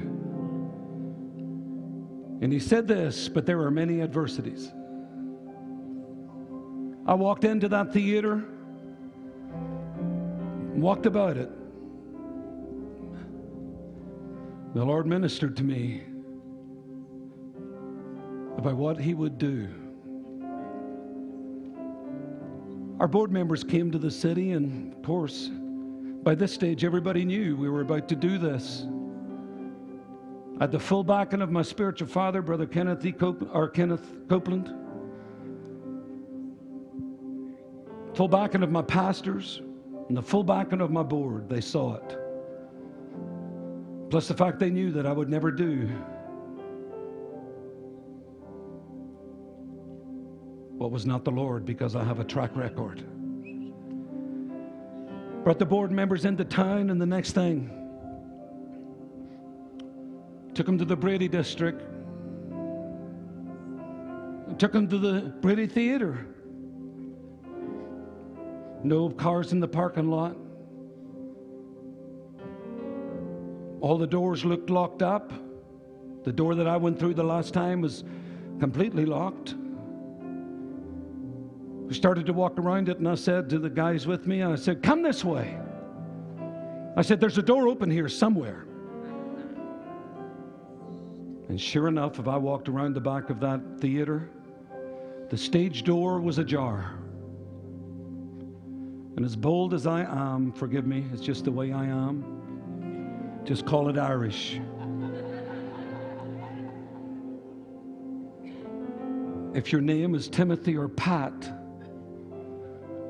And 2.42 2.52
he 2.52 2.60
said 2.60 2.88
this, 2.88 3.30
but 3.30 3.46
there 3.46 3.62
are 3.62 3.72
many 3.72 4.02
adversities. 4.02 4.72
I 7.08 7.14
walked 7.14 7.44
into 7.44 7.70
that 7.70 7.94
theater, 7.94 8.44
walked 10.74 11.06
about 11.06 11.38
it. 11.38 11.50
The 14.74 14.84
Lord 14.84 15.06
ministered 15.08 15.56
to 15.58 15.64
me 15.64 16.04
about 18.58 18.76
what 18.76 19.00
He 19.00 19.14
would 19.14 19.38
do. 19.38 19.70
Our 23.00 23.08
board 23.08 23.32
members 23.32 23.64
came 23.64 23.92
to 23.92 23.98
the 23.98 24.12
city, 24.12 24.52
and 24.52 24.94
of 24.94 25.04
course, 25.04 25.50
by 26.26 26.34
this 26.34 26.52
stage, 26.52 26.84
everybody 26.84 27.24
knew 27.24 27.56
we 27.56 27.70
were 27.70 27.82
about 27.82 28.10
to 28.10 28.16
do 28.16 28.40
this. 28.40 28.88
I 30.60 30.64
had 30.64 30.72
the 30.72 30.80
full 30.80 31.04
backing 31.04 31.40
of 31.40 31.52
my 31.52 31.62
spiritual 31.62 32.08
father, 32.08 32.42
Brother 32.42 32.66
Kenneth, 32.66 33.06
e. 33.06 33.12
Cop- 33.12 33.54
or 33.54 33.70
Kenneth 33.70 34.28
Copeland, 34.28 34.74
full 38.16 38.28
backing 38.28 38.64
of 38.64 38.72
my 38.72 38.82
pastors, 38.82 39.62
and 40.08 40.18
the 40.18 40.22
full 40.22 40.44
backing 40.44 40.82
of 40.82 40.90
my 40.90 41.04
board. 41.04 41.48
They 41.48 41.62
saw 41.62 41.98
it. 41.98 42.18
Plus 44.10 44.28
the 44.28 44.34
fact 44.34 44.58
they 44.58 44.72
knew 44.72 44.92
that 44.94 45.06
I 45.06 45.12
would 45.12 45.30
never 45.30 45.52
do 45.52 45.88
what 50.78 50.90
was 50.90 51.06
not 51.06 51.24
the 51.24 51.32
Lord 51.32 51.66
because 51.66 51.96
I 51.96 52.04
have 52.04 52.20
a 52.20 52.24
track 52.24 52.56
record. 52.56 53.04
Brought 55.46 55.60
the 55.60 55.66
board 55.66 55.92
members 55.92 56.26
into 56.26 56.44
town, 56.44 56.90
and 56.90 57.00
the 57.00 57.06
next 57.06 57.34
thing, 57.34 57.70
took 60.56 60.66
them 60.66 60.80
to 60.80 60.86
the 60.86 60.96
Brady 60.96 61.28
district, 61.28 61.82
took 64.58 64.72
them 64.72 64.88
to 64.88 64.98
the 64.98 65.32
Brady 65.42 65.68
Theater. 65.68 66.26
No 68.84 69.08
cars 69.12 69.52
in 69.52 69.60
the 69.60 69.68
parking 69.68 70.10
lot. 70.10 70.36
All 73.82 74.00
the 74.00 74.08
doors 74.08 74.44
looked 74.46 74.72
locked 74.72 75.04
up. 75.04 75.32
The 76.24 76.34
door 76.34 76.56
that 76.56 76.66
I 76.66 76.78
went 76.78 76.98
through 76.98 77.14
the 77.14 77.24
last 77.24 77.54
time 77.54 77.82
was 77.82 78.04
completely 78.60 79.06
locked. 79.06 79.54
We 81.88 81.94
started 81.94 82.26
to 82.26 82.34
walk 82.34 82.58
around 82.58 82.90
it, 82.90 82.98
and 82.98 83.08
I 83.08 83.14
said 83.14 83.50
to 83.52 83.60
the 83.60 83.70
guys 83.70 84.08
with 84.08 84.26
me, 84.26 84.42
I 84.42 84.56
said, 84.56 84.82
Come 84.82 85.04
this 85.04 85.24
way. 85.24 85.58
I 86.98 87.04
said, 87.04 87.20
There's 87.20 87.38
a 87.38 87.44
door 87.44 87.68
open 87.68 87.92
here 87.92 88.10
somewhere. 88.10 88.66
And 91.48 91.62
sure 91.62 91.88
enough, 91.88 92.18
if 92.18 92.28
I 92.28 92.38
walked 92.38 92.70
around 92.70 92.96
the 92.96 93.02
back 93.02 93.30
of 93.30 93.40
that 93.42 93.62
theater, 93.80 94.30
the 95.30 95.38
stage 95.38 95.84
door 95.84 96.20
was 96.20 96.40
ajar. 96.40 96.98
And 99.16 99.24
as 99.24 99.36
bold 99.36 99.76
as 99.76 99.86
I 99.86 100.02
am, 100.02 100.52
forgive 100.52 100.88
me, 100.88 101.06
it's 101.14 101.22
just 101.22 101.46
the 101.46 101.52
way 101.52 101.72
I 101.72 101.86
am, 101.86 103.42
just 103.46 103.66
call 103.68 103.90
it 103.90 103.98
Irish. 103.98 104.60
If 109.54 109.72
your 109.72 109.82
name 109.82 110.16
is 110.16 110.28
Timothy 110.28 110.76
or 110.76 110.90
Pat, 110.90 111.65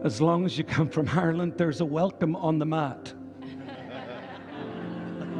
as 0.05 0.21
long 0.21 0.45
as 0.45 0.55
you 0.55 0.63
come 0.63 0.87
from 0.87 1.09
Ireland, 1.09 1.55
there's 1.57 1.81
a 1.81 1.85
welcome 1.85 2.35
on 2.35 2.59
the 2.59 2.65
mat. 2.65 3.11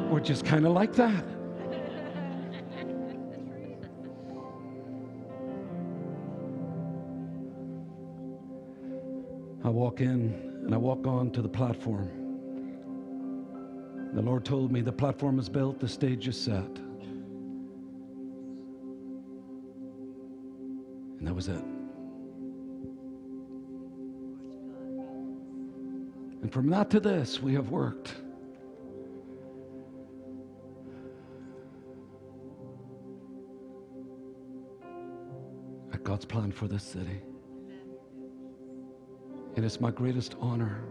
We're 0.09 0.19
just 0.19 0.43
kind 0.43 0.65
of 0.65 0.71
like 0.71 0.93
that. 0.93 1.23
I 9.63 9.69
walk 9.69 10.01
in 10.01 10.33
and 10.65 10.73
I 10.73 10.77
walk 10.77 11.05
on 11.05 11.29
to 11.31 11.43
the 11.43 11.49
platform. 11.49 12.09
The 14.15 14.21
Lord 14.21 14.45
told 14.45 14.71
me 14.71 14.81
the 14.81 14.91
platform 14.91 15.37
is 15.37 15.47
built, 15.47 15.79
the 15.79 15.87
stage 15.87 16.27
is 16.27 16.41
set. 16.41 16.79
And 21.19 21.27
that 21.27 21.35
was 21.35 21.49
it. 21.49 21.74
And 26.45 26.53
from 26.53 26.69
that 26.69 26.91
to 26.91 26.99
this, 26.99 27.41
we 27.41 27.55
have 27.55 27.69
worked. 27.71 28.13
At 35.91 36.03
God's 36.03 36.25
plan 36.25 36.51
for 36.51 36.67
this 36.67 36.83
city. 36.83 37.19
And 39.55 39.65
it's 39.65 39.81
my 39.81 39.89
greatest 39.89 40.35
honor 40.39 40.83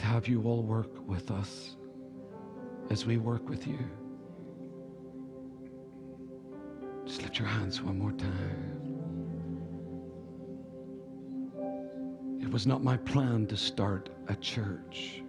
to 0.00 0.04
have 0.04 0.26
you 0.26 0.42
all 0.42 0.64
work 0.64 0.90
with 1.06 1.30
us 1.30 1.76
as 2.90 3.06
we 3.06 3.16
work 3.16 3.48
with 3.48 3.64
you. 3.64 3.78
Just 7.06 7.22
lift 7.22 7.38
your 7.38 7.46
hands 7.46 7.80
one 7.80 7.96
more 7.96 8.10
time. 8.10 8.79
It 12.50 12.52
was 12.52 12.66
not 12.66 12.82
my 12.82 12.96
plan 12.96 13.46
to 13.46 13.56
start 13.56 14.08
a 14.26 14.34
church. 14.34 15.22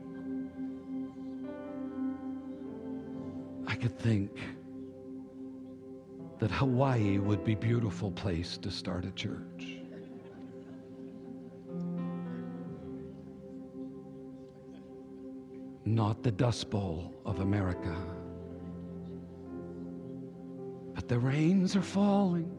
I 3.67 3.76
could 3.76 3.95
think 3.99 4.32
that 6.39 6.49
Hawaii 6.49 7.19
would 7.19 7.43
be 7.43 7.53
a 7.53 7.57
beautiful 7.57 8.09
place 8.09 8.57
to 8.57 8.72
start 8.72 9.05
a 9.05 9.11
church. 9.11 9.78
Not 15.86 16.24
the 16.24 16.32
Dust 16.32 16.72
Bowl 16.72 17.13
of 17.24 17.39
America. 17.41 17.95
But 20.95 21.07
the 21.07 21.19
rains 21.19 21.76
are 21.76 21.84
falling. 21.84 22.51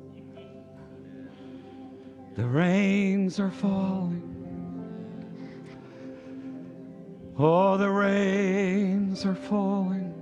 The 2.36 2.46
rains 2.46 3.40
are 3.40 3.50
falling. 3.50 4.31
Oh, 7.38 7.78
the 7.78 7.88
rains 7.88 9.24
are 9.24 9.34
falling. 9.34 10.12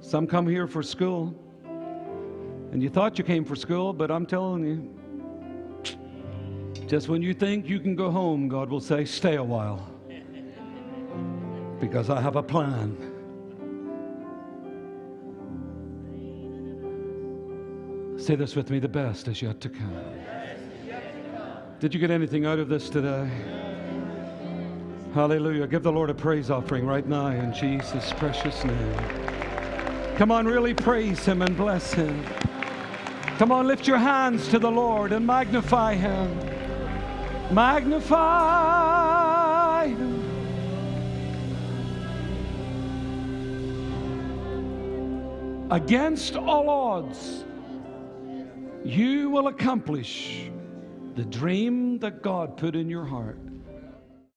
Some 0.00 0.26
come 0.26 0.46
here 0.46 0.68
for 0.68 0.82
school. 0.82 1.34
And 2.72 2.82
you 2.82 2.88
thought 2.88 3.18
you 3.18 3.24
came 3.24 3.44
for 3.44 3.56
school, 3.56 3.92
but 3.92 4.10
I'm 4.12 4.26
telling 4.26 4.64
you, 4.64 4.88
just 6.86 7.08
when 7.08 7.20
you 7.20 7.34
think 7.34 7.68
you 7.68 7.80
can 7.80 7.96
go 7.96 8.10
home, 8.10 8.48
God 8.48 8.70
will 8.70 8.80
say, 8.80 9.04
Stay 9.04 9.36
a 9.36 9.42
while. 9.42 9.88
Because 11.80 12.10
I 12.10 12.20
have 12.20 12.36
a 12.36 12.42
plan. 12.42 12.96
Say 18.18 18.36
this 18.36 18.54
with 18.54 18.70
me 18.70 18.78
the 18.78 18.88
best 18.88 19.26
is 19.28 19.42
yet 19.42 19.60
to 19.62 19.68
come. 19.68 19.96
Did 21.80 21.94
you 21.94 21.98
get 21.98 22.10
anything 22.10 22.44
out 22.44 22.58
of 22.58 22.68
this 22.68 22.90
today? 22.90 23.28
Hallelujah. 25.14 25.66
Give 25.66 25.82
the 25.82 25.90
Lord 25.90 26.08
a 26.08 26.14
praise 26.14 26.50
offering 26.50 26.86
right 26.86 27.04
now 27.04 27.26
in 27.26 27.52
Jesus' 27.52 28.12
precious 28.12 28.64
name. 28.64 28.94
Come 30.16 30.30
on, 30.30 30.46
really 30.46 30.72
praise 30.72 31.24
Him 31.24 31.42
and 31.42 31.56
bless 31.56 31.92
Him. 31.92 32.24
Come 33.36 33.50
on, 33.50 33.66
lift 33.66 33.88
your 33.88 33.98
hands 33.98 34.46
to 34.48 34.60
the 34.60 34.70
Lord 34.70 35.10
and 35.10 35.26
magnify 35.26 35.96
Him. 35.96 36.38
Magnify 37.52 38.68
Him. 39.88 40.20
Against 45.72 46.36
all 46.36 46.70
odds, 46.70 47.44
you 48.84 49.28
will 49.30 49.48
accomplish 49.48 50.48
the 51.16 51.24
dream 51.24 51.98
that 51.98 52.22
God 52.22 52.56
put 52.56 52.76
in 52.76 52.88
your 52.88 53.04
heart. 53.04 53.49